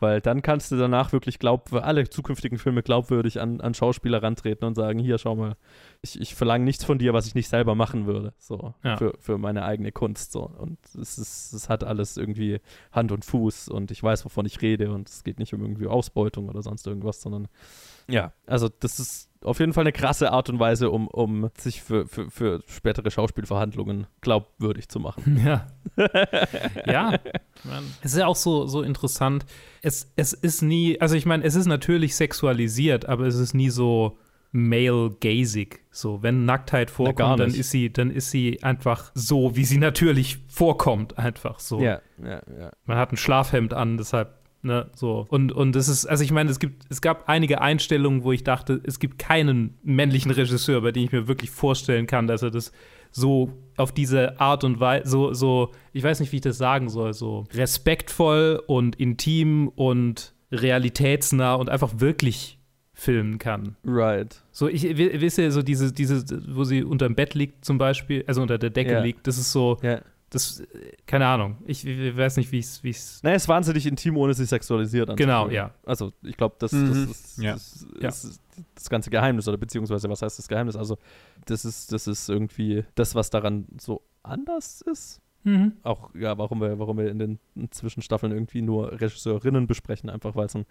Weil 0.01 0.21
dann 0.21 0.43
kannst 0.43 0.71
du 0.71 0.77
danach 0.77 1.13
wirklich 1.13 1.39
glaub, 1.39 1.73
alle 1.73 2.09
zukünftigen 2.09 2.59
Filme 2.59 2.83
glaubwürdig 2.83 3.41
an, 3.41 3.61
an 3.61 3.75
Schauspieler 3.75 4.23
rantreten 4.23 4.65
und 4.65 4.75
sagen, 4.75 4.99
hier, 4.99 5.19
schau 5.19 5.35
mal, 5.35 5.57
ich, 6.03 6.21
ich 6.21 6.35
verlange 6.35 6.65
nichts 6.65 6.85
von 6.85 6.99
dir, 6.99 7.13
was 7.15 7.27
ich 7.27 7.35
nicht 7.35 7.49
selber 7.49 7.75
machen 7.75 8.07
würde. 8.07 8.33
So, 8.39 8.75
Ja. 8.85 8.97
für, 8.97 9.15
für 9.19 9.39
meine 9.39 9.65
eigene 9.65 9.91
Kunst. 9.91 10.33
So. 10.33 10.43
Und 10.43 10.79
es 11.01 11.19
ist, 11.19 11.53
es 11.53 11.69
hat 11.69 11.83
alles 11.83 12.17
irgendwie 12.17 12.61
Hand 12.93 13.11
und 13.13 13.25
Fuß 13.25 13.69
und 13.69 13.91
ich 13.91 14.03
weiß, 14.03 14.25
wovon 14.25 14.47
ich 14.47 14.63
rede 14.63 14.93
und 14.93 15.09
es 15.09 15.25
geht 15.25 15.39
nicht 15.39 15.53
um 15.55 15.63
irgendwie 15.63 15.87
Ausbeutung 15.89 16.49
oder 16.49 16.63
sonst 16.63 16.87
irgendwas, 16.87 17.21
sondern 17.21 17.49
ja, 18.09 18.33
also 18.47 18.69
das 18.69 18.99
ist 18.99 19.29
auf 19.45 19.61
jeden 19.61 19.73
Fall 19.73 19.83
eine 19.83 19.93
krasse 19.93 20.33
Art 20.33 20.49
und 20.49 20.59
Weise, 20.59 20.91
um, 20.91 21.07
um 21.09 21.51
sich 21.57 21.83
für, 21.83 22.07
für, 22.07 22.31
für 22.31 22.63
spätere 22.67 23.11
Schauspielverhandlungen 23.11 24.07
glaubwürdig 24.21 24.89
zu 24.89 25.01
machen. 25.01 25.41
Ja. 25.49 25.67
ja. 26.87 27.19
Mann. 27.65 27.85
Es 28.03 28.13
ist 28.13 28.19
ja 28.19 28.27
auch 28.27 28.37
so, 28.37 28.67
so 28.67 28.83
interessant. 28.83 29.47
Es, 29.83 30.13
es 30.17 30.33
ist 30.33 30.63
nie, 30.63 31.01
also 31.01 31.17
ich 31.17 31.27
meine, 31.27 31.45
es 31.45 31.55
ist 31.55 31.67
natürlich 31.67 32.15
sexualisiert, 32.17 33.07
aber 33.07 33.27
es 33.27 33.37
ist 33.37 33.55
nie 33.55 33.71
so 33.71 34.19
male-gazig. 34.53 35.81
So, 35.91 36.23
wenn 36.23 36.45
Nacktheit 36.45 36.89
gar 36.89 36.97
vorkommt, 36.97 37.41
dann 37.41 37.49
nicht. 37.49 37.61
ist 37.61 37.71
sie, 37.71 37.93
dann 37.93 38.11
ist 38.11 38.31
sie 38.31 38.63
einfach 38.63 39.11
so, 39.15 39.57
wie 39.57 39.65
sie 39.65 39.79
natürlich 39.79 40.39
vorkommt, 40.49 41.19
einfach 41.19 41.59
so. 41.59 41.81
Ja, 41.81 42.01
ja, 42.23 42.43
ja. 42.59 42.71
Man 42.85 42.97
hat 42.97 43.13
ein 43.13 43.17
Schlafhemd 43.17 43.75
an, 43.75 43.97
deshalb, 43.99 44.38
ne, 44.63 44.91
so. 44.95 45.27
Und, 45.29 45.53
und 45.53 45.75
es 45.77 45.89
ist, 45.89 46.07
also 46.07 46.25
ich 46.25 46.31
meine, 46.33 46.51
es 46.51 46.59
gibt, 46.59 46.85
es 46.91 47.01
gab 47.01 47.29
einige 47.29 47.61
Einstellungen, 47.61 48.25
wo 48.25 48.33
ich 48.33 48.45
dachte, 48.45 48.81
es 48.85 48.99
gibt 48.99 49.19
keinen 49.19 49.79
männlichen 49.83 50.31
Regisseur, 50.31 50.81
bei 50.83 50.93
dem 50.93 51.05
ich 51.05 51.13
mir 51.13 51.29
wirklich 51.29 51.51
vorstellen 51.51 52.07
kann, 52.07 52.27
dass 52.27 52.43
er 52.43 52.51
das 52.51 52.73
so 53.11 53.53
auf 53.77 53.93
diese 53.93 54.39
Art 54.41 54.65
und 54.65 54.81
Weise, 54.81 55.09
so, 55.09 55.33
so, 55.33 55.71
ich 55.93 56.03
weiß 56.03 56.21
nicht, 56.21 56.31
wie 56.33 56.37
ich 56.37 56.43
das 56.43 56.59
sagen 56.59 56.89
soll, 56.91 57.15
so 57.15 57.45
respektvoll 57.55 58.63
und 58.67 58.97
intim 58.97 59.69
und 59.69 60.35
realitätsnah 60.53 61.55
und 61.55 61.69
einfach 61.71 62.01
wirklich 62.01 62.59
filmen 62.93 63.39
kann. 63.39 63.77
Right. 63.87 64.43
So, 64.51 64.69
ich 64.69 64.83
wi- 64.83 65.21
wisst 65.21 65.39
ihr, 65.39 65.53
so 65.53 65.63
diese, 65.63 65.93
diese, 65.93 66.25
wo 66.55 66.65
sie 66.65 66.83
unterm 66.83 67.15
Bett 67.15 67.35
liegt 67.35 67.65
zum 67.65 67.79
Beispiel, 67.79 68.25
also 68.27 68.43
unter 68.43 68.59
der 68.59 68.71
Decke 68.71 68.93
Ja. 68.93 69.01
liegt, 69.01 69.27
das 69.27 69.39
ist 69.39 69.53
so, 69.53 69.79
Ja. 69.83 70.01
Das, 70.31 70.63
keine 71.07 71.27
Ahnung, 71.27 71.57
ich, 71.67 71.87
ich 71.87 72.17
weiß 72.17 72.37
nicht, 72.37 72.53
wie 72.53 72.59
ich 72.59 72.67
es, 72.67 73.23
Naja, 73.23 73.37
es 73.37 73.45
ist 73.45 73.49
wahnsinnig 73.49 73.87
intim, 73.87 74.17
ohne 74.17 74.35
sich 74.35 74.49
sexualisiert 74.49 75.17
Genau, 75.17 75.49
ja. 75.49 75.73
Also, 75.87 76.13
ich 76.23 76.37
glaube, 76.37 76.57
das, 76.59 76.71
das, 76.73 76.81
Mhm. 76.81 77.11
ist, 77.11 77.39
Ja. 77.39 77.53
das, 77.55 77.87
Ja. 78.01 78.09
ist 78.09 78.41
das 78.75 78.91
ganze 78.91 79.11
Geheimnis, 79.11 79.49
oder 79.49 79.57
beziehungsweise, 79.57 80.09
was 80.09 80.21
heißt 80.23 80.39
das 80.39 80.49
Geheimnis? 80.49 80.77
Also, 80.77 80.99
das 81.47 81.65
ist, 81.65 81.93
das 81.93 82.07
ist 82.07 82.29
irgendwie 82.29 82.85
das, 82.95 83.15
was 83.15 83.31
daran 83.31 83.67
so 83.81 84.03
anders 84.23 84.83
ist. 84.83 85.21
Mhm. 85.45 85.73
Auch, 85.85 86.11
ja, 86.15 86.37
warum 86.37 86.61
wir, 86.61 86.79
warum 86.79 86.99
wir 86.99 87.09
in 87.11 87.19
den 87.21 87.39
Zwischenstaffeln 87.71 88.33
irgendwie 88.33 88.61
nur 88.61 88.93
Regisseurinnen 89.01 89.67
besprechen, 89.69 90.11
einfach 90.11 90.35
weil 90.35 90.47
es 90.47 90.57
ein 90.57 90.67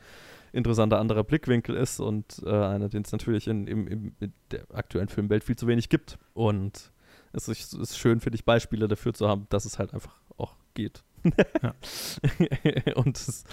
interessanter 0.52 1.00
anderer 1.00 1.24
Blickwinkel 1.24 1.76
ist 1.78 2.00
und 2.00 2.44
äh, 2.46 2.50
einer, 2.52 2.90
den 2.90 3.04
es 3.04 3.12
natürlich 3.12 3.48
in, 3.48 3.66
im, 3.66 3.88
im, 3.88 4.12
in 4.20 4.34
der 4.52 4.64
aktuellen 4.74 5.08
Filmwelt 5.08 5.44
viel 5.46 5.56
zu 5.56 5.68
wenig 5.68 5.88
gibt. 5.90 6.20
Und 6.34 6.92
es 7.34 7.48
ist, 7.48 7.74
ist 7.74 7.98
schön, 7.98 8.20
finde 8.20 8.36
ich, 8.36 8.46
Beispiele 8.46 8.88
dafür 8.88 9.14
zu 9.14 9.28
haben, 9.28 9.48
dass 9.50 9.66
es 9.66 9.80
halt 9.80 9.94
einfach 9.94 10.16
auch 10.38 10.56
geht. 10.74 11.04
Ja. 11.62 11.74
und 12.96 13.18
es, 13.18 13.44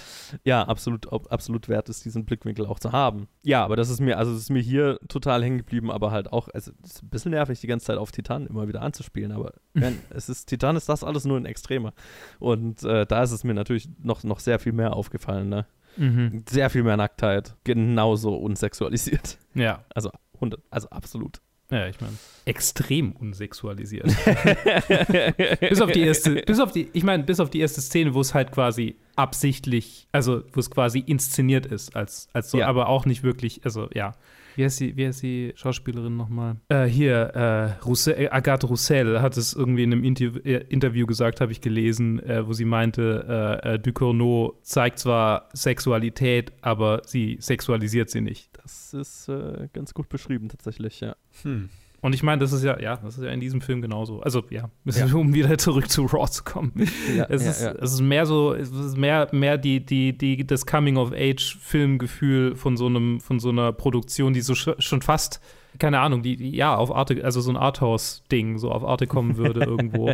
ja, 0.44 0.62
absolut, 0.62 1.10
absolut 1.30 1.68
wert 1.68 1.88
ist, 1.88 2.04
diesen 2.04 2.24
Blickwinkel 2.24 2.66
auch 2.66 2.78
zu 2.78 2.92
haben. 2.92 3.28
Ja, 3.42 3.64
aber 3.64 3.76
das 3.76 3.88
ist 3.88 4.00
mir, 4.00 4.18
also 4.18 4.32
das 4.32 4.42
ist 4.42 4.50
mir 4.50 4.62
hier 4.62 4.98
total 5.08 5.42
hängen 5.42 5.58
geblieben, 5.58 5.90
aber 5.90 6.10
halt 6.10 6.32
auch, 6.32 6.48
also 6.48 6.72
es 6.84 6.92
ist 6.92 7.02
ein 7.02 7.08
bisschen 7.08 7.30
nervig, 7.32 7.60
die 7.60 7.66
ganze 7.66 7.86
Zeit 7.86 7.98
auf 7.98 8.12
Titan 8.12 8.46
immer 8.46 8.68
wieder 8.68 8.82
anzuspielen, 8.82 9.32
aber 9.32 9.54
wenn, 9.72 9.98
es 10.10 10.28
ist, 10.28 10.46
Titan 10.46 10.76
ist 10.76 10.88
das 10.88 11.04
alles 11.04 11.24
nur 11.24 11.36
ein 11.36 11.46
Extremer. 11.46 11.94
Und 12.38 12.82
äh, 12.84 13.06
da 13.06 13.22
ist 13.22 13.32
es 13.32 13.44
mir 13.44 13.54
natürlich 13.54 13.88
noch, 14.02 14.22
noch 14.22 14.40
sehr 14.40 14.58
viel 14.58 14.72
mehr 14.72 14.94
aufgefallen, 14.94 15.48
ne? 15.48 15.66
Mhm. 15.96 16.44
Sehr 16.48 16.70
viel 16.70 16.82
mehr 16.82 16.96
Nacktheit, 16.96 17.54
genauso 17.64 18.36
unsexualisiert. 18.36 19.38
Ja. 19.54 19.84
Also 19.94 20.10
100, 20.34 20.60
also 20.70 20.90
absolut. 20.90 21.40
Ja, 21.70 21.88
ich 21.88 22.00
meine, 22.00 22.12
extrem 22.44 23.12
unsexualisiert. 23.12 24.06
bis 25.60 25.80
auf 25.80 25.90
die 25.92 26.00
erste, 26.02 26.34
bis 26.42 26.60
auf 26.60 26.72
die, 26.72 26.88
ich 26.92 27.02
meine, 27.02 27.22
bis 27.22 27.40
auf 27.40 27.50
die 27.50 27.60
erste 27.60 27.80
Szene, 27.80 28.14
wo 28.14 28.20
es 28.20 28.34
halt 28.34 28.52
quasi 28.52 28.96
absichtlich, 29.16 30.06
also 30.12 30.42
wo 30.52 30.60
es 30.60 30.70
quasi 30.70 30.98
inszeniert 30.98 31.66
ist, 31.66 31.96
als, 31.96 32.28
als 32.32 32.50
so, 32.50 32.58
Ja. 32.58 32.66
aber 32.68 32.88
auch 32.88 33.06
nicht 33.06 33.22
wirklich, 33.22 33.62
also 33.64 33.88
ja. 33.94 34.14
Wie 34.56 34.64
heißt 34.64 34.80
die, 34.80 34.96
wie 34.96 35.06
heißt 35.06 35.22
die 35.22 35.52
Schauspielerin 35.56 36.16
nochmal? 36.16 36.56
Äh, 36.68 36.84
hier, 36.84 37.14
äh, 37.34 37.84
Roussel, 37.84 38.14
äh, 38.14 38.28
Agathe 38.28 38.66
Roussel 38.66 39.20
hat 39.20 39.36
es 39.36 39.52
irgendwie 39.52 39.82
in 39.82 39.92
einem 39.92 40.04
Interview, 40.04 40.40
äh, 40.44 40.64
Interview 40.68 41.06
gesagt, 41.06 41.40
habe 41.40 41.52
ich 41.52 41.60
gelesen, 41.60 42.20
äh, 42.20 42.46
wo 42.46 42.52
sie 42.52 42.64
meinte, 42.64 43.60
äh, 43.64 43.74
äh, 43.74 43.78
Ducournau 43.78 44.58
zeigt 44.62 44.98
zwar 44.98 45.48
Sexualität, 45.52 46.52
aber 46.60 47.02
sie 47.04 47.38
sexualisiert 47.40 48.10
sie 48.10 48.20
nicht. 48.20 48.50
Das 48.62 48.94
ist 48.94 49.28
äh, 49.28 49.68
ganz 49.72 49.92
gut 49.94 50.08
beschrieben 50.08 50.48
tatsächlich, 50.48 51.00
ja. 51.00 51.16
Hm. 51.42 51.68
Und 52.04 52.14
ich 52.14 52.22
meine, 52.22 52.38
das 52.38 52.52
ist 52.52 52.62
ja, 52.62 52.78
ja, 52.78 52.98
das 52.98 53.16
ist 53.16 53.24
ja 53.24 53.30
in 53.30 53.40
diesem 53.40 53.62
Film 53.62 53.80
genauso. 53.80 54.20
Also 54.20 54.44
ja, 54.50 54.68
Ja. 54.84 55.06
um 55.14 55.32
wieder 55.32 55.56
zurück 55.56 55.88
zu 55.88 56.04
Raw 56.04 56.30
zu 56.30 56.44
kommen. 56.44 56.70
Ja, 57.16 57.24
es, 57.30 57.42
ja, 57.42 57.70
ist, 57.70 57.78
es 57.80 57.92
ist 57.94 58.00
mehr 58.02 58.26
so, 58.26 58.52
es 58.52 58.70
ist 58.70 58.98
mehr, 58.98 59.26
mehr 59.32 59.56
die, 59.56 59.80
die, 59.86 60.12
die, 60.16 60.46
das 60.46 60.66
Coming-of-Age-Filmgefühl 60.66 62.56
von 62.56 62.76
so 62.76 62.86
einem, 62.86 63.20
von 63.20 63.40
so 63.40 63.48
einer 63.48 63.72
Produktion, 63.72 64.34
die 64.34 64.42
so 64.42 64.54
sch 64.54 64.68
schon 64.80 65.00
fast, 65.00 65.40
keine 65.78 66.00
Ahnung, 66.00 66.22
die, 66.22 66.36
die 66.36 66.50
ja, 66.54 66.76
auf 66.76 66.94
Arte, 66.94 67.24
also 67.24 67.40
so 67.40 67.50
ein 67.50 67.56
Arthouse-Ding, 67.56 68.58
so 68.58 68.70
auf 68.70 68.84
Arte 68.84 69.06
kommen 69.06 69.38
würde 69.38 69.60
irgendwo, 69.64 70.12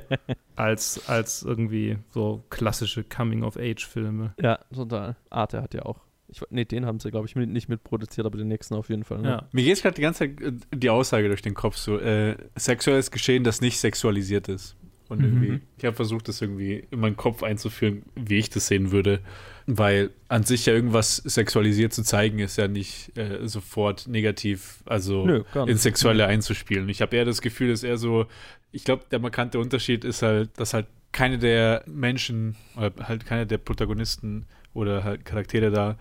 als, 0.55 1.09
als 1.09 1.43
irgendwie 1.43 1.99
so 2.11 2.45
klassische 2.51 3.03
Coming-of-Age-Filme. 3.03 4.34
Ja, 4.41 4.61
total. 4.72 5.16
Arte 5.28 5.61
hat 5.61 5.74
ja 5.74 5.82
auch. 5.86 5.99
Ich, 6.30 6.40
nee, 6.50 6.64
den 6.64 6.86
haben 6.86 7.00
sie, 7.00 7.10
glaube 7.10 7.26
ich, 7.26 7.34
mit, 7.36 7.48
nicht 7.50 7.68
mitproduziert, 7.68 8.26
aber 8.26 8.38
den 8.38 8.48
nächsten 8.48 8.74
auf 8.74 8.88
jeden 8.88 9.04
Fall. 9.04 9.18
Ne? 9.22 9.28
Ja. 9.28 9.48
Mir 9.52 9.64
geht 9.64 9.82
gerade 9.82 9.94
die 9.96 10.02
ganze 10.02 10.20
Zeit 10.20 10.40
äh, 10.40 10.52
die 10.74 10.90
Aussage 10.90 11.28
durch 11.28 11.42
den 11.42 11.54
Kopf 11.54 11.76
so, 11.76 11.98
äh, 11.98 12.36
sexuelles 12.56 13.10
Geschehen, 13.10 13.44
das 13.44 13.60
nicht 13.60 13.78
sexualisiert 13.78 14.48
ist. 14.48 14.76
Und 15.08 15.18
Mhm. 15.18 15.24
irgendwie, 15.24 15.60
ich 15.76 15.84
habe 15.84 15.96
versucht, 15.96 16.28
das 16.28 16.40
irgendwie 16.40 16.84
in 16.90 17.00
meinen 17.00 17.16
Kopf 17.16 17.42
einzuführen, 17.42 18.02
wie 18.14 18.38
ich 18.38 18.48
das 18.48 18.68
sehen 18.68 18.92
würde. 18.92 19.20
Weil 19.66 20.10
an 20.28 20.44
sich 20.44 20.66
ja 20.66 20.72
irgendwas 20.72 21.16
sexualisiert 21.16 21.92
zu 21.92 22.02
zeigen, 22.04 22.38
ist 22.38 22.56
ja 22.58 22.68
nicht 22.68 23.16
äh, 23.18 23.46
sofort 23.48 24.06
negativ, 24.06 24.82
also 24.86 25.26
Nö, 25.26 25.42
ins 25.66 25.82
Sexuelle 25.82 26.26
einzuspielen. 26.26 26.88
Ich 26.88 27.02
habe 27.02 27.16
eher 27.16 27.24
das 27.24 27.40
Gefühl, 27.40 27.70
dass 27.70 27.82
eher 27.82 27.96
so, 27.98 28.26
ich 28.72 28.84
glaube, 28.84 29.04
der 29.10 29.18
markante 29.18 29.58
Unterschied 29.58 30.04
ist 30.04 30.22
halt, 30.22 30.50
dass 30.58 30.74
halt 30.74 30.86
keine 31.12 31.38
der 31.38 31.82
Menschen 31.86 32.54
oder 32.76 32.92
halt 33.08 33.26
keine 33.26 33.46
der 33.46 33.58
Protagonisten 33.58 34.46
oder 34.74 35.04
halt 35.04 35.24
Charaktere 35.24 35.70
da 35.70 35.96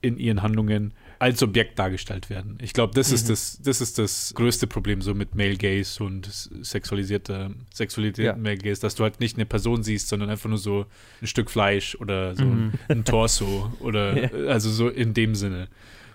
in 0.00 0.18
ihren 0.18 0.42
Handlungen 0.42 0.92
als 1.18 1.42
Objekt 1.42 1.78
dargestellt 1.78 2.28
werden. 2.28 2.58
Ich 2.60 2.74
glaube, 2.74 2.92
das 2.94 3.10
ist 3.10 3.30
das, 3.30 3.58
das 3.62 3.80
ist 3.80 3.98
das 3.98 4.34
größte 4.34 4.66
Problem 4.66 5.00
so 5.00 5.14
mit 5.14 5.34
Male 5.34 5.56
Gaze 5.56 6.02
und 6.04 6.26
sexualisierter 6.28 7.50
Sexualität 7.72 8.24
Ja. 8.26 8.36
Male 8.36 8.58
Gaze, 8.58 8.80
dass 8.82 8.94
du 8.96 9.04
halt 9.04 9.20
nicht 9.20 9.36
eine 9.36 9.46
Person 9.46 9.82
siehst, 9.82 10.08
sondern 10.08 10.28
einfach 10.28 10.48
nur 10.50 10.58
so 10.58 10.84
ein 11.22 11.26
Stück 11.26 11.50
Fleisch 11.50 11.94
oder 11.94 12.34
so 12.34 12.44
Mhm. 12.44 12.72
ein 12.88 13.04
Torso 13.04 13.72
oder 13.80 14.14
Ja. 14.34 14.48
also 14.50 14.70
so 14.70 14.88
in 14.88 15.14
dem 15.14 15.34
Sinne. 15.34 15.68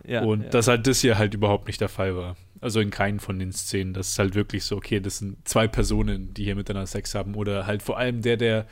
Ja, 0.06 0.24
und 0.24 0.44
ja. 0.44 0.50
dass 0.50 0.68
halt 0.68 0.86
das 0.86 1.02
hier 1.02 1.18
halt 1.18 1.34
überhaupt 1.34 1.68
nicht 1.68 1.82
der 1.82 1.90
Fall 1.90 2.16
war. 2.16 2.36
Also 2.62 2.80
in 2.80 2.90
keinen 2.92 3.20
von 3.20 3.40
den 3.40 3.52
Szenen. 3.54 3.94
Das 3.94 4.10
ist 4.10 4.20
halt 4.20 4.36
wirklich 4.36 4.64
so, 4.66 4.76
okay, 4.78 5.00
das 5.00 5.18
sind 5.20 5.48
zwei 5.48 5.68
Personen, 5.68 6.34
die 6.34 6.44
hier 6.44 6.56
miteinander 6.56 6.88
Sex 6.88 7.16
haben. 7.16 7.36
Oder 7.36 7.66
halt 7.66 7.82
vor 7.82 7.98
allem 7.98 8.22
der, 8.22 8.38
der 8.38 8.66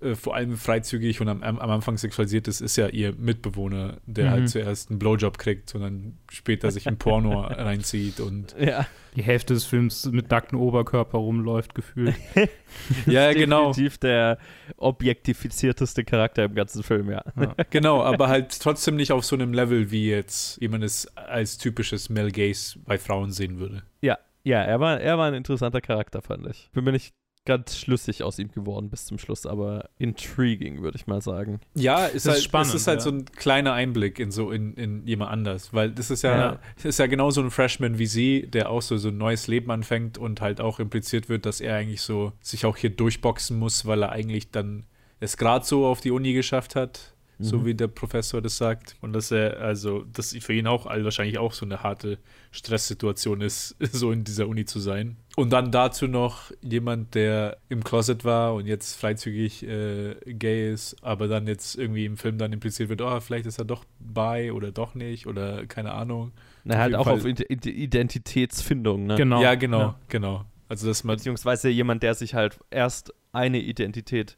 äh, 0.00 0.14
vor 0.14 0.34
allem 0.34 0.56
freizügig 0.56 1.20
und 1.20 1.28
am, 1.28 1.42
am 1.42 1.58
Anfang 1.58 1.96
sexualisiert 1.98 2.48
ist, 2.48 2.60
ist 2.60 2.76
ja 2.76 2.88
ihr 2.88 3.12
Mitbewohner, 3.14 3.98
der 4.06 4.26
Mhm. 4.26 4.30
halt 4.30 4.48
zuerst 4.50 4.90
einen 4.90 4.98
Blowjob 4.98 5.38
kriegt 5.38 5.74
und 5.74 5.82
dann 5.82 6.18
später 6.30 6.70
sich 6.70 6.86
ein 6.88 6.96
Porno 6.98 7.40
reinzieht. 7.48 8.20
Und 8.20 8.54
ja. 8.58 8.86
Die 9.16 9.22
Hälfte 9.22 9.54
des 9.54 9.64
Films 9.64 10.06
mit 10.06 10.30
nacktem 10.30 10.60
Oberkörper 10.60 11.18
rumläuft, 11.18 11.74
gefühlt. 11.74 12.14
ja, 13.06 13.32
genau. 13.32 13.68
Definitiv 13.72 13.98
der 13.98 14.38
objektifizierteste 14.76 16.04
Charakter 16.04 16.44
im 16.44 16.54
ganzen 16.54 16.82
Film, 16.82 17.10
ja. 17.10 17.24
Genau, 17.70 18.02
aber 18.02 18.28
halt 18.28 18.58
trotzdem 18.60 18.96
nicht 18.96 19.12
auf 19.12 19.24
so 19.24 19.34
einem 19.36 19.52
Level, 19.52 19.90
wie 19.90 20.08
jetzt 20.08 20.60
jemand 20.60 20.84
es 20.84 21.06
als 21.16 21.58
typisches 21.58 22.08
Mel 22.08 22.30
Gaze 22.30 22.78
bei 22.84 22.98
Frauen 22.98 23.32
sehen 23.32 23.58
würde. 23.58 23.82
Ja, 24.00 24.18
ja, 24.44 24.62
er 24.62 24.80
war, 24.80 25.00
er 25.00 25.18
war 25.18 25.26
ein 25.28 25.34
interessanter 25.34 25.80
Charakter, 25.80 26.22
fand 26.22 26.46
ich. 26.46 26.70
Bin 26.72 26.84
mir 26.84 26.92
nicht 26.92 27.12
ganz 27.46 27.78
schlüssig 27.78 28.22
aus 28.22 28.38
ihm 28.38 28.50
geworden 28.50 28.90
bis 28.90 29.06
zum 29.06 29.18
Schluss, 29.18 29.46
aber 29.46 29.88
intriguing, 29.98 30.82
würde 30.82 30.96
ich 30.96 31.06
mal 31.06 31.22
sagen. 31.22 31.60
Ja, 31.74 32.04
ist 32.06 32.14
Das 32.14 32.24
ist 32.26 32.28
halt, 32.32 32.42
spannend, 32.42 32.68
es 32.68 32.74
ist 32.82 32.86
halt 32.86 32.98
ja. 32.98 33.04
so 33.04 33.10
ein 33.10 33.24
kleiner 33.24 33.72
Einblick 33.72 34.18
in 34.18 34.30
so 34.30 34.50
in, 34.50 34.74
in 34.74 35.06
jemand 35.06 35.30
anders, 35.30 35.72
weil 35.72 35.90
das 35.90 36.10
ist 36.10 36.22
ja, 36.22 36.36
Ja. 36.36 36.58
das 36.76 36.84
ist 36.84 36.98
ja 36.98 37.06
genau 37.06 37.30
so 37.30 37.40
ein 37.40 37.50
Freshman 37.50 37.98
wie 37.98 38.06
sie, 38.06 38.46
der 38.46 38.70
auch 38.70 38.82
so, 38.82 38.96
so 38.98 39.08
ein 39.08 39.16
neues 39.18 39.46
Leben 39.48 39.70
anfängt 39.70 40.18
und 40.18 40.40
halt 40.40 40.60
auch 40.60 40.78
impliziert 40.80 41.28
wird, 41.28 41.46
dass 41.46 41.60
er 41.60 41.76
eigentlich 41.76 42.02
so 42.02 42.32
sich 42.40 42.66
auch 42.66 42.76
hier 42.76 42.90
durchboxen 42.90 43.58
muss, 43.58 43.86
weil 43.86 44.02
er 44.02 44.12
eigentlich 44.12 44.50
dann 44.50 44.84
es 45.18 45.36
gerade 45.36 45.64
so 45.64 45.86
auf 45.86 46.00
die 46.00 46.10
Uni 46.10 46.32
geschafft 46.34 46.76
hat, 46.76 47.14
so 47.42 47.58
Mhm. 47.58 47.64
wie 47.64 47.74
der 47.74 47.88
Professor 47.88 48.42
das 48.42 48.56
sagt. 48.58 48.96
Und 49.00 49.12
dass 49.14 49.30
er, 49.30 49.58
also, 49.60 50.04
dass 50.12 50.36
für 50.40 50.52
ihn 50.52 50.66
auch 50.66 50.86
all- 50.86 51.04
wahrscheinlich 51.04 51.38
auch 51.38 51.52
so 51.52 51.64
eine 51.64 51.82
harte 51.82 52.18
Stresssituation 52.50 53.40
ist, 53.40 53.76
so 53.92 54.12
in 54.12 54.24
dieser 54.24 54.46
Uni 54.46 54.64
zu 54.64 54.78
sein. 54.78 55.16
Und 55.36 55.50
dann 55.52 55.72
dazu 55.72 56.06
noch 56.06 56.50
jemand, 56.60 57.14
der 57.14 57.56
im 57.68 57.82
Closet 57.82 58.24
war 58.24 58.54
und 58.54 58.66
jetzt 58.66 59.00
freizügig 59.00 59.62
äh, 59.66 60.14
gay 60.26 60.72
ist, 60.72 60.96
aber 61.02 61.28
dann 61.28 61.46
jetzt 61.46 61.76
irgendwie 61.76 62.04
im 62.04 62.16
Film 62.16 62.36
dann 62.38 62.52
impliziert 62.52 62.88
wird, 62.88 63.00
oh, 63.00 63.20
vielleicht 63.20 63.46
ist 63.46 63.58
er 63.58 63.64
doch 63.64 63.84
bi 63.98 64.50
oder 64.52 64.70
doch 64.70 64.94
nicht 64.94 65.26
oder 65.26 65.66
keine 65.66 65.92
Ahnung. 65.92 66.32
Na, 66.64 66.74
Auf 66.74 66.80
halt 66.80 66.94
auch 66.94 67.04
Fall. 67.04 67.14
auf 67.14 67.24
Ide- 67.24 67.46
Ide- 67.48 67.70
Identitätsfindung, 67.70 69.06
ne? 69.06 69.16
Genau. 69.16 69.42
Ja, 69.42 69.54
genau, 69.54 69.78
Ja. 69.80 69.98
genau. 70.08 70.44
Also, 70.68 70.86
dass 70.86 71.02
man 71.04 71.16
Beziehungsweise 71.16 71.68
jemand, 71.68 72.02
der 72.02 72.14
sich 72.14 72.34
halt 72.34 72.58
erst 72.70 73.12
eine 73.32 73.58
Identität 73.60 74.36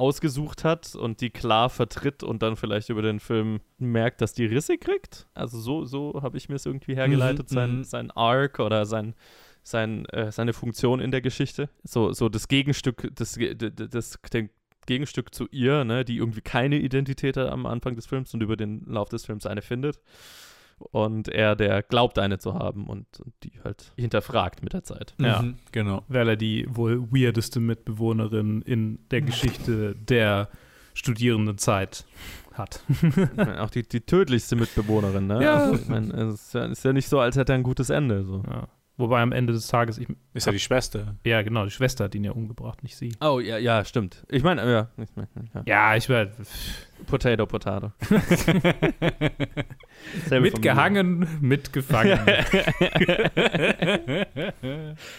ausgesucht 0.00 0.64
hat 0.64 0.94
und 0.94 1.20
die 1.20 1.28
klar 1.30 1.68
vertritt 1.68 2.22
und 2.22 2.42
dann 2.42 2.56
vielleicht 2.56 2.88
über 2.88 3.02
den 3.02 3.20
Film 3.20 3.60
merkt, 3.78 4.22
dass 4.22 4.32
die 4.32 4.46
Risse 4.46 4.78
kriegt. 4.78 5.26
Also 5.34 5.60
so, 5.60 5.84
so 5.84 6.20
habe 6.22 6.38
ich 6.38 6.48
mir 6.48 6.56
es 6.56 6.66
irgendwie 6.66 6.96
hergeleitet, 6.96 7.50
Mhm, 7.50 7.54
sein, 7.54 7.76
mhm. 7.76 7.84
sein 7.84 8.10
Arc 8.10 8.58
oder 8.58 8.86
sein, 8.86 9.14
sein, 9.62 10.06
äh, 10.06 10.32
seine 10.32 10.54
Funktion 10.54 11.00
in 11.00 11.10
der 11.10 11.20
Geschichte. 11.20 11.68
So, 11.84 12.12
so 12.12 12.30
das 12.30 12.48
Gegenstück, 12.48 13.10
das, 13.14 13.38
das, 13.90 14.18
den 14.32 14.48
Gegenstück 14.86 15.34
zu 15.34 15.46
ihr, 15.50 15.84
ne, 15.84 16.04
die 16.04 16.16
irgendwie 16.16 16.40
keine 16.40 16.78
Identität 16.78 17.36
hat 17.36 17.50
am 17.50 17.66
Anfang 17.66 17.94
des 17.94 18.06
Films 18.06 18.32
und 18.32 18.42
über 18.42 18.56
den 18.56 18.84
Lauf 18.86 19.10
des 19.10 19.26
Films 19.26 19.44
eine 19.44 19.60
findet. 19.60 20.00
Und 20.80 21.28
er, 21.28 21.56
der 21.56 21.82
glaubt, 21.82 22.18
eine 22.18 22.38
zu 22.38 22.54
haben 22.54 22.86
und, 22.86 23.06
und 23.20 23.34
die 23.42 23.52
halt 23.62 23.92
hinterfragt 23.96 24.62
mit 24.62 24.72
der 24.72 24.82
Zeit. 24.82 25.14
Ja. 25.20 25.42
Mhm, 25.42 25.56
genau. 25.72 26.04
weil 26.08 26.28
er 26.28 26.36
die 26.36 26.66
wohl 26.68 27.02
weirdeste 27.12 27.60
Mitbewohnerin 27.60 28.62
in 28.62 28.98
der 29.10 29.20
Geschichte 29.22 29.94
der 29.94 30.48
Studierendenzeit 30.94 32.04
hat. 32.52 32.82
Ich 32.88 33.36
meine, 33.36 33.62
auch 33.62 33.70
die, 33.70 33.82
die 33.82 34.00
tödlichste 34.00 34.56
Mitbewohnerin, 34.56 35.26
ne? 35.26 35.42
Ja. 35.42 35.56
Also, 35.56 35.82
ich 35.82 35.88
meine, 35.88 36.12
es 36.14 36.34
ist 36.34 36.54
ja, 36.54 36.64
ist 36.64 36.84
ja 36.84 36.92
nicht 36.92 37.08
so, 37.08 37.20
als 37.20 37.36
hätte 37.36 37.52
er 37.52 37.56
ein 37.58 37.62
gutes 37.62 37.90
Ende. 37.90 38.24
So. 38.24 38.42
Ja. 38.46 38.68
Wobei 39.00 39.22
am 39.22 39.32
Ende 39.32 39.54
des 39.54 39.66
Tages, 39.66 39.96
ich, 39.96 40.08
Ist 40.34 40.46
ja 40.46 40.52
die 40.52 40.58
Schwester. 40.58 41.16
ja 41.24 41.40
genau, 41.40 41.64
die 41.64 41.70
Schwester 41.70 42.04
hat 42.04 42.14
ihn 42.14 42.22
ja 42.22 42.32
umgebracht, 42.32 42.82
nicht 42.82 42.96
sie. 42.96 43.14
Oh, 43.22 43.40
ja, 43.40 43.56
ja, 43.56 43.82
stimmt. 43.84 44.26
Ich 44.28 44.42
meine, 44.42 44.60
ja, 44.60 44.88
ja. 45.54 45.62
Ja, 45.64 45.96
ich 45.96 46.10
war 46.10 46.26
Potato, 47.06 47.46
Potato. 47.46 47.92
Mitgehangen, 50.30 51.26
mitgefangen. 51.40 52.20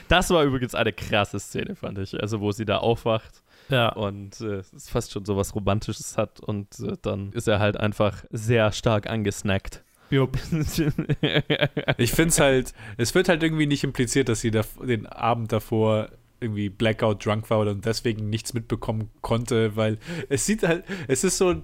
Das 0.08 0.30
war 0.30 0.44
übrigens 0.44 0.76
eine 0.76 0.94
krasse 0.94 1.40
Szene, 1.40 1.76
fand 1.76 1.98
ich. 1.98 2.22
Also, 2.22 2.40
wo 2.40 2.52
sie 2.52 2.66
da 2.66 2.78
aufwacht 2.78 3.42
ja. 3.70 3.90
und 3.90 4.40
äh, 4.42 4.58
es 4.58 4.74
ist 4.74 4.90
fast 4.92 5.12
schon 5.12 5.26
so 5.26 5.38
was 5.38 5.56
Romantisches 5.56 6.18
hat 6.18 6.40
und 6.40 6.80
äh, 6.80 6.98
dann 7.02 7.32
ist 7.32 7.48
er 7.48 7.60
halt 7.60 7.78
einfach 7.78 8.26
sehr 8.30 8.72
stark 8.72 9.10
angesnackt. 9.10 9.84
Ich 11.98 12.12
finde 12.12 12.30
es 12.30 12.40
halt, 12.40 12.74
es 12.98 13.16
wird 13.16 13.30
halt 13.30 13.44
irgendwie 13.44 13.66
nicht 13.66 13.84
impliziert, 13.84 14.30
dass 14.30 14.42
sie 14.42 14.52
da, 14.52 14.64
den 14.82 15.06
Abend 15.06 15.52
davor 15.52 16.10
irgendwie 16.40 16.70
blackout 16.70 17.26
drunk 17.26 17.50
war 17.50 17.60
und 17.60 17.86
deswegen 17.86 18.30
nichts 18.30 18.54
mitbekommen 18.54 19.10
konnte, 19.22 19.76
weil 19.76 20.00
es 20.30 20.46
sieht 20.46 20.64
halt, 20.64 20.84
es 21.08 21.24
ist 21.24 21.38
so 21.38 21.50
ein, 21.50 21.64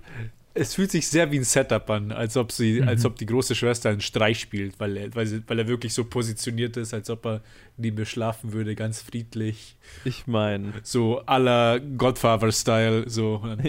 es 0.54 0.74
fühlt 0.76 0.92
sich 0.92 1.08
sehr 1.08 1.32
wie 1.32 1.38
ein 1.38 1.44
Setup 1.44 1.90
an, 1.90 2.12
als 2.12 2.36
ob 2.36 2.52
sie, 2.52 2.82
als 2.82 3.06
ob 3.06 3.16
die 3.16 3.26
große 3.26 3.56
Schwester 3.56 3.90
einen 3.90 4.02
Streich 4.02 4.40
spielt, 4.40 4.80
weil 4.80 4.98
er, 4.98 5.16
weil, 5.16 5.28
sie, 5.28 5.44
weil 5.48 5.60
er 5.60 5.68
wirklich 5.68 5.94
so 5.94 6.04
positioniert 6.04 6.78
ist, 6.78 6.94
als 6.94 7.10
ob 7.10 7.26
er 7.26 7.42
neben 7.78 7.98
mir 7.98 8.06
schlafen 8.06 8.54
würde, 8.54 8.76
ganz 8.76 9.02
friedlich, 9.02 9.78
Ich 10.04 10.26
meine, 10.28 10.74
so 10.84 11.22
la 11.28 11.78
Godfather-Style, 11.80 13.10
so. 13.10 13.44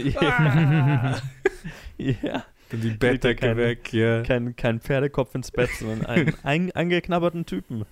Ja. 1.99 2.45
die 2.73 2.91
Bettdecke 2.91 3.41
keine- 3.47 3.57
weg, 3.57 3.93
ja, 3.93 4.23
Kein, 4.23 4.57
kein 4.57 4.81
Pferdekopf 4.81 5.35
ins 5.35 5.51
Bett, 5.51 5.71
sondern 5.79 6.05
einen 6.07 6.35
ein, 6.43 6.73
angeknabberten 6.73 7.47
Typen. 7.47 7.85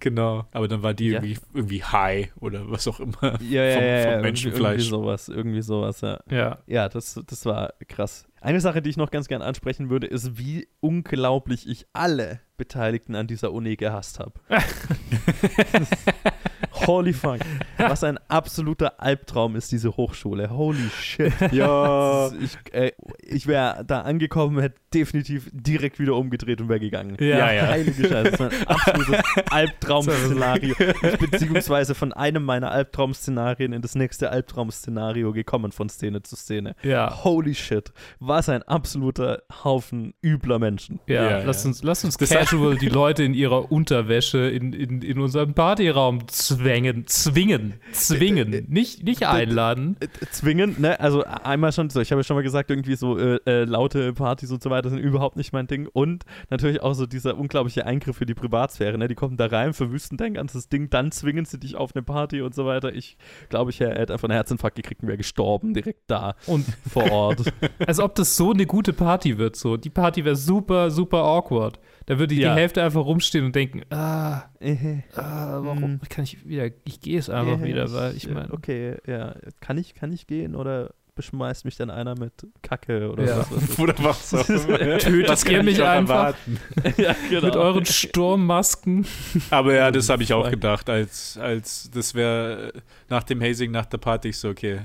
genau. 0.00 0.46
Aber 0.52 0.68
dann 0.68 0.82
war 0.82 0.92
die 0.94 1.08
Ja. 1.08 1.14
irgendwie, 1.22 1.38
irgendwie 1.54 1.82
high 1.82 2.30
oder 2.40 2.70
was 2.70 2.86
auch 2.86 3.00
immer. 3.00 3.40
Ja, 3.42 3.64
ja, 3.64 3.74
Vom- 3.74 3.84
ja, 3.84 4.12
vom 4.12 4.20
Menschenfleisch. 4.22 4.72
Irgendwie 4.82 4.90
sowas, 4.90 5.28
irgendwie 5.28 5.62
sowas, 5.62 6.00
ja. 6.02 6.20
Ja. 6.30 6.58
Ja, 6.66 6.88
das, 6.90 7.18
das 7.26 7.46
war 7.46 7.72
krass. 7.88 8.26
Eine 8.42 8.60
Sache, 8.60 8.80
die 8.82 8.90
ich 8.90 8.96
noch 8.96 9.10
ganz 9.10 9.28
gern 9.28 9.42
ansprechen 9.42 9.88
würde, 9.90 10.06
ist, 10.06 10.38
wie 10.38 10.68
unglaublich 10.80 11.66
ich 11.68 11.86
alle 11.94 12.40
Beteiligten 12.58 13.14
an 13.14 13.26
dieser 13.26 13.52
Uni 13.52 13.76
gehasst 13.76 14.18
habe. 14.18 14.32
Holy 16.86 17.12
fuck. 17.12 17.38
Was 17.78 18.04
ein 18.04 18.18
absoluter 18.28 19.00
Albtraum 19.00 19.56
ist 19.56 19.72
diese 19.72 19.96
Hochschule. 19.96 20.50
Holy 20.50 20.88
shit. 21.00 21.32
Ja. 21.52 22.26
Ist- 22.28 22.58
Ich, 22.70 22.74
äh, 22.74 22.92
ich 23.22 23.46
wäre 23.46 23.84
da 23.86 24.02
angekommen, 24.02 24.60
hätte 24.60 24.76
definitiv 24.94 25.48
direkt 25.52 25.98
wieder 25.98 26.14
umgedreht 26.16 26.60
und 26.60 26.68
wäre 26.68 26.80
gegangen. 26.80 27.16
Ja, 27.20 27.52
ja. 27.52 27.66
Heilige 27.68 28.08
Scheiße, 28.08 28.30
das 28.30 28.40
war 28.40 28.50
ein 28.50 28.66
absolutes 28.66 29.22
Albtraum-Szenario. 29.50 30.74
Ich 30.78 31.18
bin 31.18 31.30
beziehungsweise 31.30 31.94
von 31.94 32.12
einem 32.12 32.44
meiner 32.44 32.70
Albtraum-Szenarien 32.70 33.72
in 33.72 33.82
das 33.82 33.94
nächste 33.94 34.30
Albtraum-Szenario 34.30 35.32
gekommen, 35.32 35.72
von 35.72 35.88
Szene 35.88 36.22
zu 36.22 36.36
Szene. 36.36 36.74
Ja. 36.82 37.22
Holy 37.24 37.54
shit, 37.54 37.92
was 38.18 38.48
ein 38.48 38.62
absoluter 38.64 39.42
Haufen 39.64 40.14
übler 40.22 40.58
Menschen. 40.58 41.00
Ja, 41.06 41.30
Ja, 41.30 41.42
lass 41.44 41.64
ja. 41.64 41.68
uns, 41.68 41.82
lass 41.82 42.04
uns 42.04 42.18
casual 42.18 42.76
die 42.76 42.88
Leute 42.88 43.22
in 43.24 43.34
ihrer 43.34 43.70
Unterwäsche 43.70 44.38
in, 44.50 44.72
in, 44.72 45.02
in 45.02 45.18
unseren 45.18 45.54
Partyraum 45.54 46.26
zwängen, 46.28 46.69
zwingen, 47.06 47.74
zwingen, 47.92 48.66
nicht, 48.68 49.02
nicht 49.02 49.26
einladen. 49.26 49.96
Zwingen, 50.30 50.76
ne? 50.80 50.98
Also 51.00 51.24
einmal 51.24 51.72
schon 51.72 51.90
so, 51.90 52.00
ich 52.00 52.12
habe 52.12 52.20
ja 52.20 52.24
schon 52.24 52.36
mal 52.36 52.42
gesagt, 52.42 52.70
irgendwie 52.70 52.94
so 52.96 53.18
äh, 53.18 53.64
laute 53.64 54.12
Partys 54.12 54.50
und 54.50 54.62
so 54.62 54.70
weiter 54.70 54.90
sind 54.90 54.98
überhaupt 54.98 55.36
nicht 55.36 55.52
mein 55.52 55.66
Ding. 55.66 55.88
Und 55.92 56.24
natürlich 56.48 56.80
auch 56.82 56.92
so 56.94 57.06
dieser 57.06 57.36
unglaubliche 57.38 57.86
Eingriff 57.86 58.16
für 58.16 58.26
die 58.26 58.34
Privatsphäre, 58.34 58.98
ne? 58.98 59.08
Die 59.08 59.14
kommen 59.14 59.36
da 59.36 59.46
rein, 59.46 59.72
verwüsten 59.74 60.16
dein 60.16 60.34
ganzes 60.34 60.68
Ding, 60.68 60.90
dann 60.90 61.12
zwingen 61.12 61.44
sie 61.44 61.58
dich 61.58 61.76
auf 61.76 61.94
eine 61.94 62.02
Party 62.02 62.42
und 62.42 62.54
so 62.54 62.66
weiter. 62.66 62.94
Ich 62.94 63.16
glaube, 63.48 63.70
ich 63.70 63.80
hätte 63.80 64.12
einfach 64.12 64.28
einen 64.28 64.34
Herzinfarkt 64.36 64.76
gekriegt 64.76 65.02
und 65.02 65.08
wäre 65.08 65.18
gestorben, 65.18 65.74
direkt 65.74 66.02
da 66.08 66.34
Und 66.46 66.66
vor 66.88 67.10
Ort. 67.10 67.52
als 67.86 67.98
ob 68.00 68.14
das 68.14 68.36
so 68.36 68.52
eine 68.52 68.66
gute 68.66 68.92
Party 68.92 69.38
wird, 69.38 69.56
so. 69.56 69.76
Die 69.76 69.90
Party 69.90 70.24
wäre 70.24 70.36
super, 70.36 70.90
super 70.90 71.18
awkward. 71.18 71.78
Da 72.06 72.18
würde 72.18 72.34
die 72.34 72.40
Ja. 72.40 72.54
Hälfte 72.54 72.82
einfach 72.82 73.04
rumstehen 73.04 73.44
und 73.44 73.54
denken, 73.54 73.82
ah, 73.90 74.42
Äh, 74.58 75.02
ah 75.14 75.60
warum 75.62 76.00
kann 76.08 76.24
ich 76.24 76.46
wieder, 76.46 76.59
ich 76.84 77.00
gehe 77.00 77.18
es 77.18 77.30
einfach 77.30 77.60
äh, 77.60 77.64
wieder, 77.64 77.92
weil 77.92 78.16
ich 78.16 78.28
meine, 78.28 78.52
Okay, 78.52 78.96
ja. 79.06 79.34
Kann 79.60 79.78
ich, 79.78 79.94
kann 79.94 80.12
ich 80.12 80.26
gehen 80.26 80.54
oder 80.54 80.90
beschmeißt 81.14 81.64
mich 81.66 81.76
dann 81.76 81.90
einer 81.90 82.18
mit 82.18 82.32
Kacke 82.62 83.10
oder 83.10 83.24
Ja. 83.24 83.38
was? 83.50 83.78
Oder 83.78 83.94
was 83.98 84.32
auch 84.32 84.48
immer. 84.48 84.98
Tötet 84.98 85.44
ihr 85.50 85.58
ich 85.58 85.64
mich 85.64 85.82
einfach? 85.82 86.14
erwarten? 86.14 86.60
ja, 86.96 87.14
genau. 87.28 87.46
mit 87.46 87.56
euren 87.56 87.84
Sturmmasken. 87.84 89.06
Aber 89.50 89.74
ja, 89.74 89.90
das 89.90 90.08
habe 90.08 90.22
ich 90.22 90.32
auch 90.32 90.48
gedacht, 90.48 90.88
als, 90.88 91.36
als 91.36 91.90
das 91.92 92.14
wäre 92.14 92.72
nach 93.08 93.24
dem 93.24 93.42
Hazing, 93.42 93.70
nach 93.70 93.86
der 93.86 93.98
Party, 93.98 94.28
ich 94.28 94.38
so, 94.38 94.48
okay, 94.50 94.82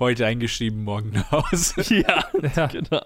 heute 0.00 0.26
eingeschrieben, 0.26 0.82
morgen 0.84 1.10
nach 1.10 1.30
Hause. 1.30 1.74
Ja, 1.94 2.24
Ja. 2.56 2.66
genau. 2.66 3.00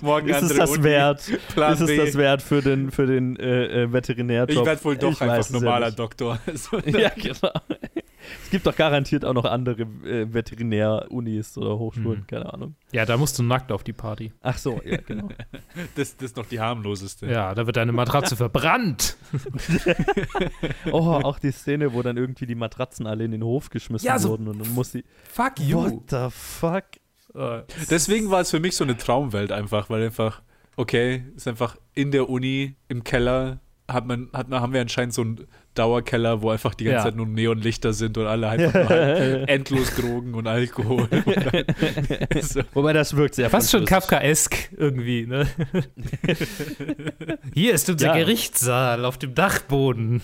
morgen 0.00 0.28
Ist 0.28 0.42
es 0.42 0.56
das 0.56 0.70
Uni, 0.70 0.84
wert? 0.84 1.22
Plan 1.52 1.74
ist 1.74 1.80
es 1.80 1.86
B. 1.88 1.96
das 1.96 2.16
wert 2.16 2.40
für 2.42 2.62
den, 2.62 2.90
für 2.90 3.06
den 3.06 3.36
äh, 3.36 3.82
äh, 3.82 3.92
Veterinärjob? 3.92 4.50
Ich 4.50 4.64
werde 4.64 4.84
wohl 4.84 4.96
doch 4.96 5.10
Ich 5.12 5.20
einfach 5.20 5.46
ja 5.50 5.52
normaler 5.52 5.86
nicht. 5.86 5.98
Doktor. 5.98 6.38
Ja, 6.86 7.10
genau. 7.10 7.52
Es 8.44 8.50
gibt 8.50 8.66
doch 8.66 8.76
garantiert 8.76 9.24
auch 9.24 9.32
noch 9.34 9.44
andere 9.44 9.82
äh, 9.82 10.32
Veterinär-Unis 10.32 11.56
oder 11.58 11.78
Hochschulen, 11.78 12.20
Mhm. 12.20 12.26
keine 12.26 12.52
Ahnung. 12.52 12.74
Ja, 12.92 13.04
da 13.06 13.16
musst 13.16 13.38
du 13.38 13.42
nackt 13.42 13.72
auf 13.72 13.82
die 13.84 13.92
Party. 13.92 14.32
Ach 14.42 14.56
so, 14.58 14.80
ja, 14.84 14.98
genau. 14.98 15.28
das, 15.96 16.16
das 16.16 16.30
ist 16.30 16.36
noch 16.36 16.46
die 16.46 16.60
harmloseste. 16.60 17.26
Ja, 17.26 17.54
da 17.54 17.66
wird 17.66 17.76
deine 17.76 17.92
Matratze 17.92 18.36
verbrannt. 18.36 19.16
Oh, 20.90 21.10
auch 21.22 21.38
die 21.38 21.52
Szene, 21.52 21.92
wo 21.94 22.02
dann 22.02 22.16
irgendwie 22.16 22.46
die 22.46 22.54
Matratzen 22.54 23.06
alle 23.06 23.24
in 23.24 23.30
den 23.30 23.42
Hof 23.44 23.70
geschmissen 23.70 24.06
Ja, 24.06 24.18
so- 24.18 24.30
wurden 24.30 24.48
und 24.48 24.58
dann 24.60 24.72
muss 24.74 24.92
sie. 24.92 25.04
Fuck 25.28 25.54
What 25.72 26.10
the 26.10 26.26
fuck? 26.30 26.84
Äh, 27.34 27.62
Deswegen 27.90 28.30
war 28.30 28.40
es 28.40 28.50
für 28.50 28.60
mich 28.60 28.76
so 28.76 28.84
eine 28.84 28.96
Traumwelt 28.96 29.52
einfach, 29.52 29.88
weil 29.90 30.04
einfach, 30.04 30.42
okay, 30.76 31.24
ist 31.36 31.48
einfach 31.48 31.76
in 31.94 32.10
der 32.10 32.28
Uni, 32.28 32.76
im 32.88 33.04
Keller, 33.04 33.60
hat 33.88 34.06
man, 34.06 34.28
hat, 34.32 34.50
haben 34.50 34.72
wir 34.72 34.80
anscheinend 34.80 35.14
so 35.14 35.22
einen 35.22 35.46
Dauerkeller, 35.74 36.42
wo 36.42 36.50
einfach 36.50 36.74
die 36.74 36.84
ganze 36.84 36.96
Ja. 36.98 37.02
Zeit 37.04 37.16
nur 37.16 37.26
Neonlichter 37.26 37.92
sind 37.92 38.18
und 38.18 38.26
alle 38.26 38.48
einfach 38.50 38.74
nur 38.74 38.88
halt 38.88 39.48
endlos 39.48 39.94
Drogen 39.96 40.34
und 40.34 40.46
Alkohol. 40.46 41.08
Und 41.12 42.42
so. 42.42 42.60
Wobei 42.74 42.92
das 42.92 43.16
wirkt 43.16 43.34
sehr 43.34 43.50
Fast 43.50 43.70
schon. 43.70 43.84
Kafkaesk 43.84 44.70
irgendwie, 44.76 45.26
ne? 45.26 45.46
Hier 47.54 47.74
ist 47.74 47.88
unser 47.88 48.08
Ja. 48.08 48.16
Gerichtssaal 48.16 49.04
auf 49.04 49.18
dem 49.18 49.34
Dachboden. 49.34 50.20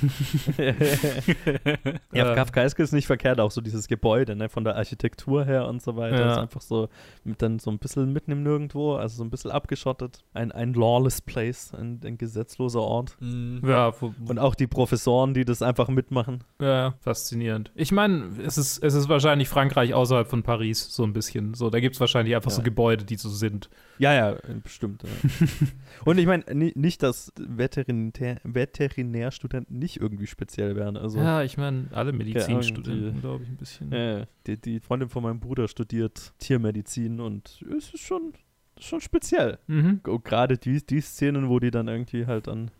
Ja, 2.12 2.34
Kafkaesk 2.34 2.78
ist 2.78 2.92
nicht 2.92 3.06
verkehrt, 3.06 3.40
auch 3.40 3.50
so 3.50 3.60
dieses 3.60 3.88
Gebäude, 3.88 4.36
ne, 4.36 4.48
von 4.48 4.64
der 4.64 4.76
Architektur 4.76 5.44
her 5.44 5.66
und 5.66 5.82
so 5.82 5.96
weiter. 5.96 6.18
Ja. 6.20 6.32
Ist 6.32 6.38
einfach 6.38 6.60
so 6.60 6.88
mit 7.24 7.42
dann 7.42 7.58
so 7.58 7.70
ein 7.70 7.78
bisschen 7.78 8.12
mitten 8.12 8.32
im 8.32 8.42
Nirgendwo, 8.42 8.94
also 8.96 9.16
so 9.18 9.24
ein 9.24 9.30
bisschen 9.30 9.50
abgeschottet. 9.50 10.24
Ein, 10.34 10.52
ein 10.52 10.72
lawless 10.74 11.20
place, 11.20 11.72
ein, 11.74 12.00
ein 12.04 12.18
gesetzloser 12.18 12.80
Ort. 12.80 13.16
Mm. 13.20 13.58
Ja, 13.68 13.92
Und 14.26 14.38
auch 14.38 14.54
die 14.54 14.66
Professoren, 14.66 15.34
die 15.34 15.37
das 15.44 15.62
einfach 15.62 15.88
mitmachen. 15.88 16.44
ja, 16.60 16.94
faszinierend. 17.00 17.70
Ich 17.74 17.92
meine, 17.92 18.24
es 18.44 18.58
ist, 18.58 18.82
es 18.82 18.94
ist 18.94 19.08
wahrscheinlich 19.08 19.48
Frankreich 19.48 19.94
außerhalb 19.94 20.28
von 20.28 20.42
Paris, 20.42 20.94
so 20.94 21.04
ein 21.04 21.12
bisschen. 21.12 21.54
So, 21.54 21.70
da 21.70 21.80
gibt 21.80 21.94
es 21.94 22.00
wahrscheinlich 22.00 22.34
einfach 22.36 22.50
so 22.50 22.60
Ja. 22.60 22.64
Gebäude, 22.64 23.04
die 23.04 23.16
so 23.16 23.28
sind. 23.28 23.68
Ja, 23.98 24.14
ja, 24.14 24.36
bestimmt. 24.62 25.02
Ja. 25.02 25.46
und 26.04 26.18
ich 26.18 26.26
meine, 26.26 26.44
ni- 26.54 26.72
nicht, 26.76 27.02
dass 27.02 27.32
Veterinär, 27.38 28.40
Veterinärstudenten 28.44 29.78
nicht 29.78 30.00
irgendwie 30.00 30.26
speziell 30.26 30.76
wären. 30.76 30.96
Also, 30.96 31.18
Ja, 31.18 31.42
ich 31.42 31.56
meine, 31.56 31.86
alle 31.92 32.12
Medizinstudenten, 32.12 33.20
glaube 33.20 33.44
ich, 33.44 33.48
ein 33.50 33.56
bisschen. 33.56 33.92
äh, 33.92 34.26
die, 34.46 34.60
die 34.60 34.80
Freundin 34.80 35.08
von 35.08 35.22
meinem 35.22 35.40
Bruder 35.40 35.68
studiert 35.68 36.32
Tiermedizin 36.38 37.20
und 37.20 37.64
es 37.76 37.92
ist 37.92 38.00
schon, 38.00 38.32
schon 38.80 39.00
speziell. 39.00 39.58
Mhm. 39.66 40.00
Gerade 40.24 40.58
die, 40.58 40.84
die 40.84 41.00
Szenen, 41.00 41.48
wo 41.48 41.58
die 41.58 41.70
dann 41.70 41.88
irgendwie 41.88 42.26
halt 42.26 42.48
an 42.48 42.70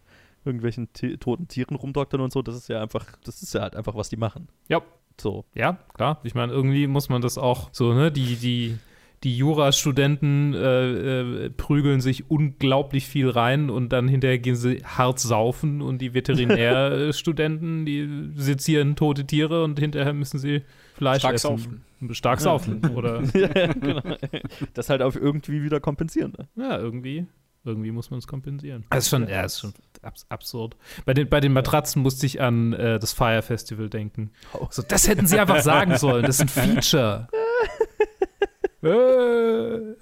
irgendwelchen 0.45 0.89
toten 1.21 1.49
Tieren 1.49 1.77
rumdoktern 1.77 2.21
und 2.21 2.33
so, 2.33 2.43
das 2.43 2.57
ist 2.57 2.69
ja 2.69 2.83
einfach, 2.83 3.07
das 3.25 3.43
ist 3.43 3.55
ja 3.55 3.63
halt 3.63 3.77
einfach, 3.77 3.95
was 3.95 4.09
die 4.09 4.17
machen. 4.17 4.49
Ja. 4.69 4.83
So. 5.21 5.45
Ja, 5.55 5.79
klar. 5.95 6.21
Ich 6.23 6.35
meine, 6.35 6.53
irgendwie 6.53 6.87
muss 6.87 7.09
man 7.09 7.21
das 7.23 7.39
auch 7.39 7.71
so, 7.73 7.93
ne, 7.93 8.13
die, 8.13 8.37
die, 8.37 8.79
die 9.25 9.37
Jurastudenten 9.37 10.55
äh, 10.55 11.47
äh, 11.47 11.51
prügeln 11.51 12.01
sich 12.01 12.31
unglaublich 12.31 13.07
viel 13.07 13.29
rein 13.29 13.69
und 13.69 13.89
dann 13.93 14.07
hinterher 14.07 14.39
gehen 14.39 14.55
sie 14.55 14.77
hart 14.85 15.19
saufen 15.19 15.83
und 15.83 15.99
die 15.99 16.15
Veterinärstudenten, 16.15 17.85
die 17.85 18.31
sezieren 18.37 18.95
tote 18.95 19.27
Tiere 19.27 19.65
und 19.65 19.79
hinterher 19.81 20.13
müssen 20.13 20.39
sie 20.39 20.63
Fleisch 20.95 21.21
Stark 21.21 21.35
essen. 21.35 21.49
saufen. 21.49 22.15
Stark 22.15 22.41
saufen. 22.41 22.81
Oder 22.95 23.23
ja, 23.35 23.67
genau. 23.73 24.03
Das 24.75 24.89
halt 24.89 25.03
auf 25.03 25.17
irgendwie 25.17 25.65
wieder 25.65 25.81
kompensieren. 25.81 26.35
Ne? 26.39 26.49
ja, 26.65 26.79
irgendwie. 26.79 27.27
Irgendwie 27.69 27.93
muss 27.93 28.11
man 28.11 28.19
es 28.19 28.27
kompensieren. 28.27 28.85
Das 28.91 29.05
ist 29.05 29.11
schon, 29.11 29.29
ja, 29.29 29.43
ist 29.43 29.61
schon 29.61 29.75
abs 30.03 30.27
absurd. 30.29 30.77
Bei 31.05 31.15
den, 31.15 31.29
bei 31.29 31.41
den 31.41 31.53
Matratzen 31.53 32.03
musste 32.03 32.27
ich 32.27 32.41
an 32.41 32.73
äh, 32.73 32.99
das 32.99 33.13
Fire 33.13 33.43
Festival 33.43 33.89
denken. 33.89 34.31
So, 34.71 34.83
das 34.83 35.07
hätten 35.07 35.27
sie 35.27 35.39
einfach 35.39 35.61
sagen 35.61 35.97
sollen. 35.97 36.25
Das 36.25 36.41
ist 36.41 36.43
ein 36.43 36.49
Feature. 36.49 37.29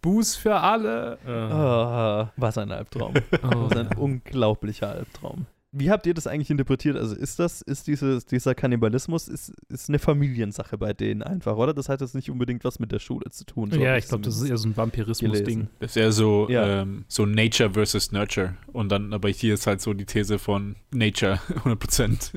Buß 0.00 0.36
für 0.36 0.56
alle. 0.56 1.18
Oh, 1.26 2.26
was 2.36 2.56
ein 2.58 2.72
Albtraum. 2.72 3.14
Oh, 3.42 3.68
was 3.68 3.76
ein 3.76 3.88
unglaublicher 3.96 4.88
Albtraum. 4.90 5.46
Wie 5.76 5.90
habt 5.90 6.06
ihr 6.06 6.14
das 6.14 6.28
eigentlich 6.28 6.50
interpretiert? 6.50 6.96
Also 6.96 7.16
ist 7.16 7.40
das, 7.40 7.60
ist 7.60 7.88
dieses, 7.88 8.26
dieser 8.26 8.54
Kannibalismus, 8.54 9.26
ist, 9.26 9.52
ist 9.68 9.88
eine 9.88 9.98
Familiensache 9.98 10.78
bei 10.78 10.92
denen 10.92 11.22
einfach, 11.22 11.56
oder? 11.56 11.74
Das 11.74 11.88
hat 11.88 12.00
jetzt 12.00 12.14
nicht 12.14 12.30
unbedingt 12.30 12.62
was 12.64 12.78
mit 12.78 12.92
der 12.92 13.00
Schule 13.00 13.28
zu 13.30 13.44
tun. 13.44 13.70
so 13.72 13.80
ja, 13.80 13.96
ich 13.96 14.06
glaube, 14.06 14.22
das 14.22 14.40
ist 14.40 14.48
eher 14.48 14.56
so 14.56 14.68
ein 14.68 14.76
Vampirismus-Ding. 14.76 15.66
Das 15.80 15.90
ist 15.90 15.96
eher 15.96 16.12
so, 16.12 16.48
Ja. 16.48 16.82
ähm, 16.82 17.04
so 17.08 17.26
Nature 17.26 17.70
versus 17.72 18.12
Nurture. 18.12 18.56
Und 18.72 18.90
dann, 18.92 19.12
aber 19.12 19.28
hier 19.30 19.54
ist 19.54 19.66
halt 19.66 19.80
so 19.80 19.94
die 19.94 20.04
These 20.06 20.38
von 20.38 20.76
Nature, 20.92 21.40
100 21.64 22.32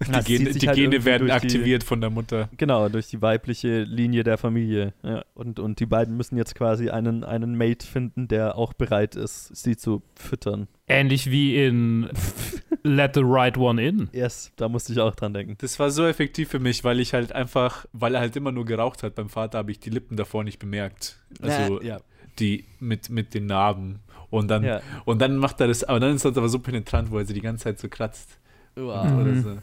Die, 0.06 0.12
Gene, 0.38 0.50
die 0.52 0.68
halt 0.68 0.76
Gene 0.76 1.04
werden 1.04 1.26
durch 1.26 1.40
die- 1.40 1.46
aktiviert 1.46 1.82
von 1.82 2.00
der 2.00 2.10
Mutter. 2.10 2.48
Genau, 2.56 2.88
durch 2.88 3.08
die 3.08 3.20
weibliche 3.20 3.82
Linie 3.82 4.22
der 4.22 4.38
Familie. 4.38 4.94
Ja. 5.02 5.24
Und, 5.34 5.58
und 5.58 5.80
die 5.80 5.86
beiden 5.86 6.16
müssen 6.16 6.36
jetzt 6.36 6.54
quasi 6.54 6.88
einen, 6.90 7.24
einen 7.24 7.56
Mate 7.56 7.84
finden, 7.84 8.28
der 8.28 8.56
auch 8.56 8.72
bereit 8.74 9.16
ist, 9.16 9.56
sie 9.56 9.76
zu 9.76 10.02
füttern. 10.14 10.68
Ähnlich 10.86 11.30
wie 11.32 11.56
in 11.62 12.08
Let 12.84 13.14
the 13.14 13.22
Right 13.24 13.58
One 13.58 13.84
In. 13.84 14.08
Yes, 14.12 14.52
da 14.56 14.68
musste 14.68 14.92
ich 14.92 15.00
auch 15.00 15.14
dran 15.16 15.34
denken. 15.34 15.56
Das 15.58 15.78
war 15.80 15.90
so 15.90 16.06
effektiv 16.06 16.48
für 16.48 16.60
mich, 16.60 16.84
weil 16.84 17.00
ich 17.00 17.12
halt 17.12 17.32
einfach, 17.32 17.84
weil 17.92 18.14
er 18.14 18.20
halt 18.20 18.36
immer 18.36 18.52
nur 18.52 18.64
geraucht 18.66 19.02
hat 19.02 19.16
beim 19.16 19.28
Vater, 19.28 19.58
habe 19.58 19.72
ich 19.72 19.80
die 19.80 19.90
Lippen 19.90 20.16
davor 20.16 20.44
nicht 20.44 20.60
bemerkt. 20.60 21.18
Also 21.42 21.82
ja. 21.82 21.98
die 22.38 22.64
mit, 22.78 23.10
mit 23.10 23.34
den 23.34 23.46
Narben. 23.46 23.98
Und 24.30 24.48
dann, 24.48 24.62
ja. 24.62 24.80
und 25.06 25.20
dann 25.20 25.36
macht 25.38 25.60
er 25.60 25.66
das, 25.66 25.82
aber 25.82 25.98
dann 26.00 26.14
ist 26.14 26.24
das 26.24 26.36
aber 26.36 26.48
so 26.48 26.58
penetrant, 26.60 27.10
wo 27.10 27.18
er 27.18 27.24
sie 27.24 27.34
die 27.34 27.40
ganze 27.40 27.64
Zeit 27.64 27.78
so 27.80 27.88
kratzt. 27.88 28.38
Wow. 28.76 29.04
Oder 29.06 29.32
Mhm. 29.32 29.42
so. 29.42 29.58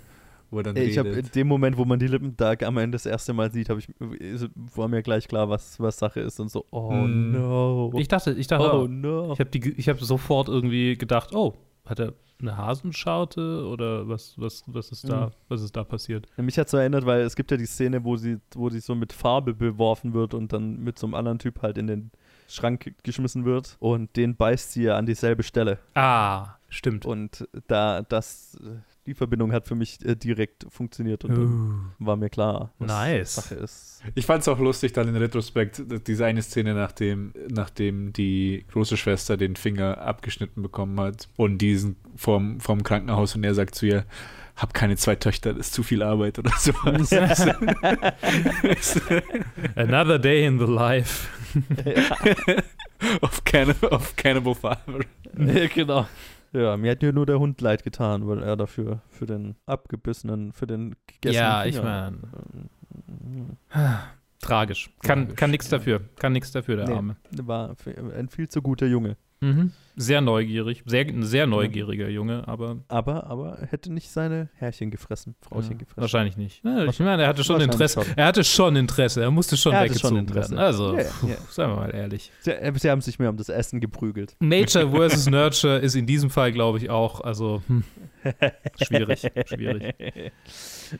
Wo 0.56 0.60
er 0.60 0.64
dann 0.64 0.78
Ich 0.78 0.98
habe 0.98 1.10
in 1.10 1.30
dem 1.36 1.48
Moment, 1.48 1.78
wo 1.78 1.84
man 1.86 2.00
die 2.00 2.08
Lippen 2.08 2.36
da 2.38 2.54
am 2.64 2.78
Ende 2.78 2.96
das 2.96 3.06
erste 3.06 3.34
Mal 3.34 3.52
sieht, 3.52 3.70
habe 3.70 3.80
ich 3.80 3.88
war 4.76 4.88
mir 4.88 5.04
gleich 5.04 5.28
klar, 5.28 5.50
was, 5.50 5.80
was 5.80 5.98
Sache 6.00 6.22
ist 6.22 6.40
und 6.40 6.50
so. 6.50 6.66
Oh 6.72 6.92
Mm. 6.92 7.32
no. 7.32 7.92
Ich 7.98 8.08
dachte, 8.08 8.32
ich 8.32 8.48
dachte, 8.48 8.74
oh 8.74 8.88
no. 8.88 9.34
ich 9.34 9.40
habe 9.40 9.50
ich 9.58 9.90
habe 9.90 10.04
sofort 10.04 10.48
irgendwie 10.48 10.98
gedacht, 10.98 11.36
oh, 11.36 11.54
hat 11.86 12.00
er 12.00 12.14
eine 12.42 12.58
Hasenschaute 12.58 13.66
oder 13.68 14.08
was, 14.10 14.34
was, 14.38 14.64
was 14.68 14.92
ist 14.92 15.08
da, 15.10 15.28
Mhm. 15.28 15.32
was 15.50 15.62
ist 15.62 15.76
da 15.76 15.84
passiert? 15.84 16.28
Mich 16.38 16.58
hat 16.58 16.70
so 16.70 16.78
erinnert, 16.78 17.06
weil 17.06 17.22
es 17.22 17.36
gibt 17.36 17.52
ja 17.52 17.58
die 17.58 17.66
Szene, 17.66 18.04
wo 18.04 18.18
sie, 18.18 18.38
wo 18.56 18.70
sie 18.70 18.80
so 18.80 18.96
mit 18.96 19.14
Farbe 19.14 19.54
beworfen 19.54 20.14
wird 20.14 20.34
und 20.34 20.52
dann 20.54 20.80
mit 20.84 20.98
so 21.00 21.08
einem 21.08 21.14
anderen 21.16 21.40
Typ 21.40 21.62
halt 21.62 21.78
in 21.78 21.88
den 21.88 22.12
Schrank 22.48 22.94
geschmissen 23.04 23.46
wird 23.46 23.78
und 23.80 24.16
den 24.18 24.36
beißt 24.36 24.74
sie 24.74 24.84
ja 24.84 24.98
an 24.98 25.06
dieselbe 25.06 25.44
Stelle. 25.44 25.80
Ah, 25.96 26.56
stimmt. 26.70 27.06
Und 27.06 27.48
da 27.68 28.02
das 28.04 28.58
die 29.06 29.14
Verbindung 29.14 29.52
hat 29.52 29.68
für 29.68 29.76
mich 29.76 30.04
äh, 30.06 30.16
direkt 30.16 30.66
funktioniert 30.70 31.24
und 31.26 31.32
dann 31.32 31.46
Uh, 31.46 31.74
war 32.00 32.16
mir 32.16 32.30
klar, 32.30 32.74
was 32.80 32.88
Nice. 32.88 33.36
Sache 33.36 33.56
ist. 33.56 34.02
Ich 34.16 34.26
fand 34.26 34.42
es 34.42 34.48
auch 34.48 34.60
lustig 34.60 34.94
dann 34.94 35.08
in 35.08 35.16
Retrospekt, 35.16 35.84
diese 36.08 36.26
eine 36.26 36.42
Szene, 36.42 36.74
nachdem, 36.74 37.34
nachdem 37.50 38.14
die 38.14 38.66
große 38.72 38.98
Schwester 38.98 39.38
den 39.38 39.56
Finger 39.56 40.00
abgeschnitten 40.00 40.62
bekommen 40.62 41.00
hat 41.00 41.30
und 41.38 41.60
diesen 41.60 41.96
vom, 42.16 42.60
vom 42.60 42.84
Krankenhaus 42.84 43.36
und 43.36 43.44
er 43.44 43.54
sagt 43.54 43.76
zu 43.76 43.86
ihr, 43.86 44.06
hab 44.56 44.74
keine 44.74 44.96
zwei 44.96 45.16
Töchter, 45.16 45.54
das 45.54 45.68
ist 45.68 45.74
zu 45.74 45.84
viel 45.84 46.02
Arbeit 46.02 46.40
oder 46.40 46.52
so. 46.58 46.72
Another 49.76 50.18
day 50.18 50.46
in 50.46 50.60
the 50.60 50.66
life. 50.66 51.28
of, 53.22 53.44
Canni 53.44 53.74
of 53.92 54.16
Cannibal 54.16 54.56
Father. 54.56 55.00
ja, 55.38 55.68
genau. 55.68 56.08
Ja, 56.56 56.78
mir 56.78 56.92
hat 56.92 57.04
ja 57.04 57.12
nur 57.12 57.26
der 57.26 57.40
Hund 57.40 57.60
leid 57.62 57.84
getan, 57.84 58.28
weil 58.28 58.42
er 58.42 58.56
dafür 58.56 59.02
für 59.10 59.26
den 59.26 59.56
abgebissenen, 59.66 60.54
für 60.54 60.68
den 60.68 60.96
gegessenen 61.08 61.44
Ja, 61.46 61.66
ich 61.66 61.76
Finger- 61.76 62.12
meine, 62.12 64.00
tragisch. 64.40 64.90
Kann, 65.02 65.20
Tragisch, 65.24 65.36
kann 65.36 65.52
nichts 65.52 65.70
ja. 65.72 65.78
dafür. 65.78 66.02
Kann 66.18 66.34
nichts 66.34 66.52
dafür, 66.52 66.78
der 66.78 66.88
Nee. 66.88 66.94
Arme. 66.94 67.16
war 67.44 67.76
ein 68.18 68.30
viel 68.30 68.48
zu 68.48 68.62
guter 68.62 68.86
Junge. 68.86 69.18
Mhm. 69.42 69.72
Sehr 69.98 70.20
neugierig. 70.20 70.84
Sehr, 70.86 71.06
ein 71.06 71.24
sehr 71.24 71.48
neugieriger 71.48 72.10
Junge, 72.10 72.46
aber 72.48 72.78
Aber, 72.90 73.28
aber 73.28 73.60
er 73.60 73.68
hätte 73.68 73.94
nicht 73.94 74.10
seine 74.10 74.50
Herrchen 74.56 74.92
gefressen, 74.92 75.36
Frauchen 75.42 75.72
ja, 75.72 75.78
gefressen. 75.78 76.02
wahrscheinlich 76.02 76.36
nicht. 76.36 76.64
Ja, 76.66 76.86
ich 76.86 77.00
meine, 77.00 77.24
er 77.24 77.30
hatte 77.30 77.44
schon 77.46 77.62
Interesse. 77.62 78.04
schon. 78.04 78.14
Er 78.18 78.26
hatte 78.26 78.44
schon 78.44 78.76
Interesse. 78.76 79.22
Er 79.22 79.32
musste 79.32 79.56
schon 79.56 79.72
Er 79.74 79.80
hatte 79.80 79.90
schon 79.98 80.16
weggezogen 80.16 80.20
Interesse. 80.20 80.52
werden. 80.52 80.66
Also, 80.66 80.98
puh, 81.22 81.28
ja. 81.30 81.36
seien 81.50 81.70
wir 81.70 81.76
mal 81.78 81.96
ehrlich. 81.96 82.32
Sie, 82.42 82.52
äh, 82.52 82.74
sie 82.78 82.90
haben 82.90 83.00
sich 83.02 83.20
mehr 83.20 83.30
um 83.30 83.38
das 83.38 83.48
Essen 83.48 83.80
geprügelt. 83.80 84.36
Nature 84.40 84.90
versus 84.92 85.30
Nurture 85.30 85.78
ist 85.78 85.96
in 85.96 86.06
diesem 86.06 86.30
Fall, 86.30 86.52
glaube 86.52 86.78
ich, 86.80 86.90
auch, 86.90 87.22
also 87.22 87.62
hm, 87.68 87.84
schwierig, 88.84 89.28
schwierig. 89.48 89.94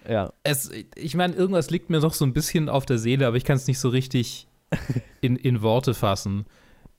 Ja. 0.10 0.34
Es, 0.44 0.72
ich 0.96 1.16
meine, 1.16 1.36
irgendwas 1.36 1.70
liegt 1.70 1.90
mir 1.92 2.00
noch 2.00 2.14
so 2.14 2.26
ein 2.26 2.34
bisschen 2.34 2.70
auf 2.70 2.86
der 2.88 2.98
Seele, 2.98 3.28
aber 3.28 3.38
ich 3.38 3.44
kann 3.44 3.56
es 3.58 3.68
nicht 3.68 3.78
so 3.80 3.90
richtig 3.90 4.48
in, 5.22 5.36
in 5.36 5.62
Worte 5.62 5.94
fassen. 5.94 6.46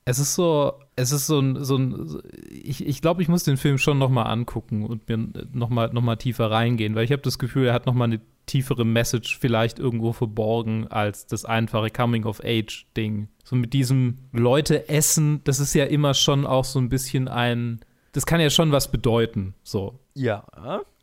Es 0.07 0.19
ist 0.19 0.35
so, 0.35 0.71
es 0.95 1.11
ist 1.11 1.27
so 1.27 1.37
ein, 1.37 1.65
so 1.65 1.75
ein 1.75 2.21
ich, 2.49 2.87
ich 2.87 3.01
glaube, 3.01 3.21
ich 3.21 3.27
muss 3.27 3.43
den 3.43 3.57
Film 3.57 3.77
schon 3.77 3.97
noch 3.97 4.09
mal 4.09 4.23
angucken 4.23 4.85
und 4.85 5.09
mir 5.09 5.17
noch 5.51 5.67
mal, 5.67 5.89
noch 5.91 6.01
mal 6.01 6.15
tiefer 6.15 6.49
reingehen, 6.49 6.95
weil 6.95 7.03
ich 7.03 7.11
habe 7.11 7.21
das 7.21 7.37
Gefühl, 7.37 7.65
er 7.65 7.73
hat 7.73 7.87
noch 7.87 7.93
mal 7.93 8.05
eine 8.05 8.21
tiefere 8.45 8.85
Message 8.85 9.37
vielleicht 9.37 9.79
irgendwo 9.79 10.13
verborgen 10.13 10.87
als 10.87 11.27
das 11.27 11.43
einfache 11.43 11.89
Coming-of-Age-Ding. 11.89 13.27
So 13.43 13.57
mit 13.57 13.73
diesem 13.73 14.19
Leute 14.31 14.87
essen, 14.87 15.41
das 15.43 15.59
ist 15.59 15.73
ja 15.73 15.83
immer 15.83 16.13
schon 16.13 16.45
auch 16.45 16.63
so 16.63 16.79
ein 16.79 16.87
bisschen 16.87 17.27
ein, 17.27 17.81
das 18.13 18.25
kann 18.25 18.39
ja 18.39 18.49
schon 18.49 18.71
was 18.71 18.89
bedeuten, 18.89 19.55
so. 19.63 19.99
Ja. 20.13 20.45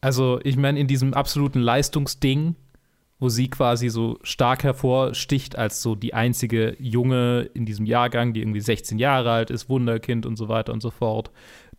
Also, 0.00 0.40
ich 0.44 0.56
meine, 0.56 0.80
in 0.80 0.86
diesem 0.86 1.12
absoluten 1.12 1.60
Leistungsding, 1.60 2.56
wo 3.20 3.28
sie 3.28 3.48
quasi 3.48 3.88
so 3.88 4.18
stark 4.22 4.64
hervorsticht 4.64 5.56
als 5.56 5.80
so 5.82 5.94
die 5.94 6.14
einzige 6.14 6.76
Junge 6.78 7.48
in 7.54 7.64
diesem 7.64 7.86
Jahrgang, 7.86 8.32
die 8.34 8.40
irgendwie 8.40 8.60
16 8.60 8.98
Jahre 8.98 9.30
alt 9.30 9.50
ist, 9.50 9.68
Wunderkind 9.68 10.26
und 10.26 10.36
so 10.36 10.48
weiter 10.48 10.72
und 10.72 10.82
so 10.82 10.90
fort, 10.90 11.30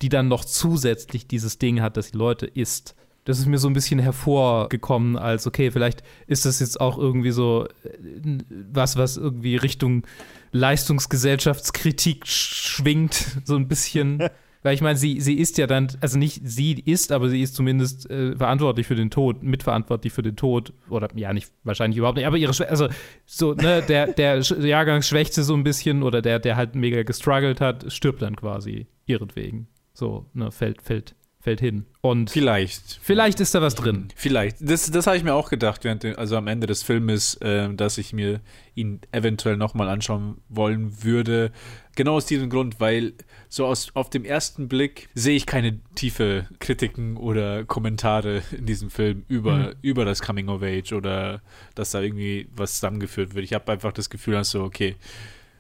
die 0.02 0.10
dann 0.10 0.28
noch 0.28 0.46
zusätzlich 0.46 1.28
dieses 1.28 1.58
Ding 1.58 1.82
hat, 1.82 1.98
dass 1.98 2.12
die 2.12 2.18
Leute 2.18 2.46
isst. 2.46 2.96
Das 3.26 3.40
ist 3.40 3.48
mir 3.48 3.58
so 3.58 3.68
ein 3.68 3.74
bisschen 3.74 4.00
hervorgekommen, 4.00 5.18
als 5.18 5.48
okay, 5.48 5.72
vielleicht 5.72 6.04
ist 6.28 6.46
das 6.46 6.60
jetzt 6.60 6.80
auch 6.80 6.98
irgendwie 7.00 7.32
so 7.32 7.66
äh, 7.84 8.38
was, 8.72 8.98
was 8.98 9.18
irgendwie 9.18 9.56
Richtung 9.56 10.06
Leistungsgesellschaftskritik 10.52 12.26
sch- 12.26 12.28
schwingt, 12.76 13.40
so 13.44 13.56
ein 13.56 13.68
bisschen. 13.68 14.30
Weil 14.66 14.74
ich 14.74 14.82
meine, 14.82 14.98
sie, 14.98 15.22
sie 15.22 15.36
ist 15.36 15.60
ja 15.60 15.68
dann, 15.68 15.90
also 16.02 16.18
nicht 16.18 16.42
sie 16.44 16.74
ist, 16.74 17.12
aber 17.12 17.30
sie 17.30 17.40
ist 17.44 17.54
zumindest 17.54 18.10
äh, 18.10 18.36
verantwortlich 18.36 18.88
für 18.88 18.96
den 18.96 19.12
Tod, 19.12 19.44
mitverantwortlich 19.44 20.12
für 20.12 20.24
den 20.24 20.36
Tod. 20.36 20.74
Oder 20.90 21.08
ja, 21.16 21.32
nicht, 21.34 21.52
wahrscheinlich 21.64 22.00
überhaupt 22.00 22.18
nicht, 22.18 22.26
aber 22.26 22.38
ihre 22.38 22.52
Schwester, 22.52 22.72
also 22.72 22.88
so, 23.28 23.54
ne, 23.54 23.84
der, 23.88 24.08
der 24.14 24.42
Sch- 24.42 24.66
Jahrgangsschwächste 24.66 25.44
so 25.44 25.54
ein 25.54 25.64
bisschen 25.64 26.02
oder 26.02 26.24
der, 26.24 26.40
der 26.40 26.56
halt 26.56 26.74
mega 26.74 27.04
gestruggelt 27.04 27.62
hat, 27.62 27.92
stirbt 27.94 28.24
dann 28.24 28.36
quasi 28.36 28.88
ihretwegen. 29.06 29.68
So, 29.94 30.26
ne, 30.34 30.52
fällt, 30.52 30.82
fällt, 30.82 31.14
fällt 31.46 31.60
hin. 31.60 31.86
Und 32.02 32.32
Vielleicht. 32.32 33.00
vielleicht 33.04 33.40
ist 33.40 33.54
da 33.54 33.62
was 33.62 33.76
drin. 33.76 34.08
Vielleicht. 34.16 34.58
Das, 34.60 34.90
das 34.90 35.06
habe 35.06 35.16
ich 35.16 35.24
mir 35.24 35.36
auch 35.36 35.50
gedacht, 35.52 35.84
während 35.84 36.04
also 36.18 36.38
am 36.38 36.48
Ende 36.48 36.66
des 36.66 36.82
Filmes, 36.82 37.38
ähm, 37.42 37.78
dass 37.78 38.00
ich 38.00 38.14
mir 38.14 38.42
ihn 38.74 39.00
eventuell 39.12 39.56
nochmal 39.56 39.88
anschauen 39.88 40.42
wollen 40.50 41.04
würde. 41.04 41.52
Genau 41.96 42.16
aus 42.16 42.26
diesem 42.26 42.50
Grund, 42.50 42.80
weil 42.80 43.14
so 43.48 43.68
aus, 43.68 43.90
auf 43.94 44.10
dem 44.10 44.26
ersten 44.26 44.68
Blick 44.68 45.08
sehe 45.14 45.36
ich 45.36 45.46
keine 45.46 45.80
tiefe 45.94 46.48
Kritiken 46.60 47.16
oder 47.16 47.64
Kommentare 47.64 48.42
in 48.58 48.66
diesem 48.66 48.90
Film 48.90 49.24
über, 49.28 49.56
Mhm. 49.58 49.74
über 49.84 50.04
das 50.04 50.22
Coming 50.24 50.50
of 50.50 50.64
Age 50.64 50.94
oder 50.94 51.42
dass 51.76 51.92
da 51.92 52.02
irgendwie 52.02 52.48
was 52.56 52.74
zusammengeführt 52.74 53.36
wird. 53.36 53.46
Ich 53.46 53.54
habe 53.54 53.72
einfach 53.72 53.94
das 53.94 54.10
Gefühl, 54.10 54.34
dass 54.34 54.50
so, 54.50 54.64
okay, 54.64 54.96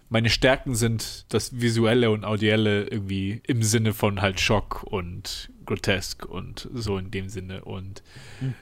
meine 0.08 0.30
Stärken 0.30 0.76
sind 0.76 1.26
das 1.34 1.60
Visuelle 1.60 2.12
und 2.12 2.26
Audielle 2.26 2.84
irgendwie 2.88 3.42
im 3.48 3.64
Sinne 3.64 3.92
von 3.92 4.22
halt 4.22 4.40
Schock 4.40 4.84
und 4.84 5.50
grotesk 5.66 6.26
und 6.26 6.70
so 6.74 6.97
in 6.97 7.11
dem 7.11 7.30
Sinne. 7.30 7.63
Und 7.66 8.03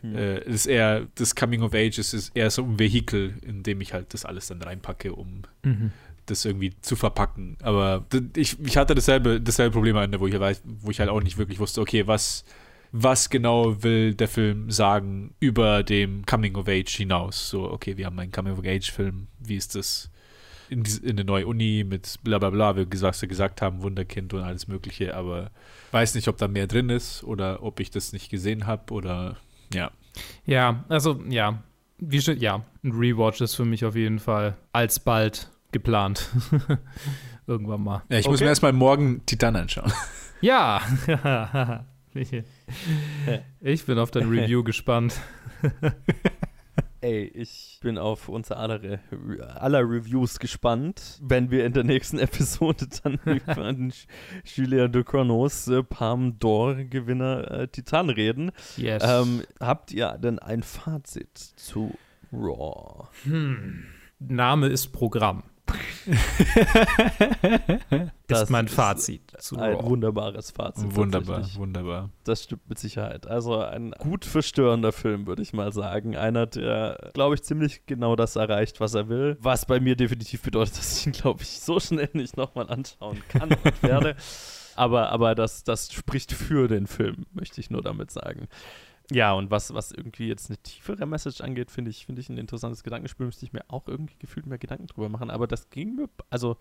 Mhm. 0.01 0.15
äh, 0.15 0.37
es 0.39 0.55
ist 0.55 0.65
eher, 0.67 1.07
das 1.15 1.35
Coming 1.35 1.61
of 1.61 1.73
Age 1.73 1.97
ist, 1.99 2.13
ist 2.13 2.35
eher 2.35 2.49
so 2.49 2.63
ein 2.63 2.79
Vehikel, 2.79 3.35
in 3.45 3.63
dem 3.63 3.81
ich 3.81 3.93
halt 3.93 4.13
das 4.13 4.25
alles 4.25 4.47
dann 4.47 4.61
reinpacke, 4.61 5.13
um 5.13 5.43
Mhm. 5.63 5.91
das 6.25 6.45
irgendwie 6.45 6.73
zu 6.81 6.95
verpacken. 6.95 7.57
Aber 7.61 8.05
ich, 8.35 8.57
ich 8.59 8.77
hatte 8.77 8.95
dasselbe, 8.95 9.41
dasselbe 9.41 9.73
Problem 9.73 9.97
am 9.97 10.03
Ende, 10.03 10.19
wo 10.19 10.27
ich, 10.27 10.35
weiß- 10.35 10.61
wo 10.63 10.89
ich 10.91 10.99
halt 10.99 11.09
auch 11.09 11.21
nicht 11.21 11.37
wirklich 11.37 11.59
wusste, 11.59 11.81
okay, 11.81 12.07
was, 12.07 12.45
was 12.91 13.29
genau 13.29 13.81
will 13.83 14.13
der 14.13 14.27
Film 14.27 14.69
sagen 14.71 15.33
über 15.39 15.83
dem 15.83 16.25
Coming 16.25 16.55
of 16.55 16.67
Age 16.67 16.95
hinaus? 16.95 17.49
So, 17.49 17.69
okay, 17.71 17.97
wir 17.97 18.05
haben 18.05 18.19
einen 18.19 18.31
Coming 18.31 18.53
of 18.53 18.59
Age-Film, 18.65 19.27
wie 19.39 19.55
ist 19.55 19.75
das 19.75 20.09
in, 20.69 20.83
die, 20.83 20.97
in 21.03 21.11
eine 21.11 21.23
neue 21.23 21.47
Uni 21.47 21.85
mit 21.87 22.19
bla 22.23 22.39
bla 22.39 22.49
bla, 22.49 22.75
wie 22.75 22.85
gesagt, 22.85 23.19
gesagt 23.27 23.61
haben, 23.61 23.81
Wunderkind 23.81 24.33
und 24.33 24.41
alles 24.43 24.67
Mögliche, 24.67 25.15
aber 25.15 25.51
weiß 25.91 26.15
nicht, 26.15 26.27
ob 26.27 26.37
da 26.37 26.47
mehr 26.47 26.67
drin 26.67 26.89
ist 26.89 27.23
oder 27.23 27.63
ob 27.63 27.79
ich 27.79 27.91
das 27.91 28.13
nicht 28.13 28.29
gesehen 28.29 28.65
habe 28.67 28.93
oder 28.93 29.37
ja. 29.73 29.91
Ja, 30.45 30.83
also 30.89 31.21
ja, 31.29 31.63
wie 31.97 32.21
schon, 32.21 32.39
ja, 32.39 32.63
ein 32.83 32.91
Rewatch 32.91 33.41
ist 33.41 33.55
für 33.55 33.65
mich 33.65 33.83
auf 33.85 33.95
jeden 33.95 34.19
Fall 34.19 34.55
alsbald 34.71 35.49
geplant. 35.71 36.29
irgendwann 37.47 37.83
mal. 37.83 38.03
Ja, 38.09 38.19
ich 38.19 38.25
muss 38.25 38.35
Okay. 38.35 38.45
mir 38.45 38.49
erstmal 38.49 38.73
morgen 38.73 39.25
Titan 39.25 39.55
anschauen. 39.55 39.91
Ja. 40.41 40.81
ich 43.61 43.85
bin 43.85 43.97
auf 43.97 44.11
dein 44.11 44.27
Review 44.27 44.61
gespannt. 44.61 45.13
Ey, 47.03 47.29
ich 47.35 47.79
bin 47.81 47.97
auf 47.97 48.29
unser 48.29 48.55
aller, 48.55 48.79
aller 49.55 49.81
Reviews 49.81 50.39
gespannt, 50.39 51.19
wenn 51.21 51.51
wir 51.51 51.65
in 51.65 51.73
der 51.73 51.83
nächsten 51.83 52.17
Episode 52.19 52.87
dann 53.03 53.15
über 53.25 53.73
den 53.73 53.91
Julien 54.45 54.89
de 54.89 55.03
Cronos 55.03 55.67
äh, 55.67 55.83
Palme 55.83 56.37
d'Or-Gewinner 56.39 57.51
äh, 57.51 57.67
Titan 57.67 58.09
reden. 58.09 58.53
Yes. 58.77 59.03
Ähm, 59.05 59.41
habt 59.59 59.91
ihr 59.91 60.17
denn 60.17 60.39
ein 60.39 60.63
Fazit 60.63 61.37
zu 61.37 61.93
Raw? 62.31 63.09
hm. 63.23 63.83
Name 64.19 64.67
ist 64.67 64.93
Programm. 64.93 65.43
Das 68.27 68.43
ist 68.43 68.49
mein 68.49 68.67
ist 68.67 68.73
Fazit 68.75 69.33
zu 69.39 69.57
Ein 69.57 69.73
Raw. 69.75 69.89
wunderbares 69.89 70.51
Fazit. 70.51 70.95
wunderbar, 70.95 71.45
wunderbar. 71.55 72.09
Das 72.23 72.43
stimmt 72.43 72.67
mit 72.69 72.79
Sicherheit. 72.79 73.27
Also 73.27 73.59
ein 73.59 73.91
gut 73.91 74.23
verstörender 74.25 74.93
Film, 74.93 75.27
würde 75.27 75.41
ich 75.41 75.51
mal 75.53 75.73
sagen. 75.73 76.15
Einer, 76.15 76.45
der, 76.45 77.11
glaube 77.13 77.35
ich, 77.35 77.43
ziemlich 77.43 77.85
genau 77.85 78.15
das 78.15 78.35
erreicht, 78.37 78.79
was 78.79 78.93
er 78.93 79.09
will. 79.09 79.37
Was 79.41 79.65
bei 79.65 79.79
mir 79.79 79.95
definitiv 79.95 80.41
bedeutet, 80.41 80.77
dass 80.77 80.99
ich 80.99 81.07
ihn, 81.07 81.11
glaube 81.11 81.43
ich, 81.43 81.59
so 81.59 81.79
schnell 81.79 82.09
nicht 82.13 82.37
nochmal 82.37 82.69
anschauen 82.69 83.21
kann 83.27 83.49
und 83.51 83.63
werde. 83.83 84.15
Aber, 84.75 85.09
aber 85.09 85.35
das, 85.35 85.63
das 85.63 85.91
spricht 85.93 86.31
für 86.31 86.67
den 86.67 86.87
Film, 86.87 87.25
möchte 87.33 87.59
ich 87.59 87.69
nur 87.69 87.81
damit 87.81 88.09
sagen. 88.09 88.47
Ja, 89.11 89.33
und 89.33 89.51
was, 89.51 89.73
was 89.73 89.91
irgendwie 89.91 90.27
jetzt 90.27 90.49
eine 90.49 90.57
tiefere 90.57 91.05
Message 91.05 91.41
angeht, 91.41 91.69
finde 91.71 91.91
ich, 91.91 92.05
finde 92.05 92.21
ich 92.21 92.29
ein 92.29 92.37
interessantes 92.37 92.83
Gedankenspiel. 92.83 93.25
Müsste 93.25 93.45
ich 93.45 93.51
mir 93.53 93.65
auch 93.67 93.87
irgendwie 93.87 94.15
gefühlt 94.17 94.45
mehr 94.45 94.57
Gedanken 94.57 94.87
drüber 94.87 95.09
machen. 95.09 95.29
Aber 95.29 95.45
das 95.45 95.69
ging 95.69 95.95
mir, 95.95 96.09
also, 96.29 96.57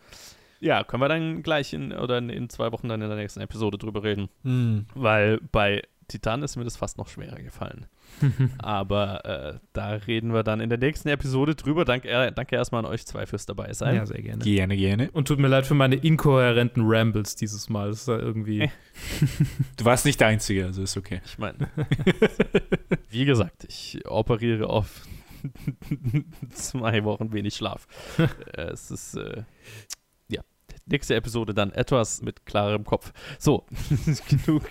ja, 0.62 0.84
können 0.84 1.02
wir 1.02 1.08
dann 1.08 1.42
gleich 1.42 1.72
in, 1.72 1.92
oder 1.92 2.18
in, 2.18 2.30
in 2.30 2.48
zwei 2.48 2.70
Wochen 2.72 2.88
dann 2.88 3.02
in 3.02 3.08
der 3.08 3.18
nächsten 3.18 3.40
Episode 3.40 3.78
drüber 3.78 4.02
reden. 4.04 4.28
Hm. 4.44 4.86
Weil 4.94 5.40
bei 5.50 5.82
Titan 6.06 6.42
ist 6.42 6.56
mir 6.56 6.64
das 6.64 6.76
fast 6.76 6.98
noch 6.98 7.08
schwerer 7.08 7.40
gefallen. 7.42 7.86
Aber 8.58 9.24
äh, 9.24 9.58
da 9.72 9.94
reden 9.94 10.32
wir 10.32 10.42
dann 10.42 10.60
in 10.60 10.68
der 10.68 10.78
nächsten 10.78 11.08
Episode 11.08 11.54
drüber. 11.54 11.84
Danke, 11.84 12.08
äh, 12.08 12.30
danke 12.32 12.54
erstmal 12.54 12.84
an 12.84 12.90
euch 12.90 13.06
zwei 13.06 13.26
fürs 13.26 13.46
dabei 13.46 13.72
sein. 13.72 13.96
Ja, 13.96 14.06
sehr 14.06 14.22
gerne. 14.22 14.44
Gerne, 14.44 14.76
gerne. 14.76 15.10
Und 15.10 15.26
tut 15.26 15.38
mir 15.38 15.48
leid 15.48 15.66
für 15.66 15.74
meine 15.74 15.96
inkohärenten 15.96 16.84
Rambles 16.86 17.34
dieses 17.34 17.68
Mal. 17.68 17.88
Das 17.88 18.02
ist 18.02 18.08
ja 18.08 18.18
irgendwie. 18.18 18.70
Du 19.76 19.84
warst 19.84 20.04
nicht 20.04 20.20
der 20.20 20.28
Einzige, 20.28 20.66
also 20.66 20.82
ist 20.82 20.96
okay. 20.96 21.20
Ich 21.24 21.38
meine, 21.38 21.56
wie 23.10 23.24
gesagt, 23.24 23.64
ich 23.68 24.00
operiere 24.06 24.68
auf 24.68 25.06
zwei 26.50 27.02
Wochen 27.04 27.32
wenig 27.32 27.56
Schlaf. 27.56 27.88
Äh, 28.52 28.62
es 28.72 28.90
ist, 28.90 29.16
äh, 29.16 29.42
nächste 30.86 31.14
Episode 31.14 31.54
dann 31.54 31.72
etwas 31.72 32.22
mit 32.22 32.46
klarem 32.46 32.84
Kopf. 32.84 33.12
So, 33.38 33.64
genug 34.28 34.64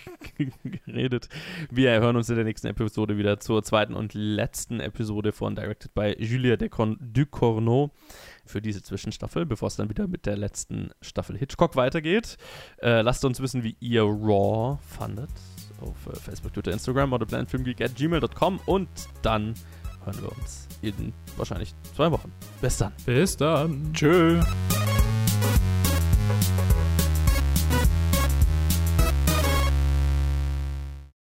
geredet. 0.63 1.29
Wir 1.69 1.91
hören 1.99 2.15
uns 2.15 2.29
in 2.29 2.35
der 2.35 2.45
nächsten 2.45 2.67
Episode 2.67 3.17
wieder 3.17 3.39
zur 3.39 3.63
zweiten 3.63 3.93
und 3.93 4.13
letzten 4.13 4.79
Episode 4.79 5.31
von 5.31 5.55
Directed 5.55 5.93
by 5.93 6.15
Julia 6.19 6.57
Decon 6.57 6.97
Ducorneau 6.99 7.91
für 8.45 8.61
diese 8.61 8.81
Zwischenstaffel, 8.81 9.45
bevor 9.45 9.67
es 9.67 9.75
dann 9.75 9.89
wieder 9.89 10.07
mit 10.07 10.25
der 10.25 10.37
letzten 10.37 10.91
Staffel 11.01 11.37
Hitchcock 11.37 11.75
weitergeht. 11.75 12.37
Äh, 12.81 13.01
lasst 13.01 13.23
uns 13.25 13.39
wissen, 13.39 13.63
wie 13.63 13.75
ihr 13.79 14.03
Raw 14.03 14.79
fandet 14.85 15.29
auf 15.81 15.95
äh, 16.07 16.15
Facebook, 16.15 16.53
Twitter, 16.53 16.71
Instagram 16.71 17.13
oder 17.13 17.25
planetfilmgeek 17.25 17.81
at 17.81 17.95
gmail.com 17.95 18.59
und 18.65 18.89
dann 19.21 19.55
hören 20.05 20.21
wir 20.21 20.31
uns 20.31 20.67
in 20.81 21.13
wahrscheinlich 21.37 21.73
zwei 21.95 22.11
Wochen. 22.11 22.31
Bis 22.61 22.77
dann. 22.77 22.93
Bis 23.05 23.37
dann. 23.37 23.91
Tschö. 23.93 24.39